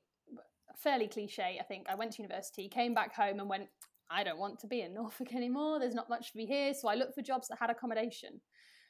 fairly 0.78 1.08
cliche. 1.08 1.58
I 1.60 1.64
think 1.64 1.86
I 1.90 1.96
went 1.96 2.14
to 2.14 2.22
university, 2.22 2.68
came 2.68 2.94
back 2.94 3.16
home, 3.16 3.40
and 3.40 3.50
went. 3.50 3.68
I 4.10 4.24
don't 4.26 4.40
want 4.40 4.60
to 4.60 4.68
be 4.68 4.82
in 4.82 4.94
Norfolk 5.02 5.34
anymore. 5.34 5.80
There's 5.80 5.96
not 5.96 6.10
much 6.10 6.32
to 6.32 6.38
be 6.38 6.46
here, 6.46 6.74
so 6.74 6.90
I 6.90 6.96
looked 6.96 7.16
for 7.16 7.22
jobs 7.22 7.48
that 7.48 7.58
had 7.60 7.70
accommodation, 7.70 8.42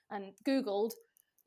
and 0.10 0.34
Googled 0.47 0.91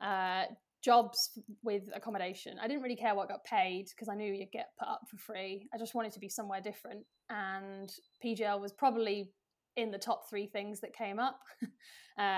uh, 0.01 0.43
jobs 0.83 1.39
with 1.63 1.83
accommodation. 1.93 2.57
I 2.61 2.67
didn't 2.67 2.83
really 2.83 2.95
care 2.95 3.15
what 3.15 3.29
got 3.29 3.43
paid 3.43 3.87
because 3.89 4.09
I 4.09 4.15
knew 4.15 4.31
you'd 4.31 4.51
get 4.51 4.69
put 4.79 4.87
up 4.87 5.01
for 5.09 5.17
free. 5.17 5.67
I 5.73 5.77
just 5.77 5.95
wanted 5.95 6.13
to 6.13 6.19
be 6.19 6.29
somewhere 6.29 6.61
different, 6.61 7.05
and 7.29 7.91
PGL 8.23 8.59
was 8.61 8.71
probably 8.71 9.31
in 9.77 9.91
the 9.91 9.97
top 9.97 10.29
three 10.29 10.47
things 10.47 10.79
that 10.81 10.93
came 10.93 11.19
up. 11.19 11.39
uh, 11.63 11.67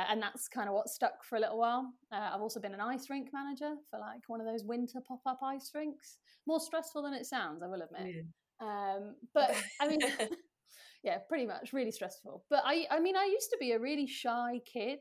and 0.09 0.21
that's 0.21 0.47
kind 0.47 0.67
of 0.67 0.75
what 0.75 0.89
stuck 0.89 1.23
for 1.23 1.35
a 1.35 1.39
little 1.39 1.59
while. 1.59 1.91
Uh, 2.11 2.31
I've 2.33 2.41
also 2.41 2.59
been 2.59 2.73
an 2.73 2.81
ice 2.81 3.09
rink 3.09 3.29
manager 3.33 3.75
for 3.89 3.99
like 3.99 4.21
one 4.27 4.41
of 4.41 4.47
those 4.47 4.63
winter 4.63 4.99
pop 5.07 5.21
up 5.25 5.39
ice 5.43 5.71
rinks. 5.75 6.17
More 6.47 6.59
stressful 6.59 7.03
than 7.03 7.13
it 7.13 7.25
sounds, 7.25 7.61
I 7.63 7.67
will 7.67 7.81
admit. 7.81 8.15
Yeah. 8.15 8.21
Um, 8.59 9.15
but 9.33 9.55
I 9.79 9.87
mean, 9.87 9.99
yeah, 11.03 11.19
pretty 11.27 11.45
much 11.45 11.73
really 11.73 11.91
stressful. 11.91 12.43
But 12.49 12.63
I, 12.65 12.85
I 12.89 12.99
mean, 12.99 13.15
I 13.15 13.25
used 13.25 13.49
to 13.51 13.57
be 13.59 13.73
a 13.73 13.79
really 13.79 14.07
shy 14.07 14.59
kid 14.71 14.99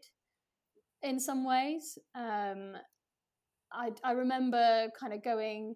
in 1.02 1.18
some 1.18 1.44
ways. 1.44 1.98
Um, 2.14 2.74
I, 3.72 3.90
I 4.04 4.12
remember 4.12 4.88
kind 4.98 5.12
of 5.12 5.24
going 5.24 5.74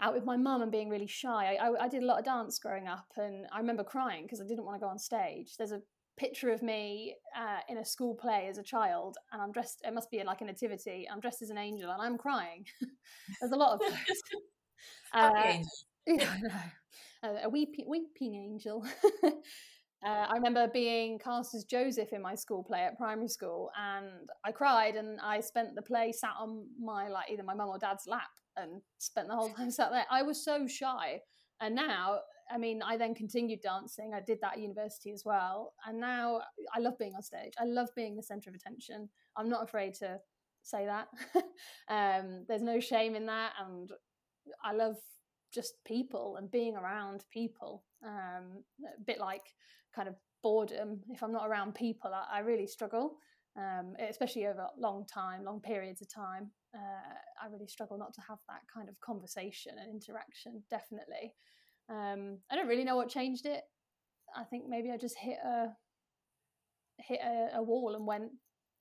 out 0.00 0.14
with 0.14 0.24
my 0.24 0.36
mum 0.36 0.62
and 0.62 0.70
being 0.70 0.88
really 0.88 1.06
shy. 1.06 1.56
I, 1.56 1.68
I, 1.68 1.84
I, 1.84 1.88
did 1.88 2.02
a 2.02 2.06
lot 2.06 2.18
of 2.18 2.24
dance 2.24 2.58
growing 2.58 2.86
up, 2.86 3.06
and 3.16 3.46
I 3.52 3.58
remember 3.58 3.84
crying 3.84 4.24
because 4.24 4.40
I 4.40 4.44
didn't 4.44 4.64
want 4.64 4.76
to 4.76 4.84
go 4.84 4.90
on 4.90 4.98
stage. 4.98 5.56
There's 5.56 5.72
a 5.72 5.80
picture 6.18 6.50
of 6.50 6.62
me 6.62 7.16
uh, 7.36 7.60
in 7.68 7.78
a 7.78 7.84
school 7.84 8.14
play 8.14 8.46
as 8.48 8.58
a 8.58 8.62
child, 8.62 9.16
and 9.32 9.40
I'm 9.40 9.52
dressed. 9.52 9.82
It 9.86 9.94
must 9.94 10.10
be 10.10 10.22
like 10.24 10.40
a 10.40 10.44
nativity. 10.44 11.06
I'm 11.10 11.20
dressed 11.20 11.42
as 11.42 11.50
an 11.50 11.58
angel, 11.58 11.90
and 11.90 12.02
I'm 12.02 12.18
crying. 12.18 12.66
There's 13.40 13.52
a 13.52 13.56
lot 13.56 13.74
of 13.74 13.80
those. 13.80 14.22
uh, 15.12 15.58
yeah, 16.06 16.30
I 16.30 16.40
know. 16.40 17.38
a 17.44 17.48
weeping, 17.48 17.86
weeping 17.88 18.34
angel. 18.34 18.84
Uh, 20.04 20.26
I 20.28 20.34
remember 20.34 20.68
being 20.68 21.18
cast 21.18 21.54
as 21.54 21.64
Joseph 21.64 22.12
in 22.12 22.20
my 22.20 22.34
school 22.34 22.62
play 22.62 22.80
at 22.80 22.98
primary 22.98 23.28
school, 23.28 23.70
and 23.76 24.28
I 24.44 24.52
cried, 24.52 24.94
and 24.94 25.18
I 25.20 25.40
spent 25.40 25.74
the 25.74 25.82
play 25.82 26.12
sat 26.12 26.30
on 26.38 26.66
my 26.78 27.08
like 27.08 27.30
either 27.30 27.42
my 27.42 27.54
mum 27.54 27.70
or 27.70 27.78
dad's 27.78 28.06
lap, 28.06 28.28
and 28.56 28.80
spent 28.98 29.28
the 29.28 29.34
whole 29.34 29.50
time 29.50 29.70
sat 29.70 29.90
there. 29.90 30.06
I 30.10 30.22
was 30.22 30.44
so 30.44 30.66
shy, 30.66 31.20
and 31.60 31.74
now, 31.74 32.20
I 32.50 32.58
mean, 32.58 32.82
I 32.82 32.96
then 32.96 33.14
continued 33.14 33.60
dancing. 33.62 34.12
I 34.14 34.20
did 34.20 34.38
that 34.42 34.54
at 34.54 34.60
university 34.60 35.10
as 35.12 35.24
well, 35.24 35.74
and 35.86 35.98
now 35.98 36.40
I 36.74 36.80
love 36.80 36.98
being 36.98 37.14
on 37.14 37.22
stage. 37.22 37.52
I 37.58 37.64
love 37.64 37.88
being 37.96 38.16
the 38.16 38.22
center 38.22 38.50
of 38.50 38.56
attention. 38.56 39.08
I'm 39.36 39.48
not 39.48 39.64
afraid 39.64 39.94
to 39.94 40.18
say 40.62 40.86
that. 40.86 41.08
um, 41.88 42.44
there's 42.48 42.62
no 42.62 42.80
shame 42.80 43.14
in 43.14 43.26
that, 43.26 43.52
and 43.64 43.90
I 44.64 44.72
love 44.72 44.96
just 45.52 45.74
people 45.84 46.36
and 46.36 46.50
being 46.50 46.76
around 46.76 47.24
people. 47.32 47.84
Um, 48.04 48.62
a 48.84 49.00
bit 49.04 49.18
like 49.18 49.42
kind 49.94 50.08
of 50.08 50.14
boredom. 50.42 51.00
If 51.08 51.22
I'm 51.22 51.32
not 51.32 51.48
around 51.48 51.74
people, 51.74 52.12
I, 52.12 52.38
I 52.38 52.40
really 52.40 52.66
struggle, 52.66 53.16
um, 53.56 53.94
especially 54.08 54.46
over 54.46 54.66
long 54.78 55.06
time, 55.06 55.44
long 55.44 55.60
periods 55.60 56.02
of 56.02 56.12
time. 56.12 56.50
Uh, 56.74 57.14
I 57.42 57.46
really 57.50 57.66
struggle 57.66 57.98
not 57.98 58.12
to 58.14 58.20
have 58.28 58.38
that 58.48 58.62
kind 58.72 58.88
of 58.88 59.00
conversation 59.00 59.72
and 59.80 59.90
interaction. 59.90 60.62
Definitely. 60.70 61.34
Um, 61.88 62.38
I 62.50 62.56
don't 62.56 62.68
really 62.68 62.84
know 62.84 62.96
what 62.96 63.08
changed 63.08 63.46
it. 63.46 63.62
I 64.36 64.44
think 64.44 64.64
maybe 64.68 64.90
I 64.90 64.96
just 64.96 65.16
hit 65.18 65.38
a 65.44 65.68
hit 66.98 67.20
a, 67.22 67.58
a 67.58 67.62
wall 67.62 67.94
and 67.94 68.06
went, 68.06 68.30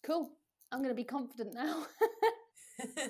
"Cool, 0.04 0.32
I'm 0.72 0.80
going 0.80 0.90
to 0.90 0.96
be 0.96 1.04
confident 1.04 1.54
now." 1.54 1.86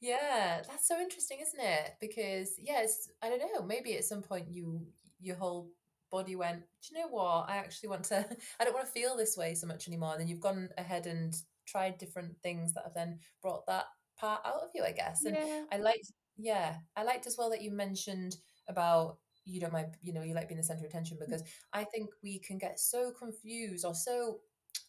yeah, 0.00 0.60
that's 0.68 0.88
so 0.88 1.00
interesting, 1.00 1.38
isn't 1.40 1.60
it? 1.60 1.94
Because 2.00 2.54
yes, 2.58 3.08
I 3.22 3.28
don't 3.28 3.38
know. 3.38 3.64
Maybe 3.64 3.96
at 3.96 4.04
some 4.04 4.22
point 4.22 4.48
you 4.50 4.86
your 5.20 5.36
whole 5.36 5.70
body 6.14 6.36
went, 6.36 6.60
do 6.60 6.94
you 6.94 7.00
know 7.00 7.08
what? 7.08 7.46
I 7.48 7.56
actually 7.56 7.88
want 7.88 8.04
to, 8.04 8.24
I 8.60 8.64
don't 8.64 8.74
want 8.74 8.86
to 8.86 8.92
feel 8.92 9.16
this 9.16 9.36
way 9.36 9.54
so 9.54 9.66
much 9.66 9.88
anymore. 9.88 10.12
And 10.12 10.20
then 10.20 10.28
you've 10.28 10.40
gone 10.40 10.68
ahead 10.78 11.06
and 11.06 11.34
tried 11.66 11.98
different 11.98 12.36
things 12.42 12.72
that 12.74 12.84
have 12.84 12.94
then 12.94 13.18
brought 13.42 13.66
that 13.66 13.86
part 14.18 14.40
out 14.44 14.62
of 14.62 14.70
you, 14.74 14.84
I 14.84 14.92
guess. 14.92 15.24
And 15.24 15.36
yeah. 15.36 15.64
I 15.72 15.78
liked, 15.78 16.12
yeah, 16.36 16.76
I 16.96 17.02
liked 17.02 17.26
as 17.26 17.36
well 17.36 17.50
that 17.50 17.62
you 17.62 17.72
mentioned 17.72 18.36
about 18.68 19.18
you 19.44 19.60
don't 19.60 19.72
mind, 19.72 19.88
you 20.02 20.12
know, 20.12 20.22
you 20.22 20.34
like 20.34 20.48
being 20.48 20.58
the 20.58 20.64
center 20.64 20.84
of 20.84 20.90
attention 20.90 21.18
because 21.20 21.42
I 21.72 21.84
think 21.84 22.08
we 22.22 22.38
can 22.38 22.58
get 22.58 22.78
so 22.78 23.10
confused 23.18 23.84
or 23.84 23.94
so 23.94 24.38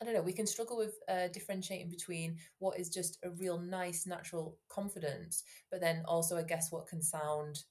I 0.02 0.06
don't 0.06 0.14
know, 0.14 0.22
we 0.22 0.34
can 0.34 0.48
struggle 0.48 0.78
with 0.78 0.96
uh, 1.08 1.28
differentiating 1.32 1.90
between 1.90 2.38
what 2.60 2.80
is 2.80 2.90
just 2.90 3.18
a 3.24 3.30
real 3.30 3.60
nice, 3.60 4.06
natural 4.06 4.58
confidence, 4.68 5.44
but 5.72 5.80
then 5.80 6.04
also, 6.06 6.38
I 6.38 6.44
guess, 6.44 6.72
what 6.72 6.88
can 6.88 7.02
sound 7.02 7.64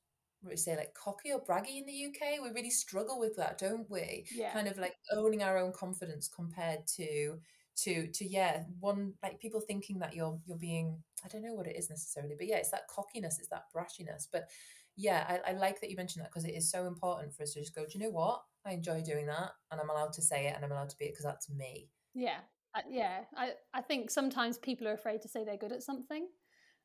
we 0.49 0.57
say 0.57 0.77
like 0.77 0.95
cocky 0.95 1.33
or 1.33 1.43
braggy 1.43 1.79
in 1.79 1.87
the 1.87 2.07
UK. 2.07 2.43
We 2.43 2.51
really 2.51 2.71
struggle 2.71 3.19
with 3.19 3.37
that, 3.37 3.59
don't 3.59 3.89
we? 3.91 4.27
Yeah. 4.35 4.53
Kind 4.53 4.69
of 4.69 4.79
like 4.79 4.95
owning 5.13 5.43
our 5.43 5.59
own 5.59 5.73
confidence 5.73 6.29
compared 6.29 6.87
to 6.97 7.39
to 7.77 8.07
to 8.07 8.25
yeah 8.25 8.63
one 8.79 9.15
like 9.23 9.41
people 9.41 9.61
thinking 9.61 9.99
that 9.99 10.15
you're 10.15 10.39
you're 10.47 10.57
being 10.57 11.03
I 11.25 11.29
don't 11.29 11.43
know 11.43 11.55
what 11.55 11.67
it 11.67 11.77
is 11.77 11.91
necessarily, 11.91 12.35
but 12.37 12.47
yeah, 12.47 12.57
it's 12.57 12.71
that 12.71 12.89
cockiness, 12.89 13.39
it's 13.39 13.49
that 13.49 13.65
brashiness. 13.75 14.27
But 14.31 14.51
yeah, 14.97 15.25
I, 15.29 15.51
I 15.51 15.53
like 15.55 15.81
that 15.81 15.91
you 15.91 15.97
mentioned 15.97 16.25
that 16.25 16.31
because 16.31 16.45
it 16.45 16.55
is 16.55 16.71
so 16.71 16.87
important 16.87 17.35
for 17.35 17.43
us 17.43 17.53
to 17.55 17.61
just 17.61 17.75
go. 17.75 17.83
Do 17.83 17.99
you 17.99 18.05
know 18.05 18.11
what? 18.11 18.43
I 18.65 18.73
enjoy 18.73 19.03
doing 19.03 19.27
that, 19.27 19.51
and 19.71 19.81
I'm 19.81 19.91
allowed 19.91 20.13
to 20.15 20.23
say 20.23 20.47
it, 20.47 20.55
and 20.55 20.65
I'm 20.65 20.73
allowed 20.73 20.91
to 20.91 20.99
be 20.99 21.07
it 21.07 21.13
because 21.13 21.25
that's 21.25 21.51
me. 21.51 21.89
Yeah, 22.15 22.39
uh, 22.75 22.83
yeah. 22.89 23.23
I 23.37 23.53
I 23.73 23.81
think 23.81 24.11
sometimes 24.11 24.59
people 24.59 24.87
are 24.87 24.95
afraid 24.95 25.23
to 25.23 25.29
say 25.29 25.45
they're 25.45 25.57
good 25.57 25.73
at 25.73 25.83
something. 25.83 26.29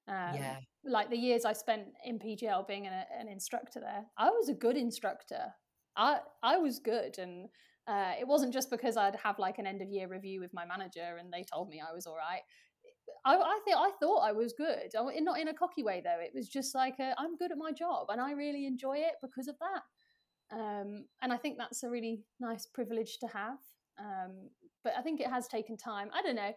Um, 0.08 0.36
yeah. 0.36 0.58
Like 0.86 1.10
the 1.10 1.18
years 1.18 1.46
I 1.46 1.54
spent 1.54 1.84
in 2.06 2.20
PGL 2.20 2.68
being 2.68 2.88
an, 2.88 2.94
an, 3.20 3.28
instructor 3.28 3.80
there, 3.80 4.06
I 4.18 4.30
was 4.30 4.50
a 4.50 4.54
good 4.54 4.78
instructor. 4.78 5.54
I 5.96 6.20
I 6.42 6.58
was 6.58 6.80
good, 6.80 7.20
and 7.20 7.50
uh, 7.88 8.14
it 8.20 8.28
wasn't 8.28 8.54
just 8.54 8.70
because 8.70 8.98
I'd 8.98 9.16
have 9.16 9.40
like 9.40 9.58
an 9.58 9.68
end 9.68 9.82
of 9.82 9.90
year 9.90 10.08
review 10.08 10.40
with 10.40 10.54
my 10.54 10.64
manager 10.66 11.18
and 11.20 11.34
they 11.34 11.44
told 11.44 11.70
me 11.70 11.82
I 11.82 11.94
was 11.94 12.06
all 12.06 12.16
right. 12.16 12.42
I, 13.26 13.36
I 13.36 13.60
think 13.66 13.78
I 13.78 13.92
thought 14.00 14.20
I 14.20 14.32
was 14.32 14.54
good, 14.54 14.92
I, 14.98 15.20
not 15.20 15.40
in 15.40 15.48
a 15.48 15.54
cocky 15.54 15.84
way 15.84 16.02
though. 16.04 16.20
It 16.22 16.32
was 16.34 16.48
just 16.48 16.76
like 16.76 16.96
i 17.00 17.14
am 17.20 17.36
good 17.38 17.52
at 17.52 17.58
my 17.58 17.72
job, 17.72 18.08
and 18.10 18.22
I 18.22 18.32
really 18.32 18.66
enjoy 18.66 18.98
it 18.98 19.14
because 19.22 19.48
of 19.48 19.56
that. 19.60 20.58
Um, 20.58 21.06
and 21.22 21.34
I 21.34 21.38
think 21.38 21.58
that's 21.58 21.84
a 21.84 21.90
really 21.90 22.22
nice 22.40 22.66
privilege 22.66 23.18
to 23.20 23.28
have. 23.28 23.58
Um, 24.00 24.50
but 24.84 24.94
I 24.98 25.02
think 25.02 25.20
it 25.20 25.28
has 25.28 25.48
taken 25.48 25.76
time. 25.76 26.10
I 26.14 26.22
don't 26.22 26.36
know. 26.36 26.54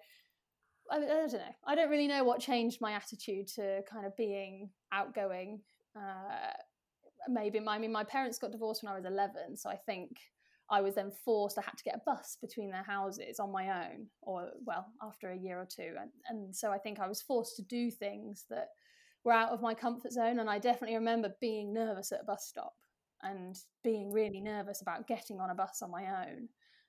I, 0.90 0.96
I, 0.96 1.00
don't 1.00 1.32
know. 1.32 1.54
I 1.66 1.74
don't 1.74 1.90
really 1.90 2.08
know 2.08 2.24
what 2.24 2.40
changed 2.40 2.80
my 2.80 2.92
attitude 2.92 3.48
to 3.54 3.82
kind 3.90 4.06
of 4.06 4.16
being 4.16 4.70
outgoing. 4.92 5.60
Uh, 5.96 6.52
maybe 7.28 7.60
I 7.66 7.78
mean 7.78 7.92
my 7.92 8.04
parents 8.04 8.38
got 8.38 8.52
divorced 8.52 8.82
when 8.82 8.92
I 8.92 8.96
was 8.96 9.04
11 9.04 9.56
so 9.56 9.70
I 9.70 9.76
think 9.76 10.10
I 10.70 10.80
was 10.80 10.94
then 10.94 11.12
forced 11.24 11.58
I 11.58 11.62
had 11.62 11.76
to 11.76 11.84
get 11.84 11.96
a 11.96 12.02
bus 12.04 12.36
between 12.40 12.70
their 12.70 12.82
houses 12.82 13.38
on 13.38 13.52
my 13.52 13.84
own 13.84 14.06
or 14.22 14.50
well 14.64 14.86
after 15.02 15.30
a 15.30 15.36
year 15.36 15.58
or 15.58 15.66
two 15.66 15.94
and, 16.00 16.10
and 16.28 16.54
so 16.54 16.70
I 16.70 16.78
think 16.78 16.98
I 16.98 17.08
was 17.08 17.22
forced 17.22 17.56
to 17.56 17.62
do 17.62 17.90
things 17.90 18.44
that 18.50 18.68
were 19.24 19.32
out 19.32 19.50
of 19.50 19.62
my 19.62 19.74
comfort 19.74 20.12
zone 20.12 20.40
and 20.40 20.50
I 20.50 20.58
definitely 20.58 20.96
remember 20.96 21.34
being 21.40 21.72
nervous 21.72 22.12
at 22.12 22.22
a 22.22 22.24
bus 22.24 22.46
stop 22.48 22.74
and 23.22 23.56
being 23.84 24.12
really 24.12 24.40
nervous 24.40 24.82
about 24.82 25.06
getting 25.06 25.38
on 25.38 25.50
a 25.50 25.54
bus 25.54 25.80
on 25.82 25.90
my 25.90 26.26
own 26.26 26.48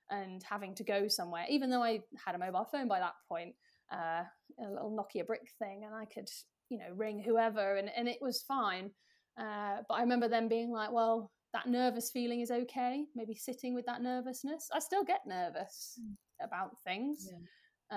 and 0.09 0.41
having 0.43 0.73
to 0.75 0.83
go 0.83 1.07
somewhere 1.07 1.45
even 1.49 1.69
though 1.69 1.83
I 1.83 2.01
had 2.25 2.35
a 2.35 2.39
mobile 2.39 2.67
phone 2.71 2.87
by 2.87 2.99
that 2.99 3.13
point 3.29 3.53
uh, 3.93 4.23
a 4.59 4.69
little 4.69 4.91
Nokia 4.91 5.25
brick 5.25 5.47
thing 5.59 5.83
and 5.85 5.93
I 5.93 6.05
could 6.05 6.29
you 6.69 6.79
know 6.79 6.93
ring 6.95 7.21
whoever 7.23 7.77
and, 7.77 7.89
and 7.95 8.07
it 8.07 8.19
was 8.21 8.43
fine 8.47 8.91
uh, 9.39 9.77
but 9.87 9.95
I 9.95 10.01
remember 10.01 10.27
them 10.27 10.47
being 10.47 10.71
like, 10.71 10.91
well, 10.91 11.31
that 11.53 11.67
nervous 11.67 12.11
feeling 12.11 12.41
is 12.41 12.51
okay. 12.51 13.05
Maybe 13.15 13.35
sitting 13.35 13.73
with 13.73 13.85
that 13.85 14.01
nervousness. 14.01 14.69
I 14.73 14.79
still 14.79 15.03
get 15.03 15.21
nervous 15.25 15.99
mm. 16.01 16.15
about 16.45 16.71
things. 16.83 17.29
Yeah. 17.31 17.37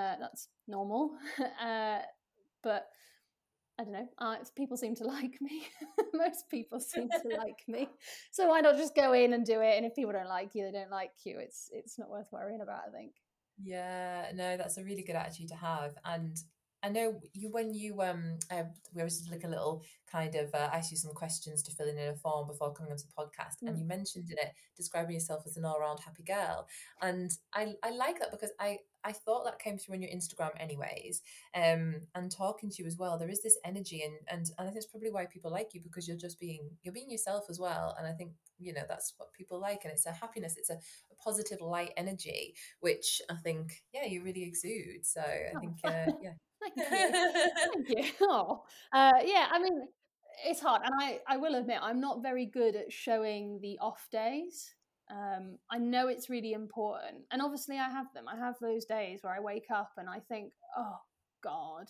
Uh, 0.01 0.17
that's 0.21 0.49
normal. 0.69 1.13
uh, 1.63 1.99
but 2.63 2.87
I 3.79 3.85
don't 3.85 3.93
know. 3.93 4.09
Uh, 4.19 4.37
people 4.57 4.77
seem 4.77 4.95
to 4.97 5.05
like 5.05 5.39
me. 5.41 5.67
Most 6.15 6.49
people 6.51 6.81
seem 6.81 7.09
to 7.09 7.37
like 7.37 7.63
me. 7.69 7.89
So 8.33 8.49
why 8.49 8.61
not 8.61 8.77
just 8.77 8.95
go 8.95 9.13
in 9.13 9.33
and 9.33 9.45
do 9.45 9.61
it? 9.61 9.77
And 9.77 9.87
if 9.87 9.95
people 9.95 10.13
don't 10.13 10.29
like 10.29 10.55
you, 10.55 10.65
they 10.65 10.79
don't 10.79 10.91
like 10.91 11.13
you. 11.25 11.39
It's 11.39 11.69
it's 11.73 11.99
not 11.99 12.11
worth 12.11 12.29
worrying 12.33 12.61
about. 12.63 12.81
I 12.89 12.91
think. 12.91 13.13
Yeah, 13.63 14.27
no, 14.35 14.57
that's 14.57 14.77
a 14.79 14.85
really 14.85 15.03
good 15.03 15.17
attitude 15.17 15.49
to 15.49 15.55
have. 15.57 15.95
And 16.05 16.37
I 16.83 16.91
know 16.91 17.21
you 17.33 17.51
when 17.51 17.75
you 17.75 18.01
um 18.03 18.39
uh, 18.51 18.65
we 18.95 19.01
always 19.01 19.27
like 19.31 19.45
a 19.45 19.49
little 19.49 19.83
kind 20.11 20.35
of 20.35 20.55
uh, 20.55 20.69
ask 20.73 20.91
you 20.91 20.97
some 20.97 21.13
questions 21.15 21.63
to 21.63 21.73
fill 21.75 21.89
in 21.89 21.99
in 21.99 22.11
a 22.11 22.15
form 22.17 22.47
before 22.47 22.73
coming 22.75 22.93
onto 22.93 23.05
the 23.05 23.13
podcast, 23.23 23.63
mm. 23.65 23.69
and 23.69 23.79
you 23.79 23.87
mentioned 23.87 24.29
in 24.31 24.37
it 24.39 24.53
describing 24.77 25.15
yourself 25.15 25.43
as 25.47 25.57
an 25.57 25.65
all 25.65 25.81
round 25.81 26.01
happy 26.05 26.23
girl, 26.23 26.69
and 27.01 27.31
I 27.55 27.75
I 27.83 27.91
like 27.91 28.19
that 28.21 28.31
because 28.31 28.51
I 28.61 28.79
I 29.07 29.13
thought 29.13 29.45
that 29.45 29.59
came 29.59 29.79
through 29.79 29.95
on 29.95 30.03
your 30.03 30.11
Instagram 30.11 30.51
anyways, 30.59 31.23
um 31.55 31.95
and 32.15 32.31
talking 32.31 32.71
to 32.71 32.83
you 32.83 32.87
as 32.87 32.99
well. 32.99 33.17
There 33.19 33.31
is 33.31 33.43
this 33.43 33.59
energy 33.65 34.03
and 34.03 34.15
and 34.29 34.51
and 34.59 34.69
I 34.69 34.71
think 34.71 34.77
it's 34.77 34.87
probably 34.87 35.11
why 35.11 35.27
people 35.27 35.51
like 35.51 35.75
you 35.75 35.81
because 35.81 36.07
you're 36.07 36.17
just 36.17 36.41
being 36.41 36.69
you're 36.83 36.95
being 36.95 37.11
yourself 37.11 37.45
as 37.49 37.59
well, 37.59 37.95
and 37.99 38.07
I 38.07 38.13
think 38.13 38.33
you 38.59 38.73
know 38.73 38.85
that's 38.89 39.15
what 39.19 39.33
people 39.33 39.61
like 39.61 39.85
and 39.85 39.93
it's 39.93 40.07
a 40.07 40.13
happiness 40.13 40.57
it's 40.57 40.71
a, 40.71 40.75
a 41.13 41.15
positive 41.23 41.61
light 41.61 41.91
energy 41.99 42.55
which 42.81 43.21
i 43.29 43.35
think 43.35 43.83
yeah 43.93 44.07
you 44.07 44.23
really 44.23 44.45
exude 44.45 45.05
so 45.05 45.21
i 45.21 45.53
oh. 45.55 45.61
think 45.61 45.77
uh, 45.85 46.11
yeah 46.23 46.33
Thank 46.61 46.77
you. 46.91 47.43
Thank 47.75 47.89
you. 47.89 48.13
Oh, 48.29 48.63
uh, 48.93 49.13
yeah. 49.25 49.47
I 49.51 49.59
mean, 49.59 49.87
it's 50.45 50.61
hard, 50.61 50.83
and 50.85 50.95
I 50.99 51.21
I 51.29 51.37
will 51.37 51.55
admit 51.55 51.79
I'm 51.83 52.01
not 52.01 52.23
very 52.23 52.47
good 52.47 52.77
at 52.77 52.93
showing 52.93 53.61
the 53.61 53.79
off 53.81 54.09
days. 54.11 54.75
Um, 55.11 55.59
I 55.71 55.79
know 55.79 56.09
it's 56.09 56.31
really 56.31 56.53
important, 56.53 57.25
and 57.31 57.41
obviously 57.41 57.79
I 57.79 57.89
have 57.89 58.13
them. 58.15 58.27
I 58.29 58.37
have 58.37 58.57
those 58.61 58.85
days 58.85 59.21
where 59.23 59.35
I 59.35 59.41
wake 59.41 59.71
up 59.73 59.91
and 59.97 60.09
I 60.09 60.21
think, 60.21 60.53
oh 60.77 60.97
God, 61.43 61.87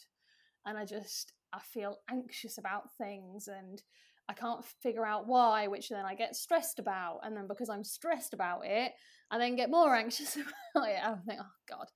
and 0.66 0.76
I 0.76 0.84
just 0.84 1.32
I 1.52 1.60
feel 1.60 1.98
anxious 2.10 2.58
about 2.58 2.94
things 2.98 3.48
and 3.48 3.82
I 4.28 4.32
can't 4.32 4.64
figure 4.82 5.06
out 5.06 5.26
why, 5.26 5.68
which 5.68 5.88
then 5.88 6.04
I 6.04 6.14
get 6.14 6.34
stressed 6.34 6.78
about. 6.78 7.20
And 7.22 7.36
then 7.36 7.46
because 7.46 7.68
I'm 7.68 7.84
stressed 7.84 8.34
about 8.34 8.62
it, 8.64 8.92
I 9.30 9.38
then 9.38 9.56
get 9.56 9.70
more 9.70 9.94
anxious 9.94 10.36
about 10.36 10.88
it. 10.88 10.98
I 11.02 11.14
think, 11.26 11.40
oh 11.40 11.46
God. 11.68 11.86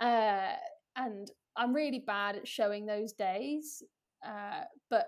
Uh, 0.00 0.54
and 0.96 1.30
I'm 1.56 1.74
really 1.74 2.04
bad 2.06 2.36
at 2.36 2.46
showing 2.46 2.86
those 2.86 3.12
days, 3.12 3.82
uh, 4.24 4.62
but 4.90 5.06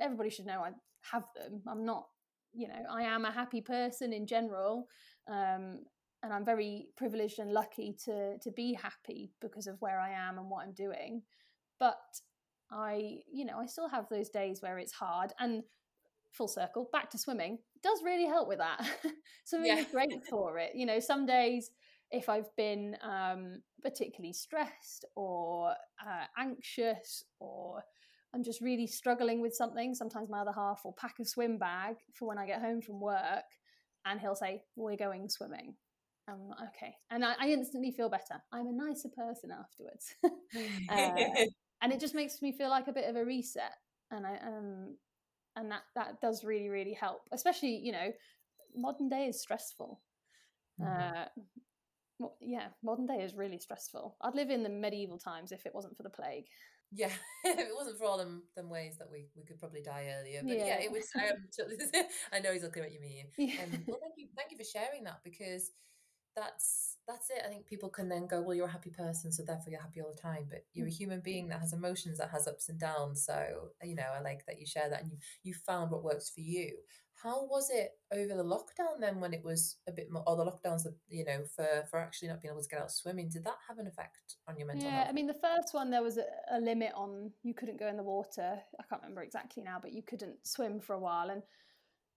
everybody 0.00 0.30
should 0.30 0.46
know 0.46 0.62
I 0.62 0.70
have 1.12 1.24
them. 1.34 1.62
I'm 1.66 1.84
not, 1.84 2.06
you 2.52 2.68
know, 2.68 2.82
I 2.90 3.02
am 3.02 3.24
a 3.24 3.32
happy 3.32 3.60
person 3.60 4.12
in 4.12 4.26
general, 4.26 4.86
um, 5.30 5.80
and 6.22 6.32
I'm 6.32 6.44
very 6.44 6.88
privileged 6.96 7.38
and 7.38 7.52
lucky 7.52 7.96
to 8.04 8.38
to 8.38 8.50
be 8.50 8.74
happy 8.74 9.32
because 9.40 9.66
of 9.66 9.80
where 9.80 10.00
I 10.00 10.10
am 10.10 10.38
and 10.38 10.50
what 10.50 10.64
I'm 10.64 10.74
doing. 10.74 11.22
But 11.78 11.96
I, 12.70 13.20
you 13.32 13.44
know, 13.44 13.58
I 13.58 13.66
still 13.66 13.88
have 13.88 14.08
those 14.08 14.28
days 14.28 14.60
where 14.60 14.78
it's 14.78 14.92
hard 14.92 15.32
and 15.38 15.62
full 16.30 16.46
circle 16.46 16.88
back 16.92 17.10
to 17.10 17.18
swimming 17.18 17.58
does 17.82 18.02
really 18.04 18.26
help 18.26 18.48
with 18.48 18.58
that. 18.58 18.86
swimming 19.44 19.68
yeah. 19.68 19.80
is 19.80 19.86
great 19.86 20.24
for 20.28 20.58
it. 20.58 20.72
You 20.74 20.86
know, 20.86 21.00
some 21.00 21.26
days 21.26 21.70
if 22.10 22.28
I've 22.28 22.54
been 22.56 22.96
um, 23.02 23.62
particularly 23.82 24.32
stressed 24.32 25.04
or 25.16 25.70
uh, 25.70 26.24
anxious 26.38 27.24
or 27.38 27.82
I'm 28.34 28.42
just 28.42 28.60
really 28.60 28.86
struggling 28.86 29.40
with 29.40 29.54
something, 29.54 29.94
sometimes 29.94 30.28
my 30.28 30.40
other 30.40 30.52
half 30.54 30.82
will 30.84 30.96
pack 30.98 31.14
a 31.20 31.24
swim 31.24 31.58
bag 31.58 31.96
for 32.14 32.28
when 32.28 32.38
I 32.38 32.46
get 32.46 32.60
home 32.60 32.80
from 32.80 33.00
work 33.00 33.44
and 34.04 34.20
he'll 34.20 34.34
say, 34.34 34.62
We're 34.76 34.96
going 34.96 35.28
swimming. 35.28 35.74
Um, 36.28 36.54
okay. 36.68 36.94
And 37.10 37.24
I, 37.24 37.34
I, 37.40 37.48
instantly 37.48 37.90
feel 37.90 38.08
better. 38.08 38.40
I'm 38.52 38.68
a 38.68 38.72
nicer 38.72 39.08
person 39.08 39.50
afterwards. 39.50 40.14
uh, 40.88 41.44
and 41.82 41.92
it 41.92 41.98
just 41.98 42.14
makes 42.14 42.40
me 42.40 42.52
feel 42.52 42.70
like 42.70 42.88
a 42.88 42.92
bit 42.92 43.08
of 43.08 43.16
a 43.16 43.24
reset. 43.24 43.72
And 44.10 44.26
I 44.26 44.36
um 44.46 44.96
and 45.56 45.70
that 45.70 45.82
that 45.94 46.20
does 46.20 46.44
really, 46.44 46.68
really 46.68 46.94
help. 46.94 47.22
Especially, 47.32 47.76
you 47.76 47.92
know, 47.92 48.12
modern 48.74 49.08
day 49.08 49.26
is 49.26 49.40
stressful. 49.40 50.00
Mm-hmm. 50.80 51.16
Uh, 51.16 51.24
well, 52.18 52.36
yeah, 52.40 52.68
modern 52.82 53.06
day 53.06 53.22
is 53.22 53.34
really 53.34 53.58
stressful. 53.58 54.16
I'd 54.20 54.34
live 54.34 54.50
in 54.50 54.62
the 54.62 54.68
medieval 54.68 55.18
times 55.18 55.52
if 55.52 55.66
it 55.66 55.74
wasn't 55.74 55.96
for 55.96 56.02
the 56.02 56.10
plague. 56.10 56.46
Yeah, 56.92 57.10
if 57.44 57.58
it 57.58 57.74
wasn't 57.76 57.98
for 57.98 58.04
all 58.04 58.18
them 58.18 58.42
them 58.56 58.68
ways 58.68 58.96
that 58.98 59.10
we, 59.10 59.26
we 59.36 59.44
could 59.44 59.58
probably 59.58 59.82
die 59.82 60.12
earlier. 60.18 60.40
But 60.42 60.56
yeah, 60.56 60.66
yeah 60.66 60.80
it 60.80 60.90
was. 60.90 61.08
Um, 61.14 62.04
I 62.32 62.40
know 62.40 62.52
he's 62.52 62.62
looking 62.62 62.82
at 62.82 62.92
you, 62.92 63.00
mean 63.00 63.26
Yeah. 63.38 63.62
Um, 63.62 63.84
well, 63.86 63.98
thank 64.00 64.14
you, 64.16 64.28
thank 64.36 64.50
you 64.50 64.56
for 64.56 64.64
sharing 64.64 65.04
that 65.04 65.20
because 65.24 65.70
that's 66.36 66.96
that's 67.06 67.30
it. 67.30 67.42
I 67.44 67.48
think 67.48 67.66
people 67.66 67.88
can 67.88 68.08
then 68.08 68.26
go, 68.26 68.40
well, 68.40 68.54
you're 68.54 68.66
a 68.66 68.70
happy 68.70 68.90
person, 68.90 69.32
so 69.32 69.42
therefore 69.42 69.70
you're 69.70 69.80
happy 69.80 70.00
all 70.00 70.12
the 70.14 70.20
time. 70.20 70.46
But 70.48 70.64
you're 70.72 70.86
a 70.86 70.90
mm. 70.90 70.96
human 70.96 71.20
being 71.20 71.48
that 71.48 71.60
has 71.60 71.72
emotions, 71.72 72.18
that 72.18 72.30
has 72.30 72.46
ups 72.46 72.68
and 72.68 72.78
downs. 72.78 73.24
So 73.24 73.70
you 73.82 73.94
know, 73.94 74.06
I 74.16 74.20
like 74.20 74.46
that 74.46 74.58
you 74.58 74.66
share 74.66 74.88
that, 74.90 75.02
and 75.02 75.10
you 75.10 75.18
you 75.42 75.54
found 75.54 75.90
what 75.90 76.04
works 76.04 76.30
for 76.30 76.40
you. 76.40 76.76
How 77.22 77.44
was 77.44 77.70
it 77.70 77.90
over 78.12 78.34
the 78.34 78.44
lockdown 78.44 78.98
then, 78.98 79.20
when 79.20 79.34
it 79.34 79.44
was 79.44 79.76
a 79.88 79.92
bit 79.92 80.10
more, 80.10 80.22
or 80.26 80.36
the 80.36 80.44
lockdowns 80.44 80.84
that 80.84 80.94
you 81.08 81.24
know 81.24 81.42
for 81.54 81.84
for 81.90 81.98
actually 81.98 82.28
not 82.28 82.40
being 82.40 82.52
able 82.52 82.62
to 82.62 82.68
get 82.68 82.80
out 82.80 82.90
swimming? 82.90 83.28
Did 83.28 83.44
that 83.44 83.58
have 83.68 83.78
an 83.78 83.86
effect 83.86 84.36
on 84.48 84.56
your 84.56 84.66
mental? 84.66 84.84
Yeah, 84.84 84.96
health? 84.96 85.08
I 85.10 85.12
mean, 85.12 85.26
the 85.26 85.34
first 85.34 85.72
one 85.72 85.90
there 85.90 86.02
was 86.02 86.18
a, 86.18 86.24
a 86.52 86.60
limit 86.60 86.92
on 86.94 87.30
you 87.42 87.54
couldn't 87.54 87.78
go 87.78 87.88
in 87.88 87.96
the 87.96 88.02
water. 88.02 88.58
I 88.78 88.82
can't 88.88 89.02
remember 89.02 89.22
exactly 89.22 89.62
now, 89.62 89.78
but 89.80 89.92
you 89.92 90.02
couldn't 90.02 90.36
swim 90.44 90.80
for 90.80 90.94
a 90.94 91.00
while, 91.00 91.30
and 91.30 91.42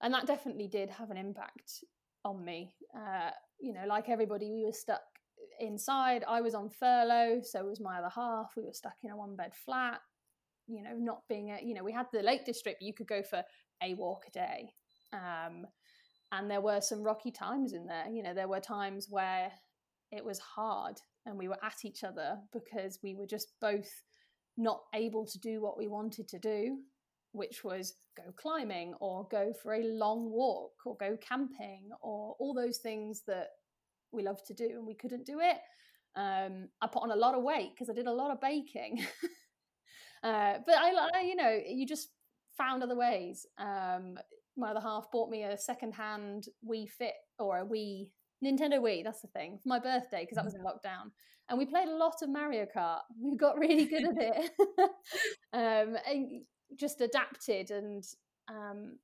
and 0.02 0.14
that 0.14 0.26
definitely 0.26 0.68
did 0.68 0.90
have 0.90 1.12
an 1.12 1.18
impact 1.18 1.84
on 2.26 2.44
me. 2.44 2.74
Uh, 2.96 3.32
you 3.60 3.74
know, 3.74 3.86
like 3.88 4.10
everybody, 4.10 4.52
we 4.52 4.66
were 4.66 4.74
stuck 4.74 5.02
inside. 5.60 6.24
I 6.28 6.42
was 6.42 6.54
on 6.56 6.70
furlough, 6.70 7.42
so 7.44 7.66
was 7.66 7.80
my 7.80 7.98
other 7.98 8.12
half. 8.14 8.54
We 8.56 8.64
were 8.64 8.74
stuck 8.74 8.96
in 9.04 9.12
a 9.12 9.18
one 9.18 9.36
bed 9.36 9.54
flat. 9.66 10.00
You 10.68 10.82
know, 10.82 10.96
not 10.98 11.24
being 11.28 11.52
a, 11.52 11.60
you 11.62 11.74
know, 11.74 11.84
we 11.84 11.92
had 11.92 12.06
the 12.14 12.22
Lake 12.22 12.46
District, 12.46 12.82
you 12.82 12.94
could 12.94 13.08
go 13.08 13.22
for 13.22 13.44
a 13.84 13.94
walk 13.96 14.24
a 14.28 14.32
day. 14.32 14.74
Um, 15.14 15.66
and 16.32 16.50
there 16.50 16.62
were 16.62 16.82
some 16.82 17.04
rocky 17.04 17.32
times 17.32 17.74
in 17.74 17.86
there. 17.86 18.08
You 18.10 18.24
know, 18.24 18.34
there 18.34 18.48
were 18.48 18.60
times 18.60 19.08
where 19.10 19.52
it 20.12 20.26
was 20.26 20.40
hard 20.40 21.00
and 21.26 21.38
we 21.38 21.48
were 21.48 21.64
at 21.64 21.86
each 21.86 22.04
other 22.04 22.38
because 22.52 23.00
we 23.04 23.16
were 23.16 23.28
just 23.28 23.54
both 23.62 23.90
not 24.58 24.82
able 24.94 25.26
to 25.26 25.40
do 25.40 25.62
what 25.62 25.78
we 25.78 25.88
wanted 25.88 26.28
to 26.28 26.40
do 26.40 26.78
which 27.34 27.64
was 27.64 27.96
go 28.16 28.24
climbing 28.38 28.94
or 29.00 29.28
go 29.30 29.52
for 29.62 29.74
a 29.74 29.84
long 29.84 30.32
walk 30.32 30.74
or 30.86 30.96
go 30.98 31.18
camping 31.18 31.90
or 32.02 32.36
all 32.40 32.54
those 32.54 32.78
things 32.78 33.24
that 33.28 33.48
we 34.12 34.24
love 34.24 34.44
to 34.46 34.54
do 34.54 34.70
and 34.76 34.86
we 34.86 34.94
couldn't 34.94 35.26
do 35.26 35.40
it. 35.40 35.58
Um, 36.16 36.70
I 36.80 36.88
put 36.88 37.02
on 37.02 37.12
a 37.12 37.16
lot 37.16 37.34
of 37.34 37.44
weight 37.44 37.72
because 37.74 37.90
I 37.90 37.94
did 37.94 38.06
a 38.06 38.14
lot 38.14 38.30
of 38.30 38.40
baking. 38.40 39.04
uh, 40.24 40.60
but 40.64 40.76
I, 40.76 41.10
I, 41.16 41.22
you 41.22 41.36
know, 41.36 41.60
you 41.68 41.88
just 41.88 42.10
found 42.56 42.84
other 42.84 42.96
ways. 42.96 43.48
Um, 43.58 44.20
my 44.58 44.72
other 44.72 44.82
half 44.82 45.12
bought 45.12 45.30
me 45.30 45.44
a 45.44 45.58
secondhand 45.58 46.46
Wii 46.68 46.90
Fit 46.90 47.14
or 47.40 47.60
a 47.60 47.66
Wii 47.66 48.10
Nintendo 48.44 48.80
Wii. 48.80 49.04
That's 49.04 49.22
the 49.22 49.28
thing 49.28 49.60
for 49.62 49.70
my 49.70 49.80
birthday 49.80 50.22
because 50.22 50.36
that 50.36 50.46
was 50.46 50.56
in 50.56 50.62
mm-hmm. 50.62 50.68
lockdown, 50.68 51.12
and 51.50 51.58
we 51.58 51.66
played 51.66 51.88
a 51.88 51.96
lot 51.96 52.16
of 52.22 52.30
Mario 52.30 52.66
Kart. 52.66 53.02
We 53.20 53.38
got 53.38 53.58
really 53.58 53.86
good 53.86 54.06
at 54.06 54.18
it. 54.18 54.52
um, 55.54 55.98
and 56.08 56.42
just 56.78 57.02
adapted 57.02 57.72
and 57.72 58.04
um, 58.50 58.98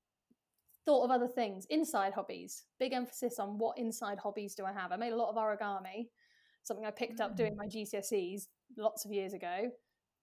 thought 0.85 1.03
of 1.03 1.11
other 1.11 1.27
things. 1.27 1.65
Inside 1.69 2.13
hobbies, 2.13 2.65
big 2.79 2.93
emphasis 2.93 3.39
on 3.39 3.57
what 3.57 3.77
inside 3.77 4.19
hobbies 4.19 4.55
do 4.55 4.65
I 4.65 4.73
have. 4.73 4.91
I 4.91 4.97
made 4.97 5.13
a 5.13 5.15
lot 5.15 5.29
of 5.29 5.35
origami, 5.35 6.07
something 6.63 6.85
I 6.85 6.91
picked 6.91 7.21
up 7.21 7.35
doing 7.35 7.53
mm. 7.53 7.57
my 7.57 7.67
GCSEs 7.67 8.47
lots 8.77 9.05
of 9.05 9.11
years 9.11 9.33
ago, 9.33 9.69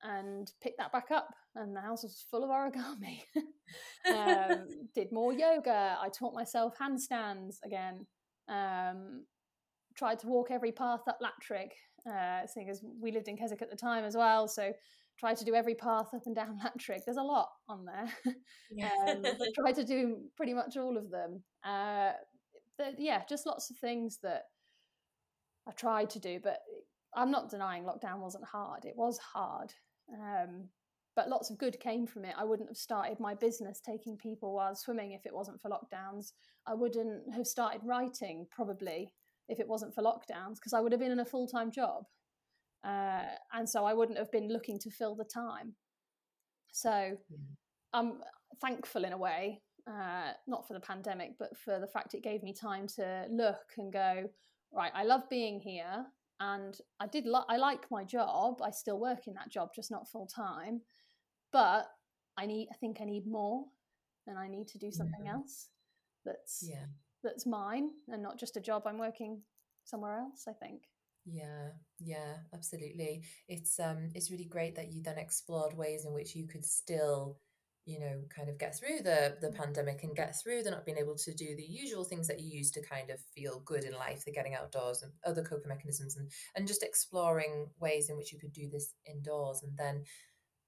and 0.07 0.51
picked 0.63 0.79
that 0.79 0.93
back 0.93 1.11
up. 1.11 1.29
And 1.55 1.75
the 1.75 1.81
house 1.81 2.03
was 2.03 2.25
full 2.31 2.45
of 2.45 2.51
origami. 2.51 3.23
um, 4.15 4.67
did 4.95 5.11
more 5.11 5.33
yoga. 5.33 5.97
I 6.01 6.09
taught 6.09 6.35
myself 6.35 6.75
handstands 6.79 7.57
again. 7.65 8.07
Um, 8.49 9.25
tried 9.97 10.19
to 10.21 10.27
walk 10.27 10.51
every 10.51 10.73
path 10.73 11.01
up 11.09 11.19
Latrigg, 11.23 11.71
uh, 12.09 12.47
seeing 12.47 12.69
as 12.69 12.83
we 13.01 13.11
lived 13.11 13.29
in 13.29 13.37
Keswick 13.37 13.63
at 13.63 13.71
the 13.71 13.77
time 13.77 14.05
as 14.05 14.15
well. 14.15 14.47
So 14.47 14.73
tried 15.19 15.39
to 15.39 15.45
do 15.45 15.55
every 15.55 15.75
path 15.75 16.09
up 16.15 16.23
and 16.27 16.35
down 16.35 16.61
trick. 16.79 17.03
There's 17.05 17.17
a 17.17 17.23
lot 17.23 17.49
on 17.69 17.85
there. 17.87 18.35
Yeah. 18.71 18.91
um, 19.09 19.25
try 19.55 19.73
to 19.73 19.85
do 19.85 20.19
pretty 20.37 20.55
much 20.55 20.77
all 20.77 20.97
of 20.97 21.11
them. 21.11 21.43
Uh, 21.65 22.13
yeah, 22.99 23.23
just 23.29 23.47
lots 23.47 23.71
of 23.71 23.79
things 23.79 24.19
that 24.23 24.43
I 25.67 25.73
tried 25.73 26.11
to 26.11 26.19
do, 26.19 26.39
but 26.43 26.59
I'm 27.15 27.31
not 27.31 27.51
denying 27.51 27.85
lockdown 27.85 28.19
wasn't 28.19 28.45
hard. 28.45 28.85
It 28.85 28.95
was 28.95 29.19
hard. 29.19 29.73
Um, 30.13 30.69
but 31.15 31.31
lots 31.31 31.51
of 31.51 31.59
good 31.59 31.81
came 31.81 32.07
from 32.07 32.25
it. 32.27 32.35
I 32.37 32.45
wouldn't 32.45 32.69
have 32.69 32.77
started 32.77 33.19
my 33.19 33.35
business 33.35 33.81
taking 33.81 34.19
people 34.19 34.55
while 34.55 34.77
swimming 34.77 35.13
if 35.13 35.25
it 35.25 35.35
wasn't 35.35 35.61
for 35.61 35.71
lockdowns. 35.71 36.33
I 36.67 36.75
wouldn't 36.75 37.33
have 37.35 37.47
started 37.47 37.81
writing 37.85 38.47
probably 38.51 39.13
if 39.49 39.59
it 39.59 39.69
wasn't 39.69 39.95
for 39.95 40.03
lockdowns 40.03 40.57
because 40.57 40.75
I 40.75 40.81
would 40.81 40.93
have 40.93 41.01
been 41.01 41.13
in 41.13 41.21
a 41.21 41.25
full 41.25 41.47
time 41.47 41.71
job. 41.71 42.05
Uh, 42.85 43.25
and 43.55 43.69
so 43.69 43.85
I 43.85 43.95
wouldn't 43.95 44.19
have 44.19 44.31
been 44.31 44.49
looking 44.49 44.79
to 44.81 44.91
fill 44.91 45.17
the 45.17 45.25
time. 45.25 45.75
So 46.73 46.91
mm. 46.91 47.17
I'm 47.95 48.21
thankful 48.61 49.05
in 49.05 49.13
a 49.13 49.19
way, 49.19 49.63
uh, 49.89 50.33
not 50.47 50.69
for 50.69 50.75
the 50.75 50.81
pandemic, 50.81 51.33
but 51.39 51.57
for 51.57 51.81
the 51.81 51.87
fact 51.87 52.15
it 52.15 52.23
gave 52.23 52.43
me 52.43 52.53
time 52.53 52.87
to 52.97 53.25
look 53.31 53.73
and 53.79 53.93
go, 53.93 54.29
right, 54.73 54.93
I 54.95 55.05
love 55.05 55.23
being 55.31 55.61
here. 55.61 56.05
And 56.41 56.76
I 57.01 57.07
did, 57.07 57.26
li- 57.26 57.49
I 57.49 57.57
like 57.57 57.91
my 57.91 58.05
job. 58.05 58.61
I 58.62 58.70
still 58.70 58.99
work 59.01 59.26
in 59.26 59.34
that 59.34 59.51
job, 59.51 59.70
just 59.74 59.91
not 59.91 60.09
full 60.09 60.26
time. 60.26 60.82
But 61.53 61.87
I 62.37 62.47
need, 62.47 62.68
I 62.70 62.76
think 62.76 62.99
I 63.01 63.05
need 63.05 63.26
more, 63.26 63.64
and 64.26 64.39
I 64.39 64.49
need 64.49 64.68
to 64.68 64.78
do 64.78 64.91
something 64.91 65.24
yeah. 65.24 65.34
else 65.34 65.68
that's 66.26 66.66
yeah. 66.68 66.84
that's 67.22 67.47
mine 67.47 67.91
and 68.09 68.22
not 68.22 68.39
just 68.39 68.57
a 68.57 68.61
job 68.61 68.82
I'm 68.84 68.99
working 68.99 69.41
somewhere 69.84 70.18
else. 70.18 70.45
I 70.49 70.53
think. 70.53 70.82
Yeah, 71.24 71.70
yeah, 71.99 72.37
absolutely. 72.53 73.22
It's 73.49 73.80
um 73.80 74.11
it's 74.14 74.30
really 74.30 74.45
great 74.45 74.74
that 74.76 74.93
you 74.93 75.03
then 75.03 75.18
explored 75.18 75.74
ways 75.74 76.05
in 76.05 76.12
which 76.12 76.37
you 76.37 76.47
could 76.47 76.64
still, 76.64 77.39
you 77.87 78.01
know, 78.01 78.20
kind 78.34 78.49
of 78.49 78.59
get 78.59 78.76
through 78.76 78.99
the 79.03 79.37
the 79.41 79.53
pandemic 79.53 80.03
and 80.03 80.14
get 80.14 80.34
through 80.43 80.62
the 80.62 80.70
not 80.70 80.84
being 80.84 80.99
able 80.99 81.16
to 81.16 81.32
do 81.32 81.57
the 81.57 81.64
usual 81.64 82.05
things 82.05 82.26
that 82.26 82.41
you 82.41 82.59
used 82.59 82.74
to 82.74 82.82
kind 82.82 83.11
of 83.11 83.20
feel 83.34 83.61
good 83.64 83.84
in 83.84 83.95
life, 83.95 84.24
the 84.24 84.32
getting 84.32 84.55
outdoors 84.55 85.03
and 85.03 85.12
other 85.24 85.43
coping 85.43 85.68
mechanisms 85.68 86.16
and 86.16 86.30
and 86.57 86.66
just 86.66 86.82
exploring 86.82 87.68
ways 87.80 88.11
in 88.11 88.16
which 88.16 88.32
you 88.32 88.39
could 88.39 88.53
do 88.53 88.68
this 88.68 88.93
indoors 89.07 89.62
and 89.62 89.76
then 89.78 90.03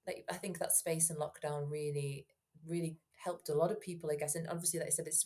like 0.07 0.23
I 0.31 0.35
think 0.35 0.59
that 0.59 0.71
space 0.71 1.09
and 1.09 1.19
lockdown 1.19 1.69
really 1.69 2.25
really 2.65 2.97
helped 3.23 3.49
a 3.49 3.53
lot 3.53 3.71
of 3.71 3.81
people, 3.81 4.09
I 4.11 4.15
guess. 4.15 4.35
And 4.35 4.47
obviously, 4.47 4.79
like 4.79 4.87
I 4.87 4.91
said, 4.91 5.07
it's 5.07 5.25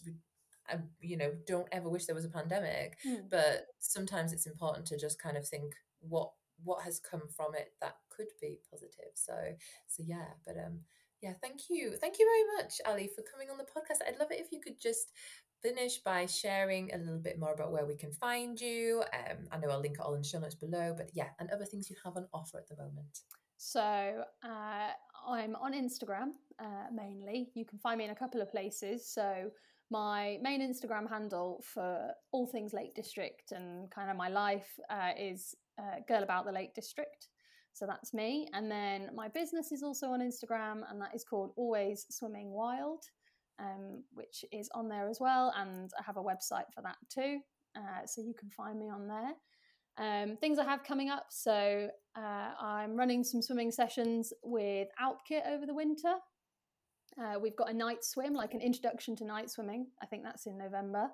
I, 0.67 0.77
you 0.99 1.17
know, 1.17 1.31
don't 1.45 1.67
ever 1.71 1.89
wish 1.89 2.05
there 2.05 2.15
was 2.15 2.25
a 2.25 2.29
pandemic, 2.29 2.97
mm. 3.05 3.29
but 3.29 3.67
sometimes 3.79 4.31
it's 4.33 4.47
important 4.47 4.87
to 4.87 4.97
just 4.97 5.21
kind 5.21 5.37
of 5.37 5.47
think 5.47 5.73
what 5.99 6.31
what 6.63 6.83
has 6.83 6.99
come 6.99 7.23
from 7.35 7.55
it 7.55 7.73
that 7.81 7.95
could 8.09 8.27
be 8.41 8.59
positive. 8.71 9.13
So 9.15 9.33
so 9.87 10.03
yeah, 10.05 10.29
but 10.45 10.55
um 10.57 10.79
yeah, 11.23 11.33
thank 11.41 11.61
you. 11.69 11.95
Thank 11.99 12.19
you 12.19 12.27
very 12.27 12.57
much, 12.57 12.81
Ali, 12.85 13.07
for 13.07 13.23
coming 13.23 13.49
on 13.49 13.57
the 13.57 13.63
podcast. 13.63 14.05
I'd 14.05 14.19
love 14.19 14.31
it 14.31 14.41
if 14.41 14.51
you 14.51 14.59
could 14.59 14.79
just 14.79 15.13
finish 15.61 15.99
by 15.99 16.25
sharing 16.25 16.93
a 16.93 16.97
little 16.97 17.19
bit 17.19 17.39
more 17.39 17.53
about 17.53 17.71
where 17.71 17.85
we 17.85 17.95
can 17.95 18.11
find 18.11 18.59
you. 18.59 19.03
Um, 19.13 19.37
I 19.49 19.57
know 19.57 19.69
I'll 19.69 19.79
link 19.79 19.95
it 19.95 20.01
all 20.01 20.15
in 20.15 20.21
the 20.21 20.27
show 20.27 20.39
notes 20.39 20.55
below, 20.55 20.93
but 20.95 21.09
yeah, 21.13 21.29
and 21.39 21.49
other 21.49 21.63
things 21.63 21.89
you 21.89 21.95
have 22.03 22.17
on 22.17 22.27
offer 22.33 22.57
at 22.57 22.67
the 22.67 22.75
moment. 22.75 23.19
So 23.55 24.25
uh, 24.43 24.89
I'm 25.25 25.55
on 25.55 25.73
Instagram 25.73 26.31
uh, 26.59 26.91
mainly. 26.93 27.49
You 27.55 27.63
can 27.63 27.79
find 27.79 27.97
me 27.97 28.03
in 28.03 28.11
a 28.11 28.15
couple 28.15 28.41
of 28.41 28.51
places. 28.51 29.07
So 29.07 29.49
my 29.89 30.37
main 30.41 30.61
Instagram 30.61 31.09
handle 31.09 31.63
for 31.63 32.11
all 32.33 32.47
things 32.47 32.73
Lake 32.73 32.95
District 32.95 33.53
and 33.53 33.89
kind 33.91 34.11
of 34.11 34.17
my 34.17 34.27
life 34.27 34.77
uh, 34.89 35.11
is 35.17 35.55
uh, 35.79 36.01
Girl 36.05 36.23
About 36.23 36.45
the 36.45 36.51
Lake 36.51 36.73
District. 36.73 37.29
So 37.73 37.85
that's 37.87 38.13
me. 38.13 38.47
And 38.53 38.69
then 38.69 39.09
my 39.15 39.27
business 39.27 39.71
is 39.71 39.83
also 39.83 40.07
on 40.07 40.21
Instagram, 40.21 40.81
and 40.89 41.01
that 41.01 41.15
is 41.15 41.23
called 41.23 41.53
Always 41.55 42.05
Swimming 42.09 42.51
Wild, 42.51 43.03
um, 43.59 44.03
which 44.13 44.45
is 44.51 44.69
on 44.75 44.87
there 44.87 45.09
as 45.09 45.19
well. 45.19 45.53
And 45.57 45.91
I 45.99 46.03
have 46.03 46.17
a 46.17 46.23
website 46.23 46.71
for 46.73 46.81
that 46.83 46.97
too. 47.09 47.39
Uh, 47.75 48.05
so 48.05 48.21
you 48.21 48.35
can 48.39 48.49
find 48.49 48.77
me 48.77 48.89
on 48.89 49.07
there. 49.07 49.33
Um, 49.97 50.37
things 50.37 50.59
I 50.59 50.65
have 50.65 50.83
coming 50.83 51.09
up. 51.09 51.27
So 51.29 51.89
uh, 52.15 52.51
I'm 52.59 52.95
running 52.95 53.23
some 53.23 53.41
swimming 53.41 53.71
sessions 53.71 54.33
with 54.43 54.87
Outkit 55.01 55.47
over 55.47 55.65
the 55.65 55.73
winter. 55.73 56.15
Uh, 57.19 57.39
we've 57.39 57.55
got 57.55 57.69
a 57.69 57.73
night 57.73 58.03
swim, 58.03 58.33
like 58.33 58.53
an 58.53 58.61
introduction 58.61 59.15
to 59.17 59.25
night 59.25 59.49
swimming. 59.49 59.87
I 60.01 60.05
think 60.05 60.23
that's 60.23 60.45
in 60.45 60.57
November. 60.57 61.09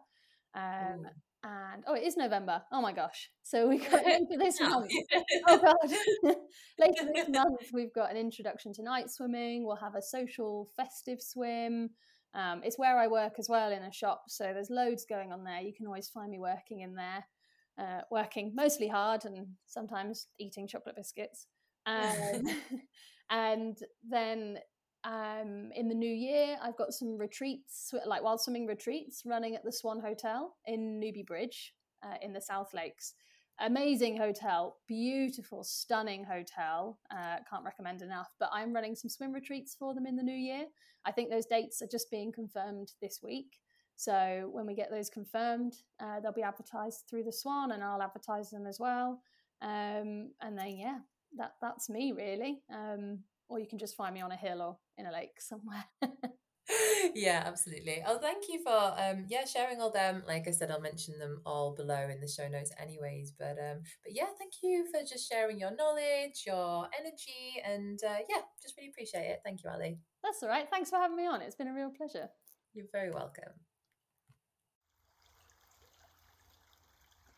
Um, 0.55 1.05
and 1.43 1.83
oh, 1.87 1.95
it 1.95 2.03
is 2.03 2.17
November. 2.17 2.61
Oh 2.71 2.81
my 2.81 2.93
gosh! 2.93 3.29
So 3.43 3.67
we 3.67 3.77
got 3.91 4.05
later 4.05 4.37
this 4.37 4.59
month. 4.59 4.91
oh 5.47 5.57
god! 5.57 6.35
later 6.79 7.09
this 7.13 7.29
month, 7.29 7.61
we've 7.73 7.93
got 7.93 8.11
an 8.11 8.17
introduction 8.17 8.73
to 8.73 8.83
night 8.83 9.09
swimming. 9.09 9.65
We'll 9.65 9.77
have 9.77 9.95
a 9.95 10.01
social 10.01 10.69
festive 10.75 11.21
swim. 11.21 11.89
Um, 12.33 12.61
it's 12.63 12.77
where 12.77 12.97
I 12.97 13.07
work 13.07 13.33
as 13.39 13.47
well 13.49 13.71
in 13.71 13.83
a 13.83 13.91
shop, 13.91 14.23
so 14.27 14.45
there's 14.45 14.69
loads 14.69 15.05
going 15.07 15.31
on 15.31 15.43
there. 15.43 15.61
You 15.61 15.73
can 15.73 15.87
always 15.87 16.09
find 16.09 16.29
me 16.29 16.39
working 16.39 16.81
in 16.81 16.93
there, 16.93 17.25
uh, 17.79 18.01
working 18.11 18.51
mostly 18.53 18.87
hard 18.87 19.25
and 19.25 19.47
sometimes 19.65 20.27
eating 20.39 20.67
chocolate 20.67 20.95
biscuits. 20.95 21.47
Um, 21.85 22.43
and 23.29 23.77
then 24.07 24.59
um, 25.04 25.72
in 25.76 25.88
the 25.88 25.95
new 25.95 26.14
year, 26.14 26.58
I've 26.62 26.78
got 26.78 26.93
some 26.93 27.18
retreats, 27.18 27.93
like 28.06 28.24
wild 28.24 28.41
swimming 28.41 28.68
retreats, 28.68 29.24
running 29.26 29.56
at 29.56 29.64
the 29.64 29.72
Swan 29.72 30.00
Hotel 30.00 30.56
in 30.66 31.00
Newby 31.00 31.24
Bridge 31.24 31.74
uh, 32.04 32.16
in 32.22 32.34
the 32.34 32.41
South 32.41 32.74
Lakes. 32.74 33.14
Amazing 33.62 34.18
hotel, 34.18 34.78
beautiful, 34.88 35.64
stunning 35.64 36.24
hotel. 36.24 37.00
Uh, 37.12 37.38
can't 37.50 37.66
recommend 37.66 38.02
enough. 38.02 38.30
But 38.39 38.50
I'm 38.54 38.74
running 38.74 38.95
some 38.95 39.10
swim 39.10 39.34
retreats 39.34 39.76
for 39.78 39.93
them 39.93 40.06
in 40.06 40.16
the 40.16 40.24
new 40.24 40.36
year. 40.36 40.66
I 41.06 41.12
think 41.12 41.30
those 41.30 41.45
dates 41.45 41.82
are 41.82 41.88
just 41.88 42.12
being 42.12 42.32
confirmed 42.32 42.93
this 43.02 43.20
week. 43.24 43.60
So 43.95 44.50
when 44.54 44.66
we 44.66 44.76
get 44.76 44.91
those 44.91 45.10
confirmed, 45.10 45.76
uh, 46.02 46.22
they'll 46.22 46.32
be 46.32 46.41
advertised 46.41 47.04
through 47.10 47.24
the 47.24 47.34
Swan, 47.34 47.74
and 47.74 47.84
I'll 47.84 48.02
advertise 48.02 48.50
them 48.50 48.66
as 48.66 48.80
well. 48.80 49.22
Um, 49.62 50.32
and 50.41 50.58
then 50.58 50.78
yeah, 50.78 51.00
that 51.38 51.56
that's 51.62 51.89
me 51.89 52.14
really. 52.14 52.62
Um, 52.74 53.20
or 53.50 53.60
you 53.60 53.68
can 53.68 53.80
just 53.80 53.95
find 53.95 54.14
me 54.14 54.22
on 54.22 54.32
a 54.32 54.38
hill 54.38 54.62
or 54.62 54.78
in 54.97 55.06
a 55.06 55.12
lake 55.12 55.39
somewhere. 55.39 55.86
yeah, 57.16 57.43
absolutely. 57.45 58.04
Oh, 58.06 58.20
thank 58.20 58.45
you 58.47 58.62
for 58.64 58.93
um 58.97 59.26
yeah 59.28 59.45
sharing 59.45 59.82
all 59.82 59.91
them. 59.91 60.24
Like 60.28 60.47
I 60.47 60.52
said, 60.52 60.72
I'll 60.72 60.82
mention 60.82 61.18
them 61.18 61.41
all 61.45 61.76
below 61.76 62.08
in 62.10 62.22
the 62.22 62.28
show 62.28 62.47
notes, 62.47 62.72
anyways. 62.82 63.34
But 63.38 63.58
um, 63.60 63.82
but 64.04 64.14
yeah, 64.14 64.28
thank 64.38 64.54
you 64.64 64.86
for 64.91 65.02
just 65.06 65.30
sharing 65.30 65.60
your 65.60 65.76
knowledge, 65.76 66.43
your 66.45 66.88
energy, 66.97 67.62
and 67.66 68.00
uh, 68.04 68.20
yeah, 68.30 68.41
just 68.62 68.78
really 68.78 68.89
appreciate 68.89 69.30
it. 69.30 69.41
Thank 69.43 69.64
you, 69.64 69.70
Ali. 69.70 70.00
That's 70.24 70.43
all 70.43 70.50
right. 70.50 70.68
Thanks 70.70 70.89
for 70.89 70.97
having 70.97 71.18
me 71.18 71.26
on. 71.26 71.41
It's 71.41 71.56
been 71.56 71.68
a 71.68 71.74
real 71.74 71.91
pleasure. 71.95 72.30
You're 72.74 72.86
very 72.91 73.12
welcome. 73.12 73.54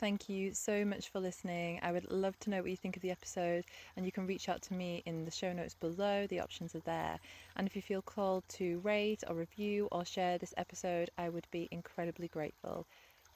Thank 0.02 0.28
you 0.28 0.54
so 0.54 0.84
much 0.84 1.08
for 1.10 1.22
listening. 1.22 1.80
I 1.82 1.94
would 1.94 2.12
love 2.12 2.38
to 2.40 2.50
know 2.50 2.62
what 2.62 2.70
you 2.72 2.76
think 2.76 2.98
of 2.98 3.02
the 3.04 3.12
episode, 3.12 3.64
and 3.96 4.06
you 4.06 4.12
can 4.12 4.28
reach 4.28 4.50
out 4.50 4.62
to 4.64 4.74
me 4.74 5.02
in 5.06 5.24
the 5.24 5.32
show 5.32 5.54
notes 5.54 5.76
below. 5.76 6.28
The 6.28 6.42
options 6.42 6.76
are 6.76 6.82
there. 6.82 7.20
And 7.56 7.68
if 7.68 7.76
you 7.76 7.82
feel 7.82 8.02
called 8.02 8.44
to 8.50 8.80
rate 8.80 9.24
or 9.30 9.36
review 9.36 9.88
or 9.92 10.04
share 10.04 10.38
this 10.38 10.54
episode, 10.58 11.10
I 11.18 11.30
would 11.30 11.48
be 11.52 11.70
incredibly 11.72 12.28
grateful. 12.28 12.86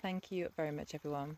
Thank 0.02 0.30
you 0.32 0.50
very 0.58 0.72
much, 0.72 0.94
everyone. 0.94 1.38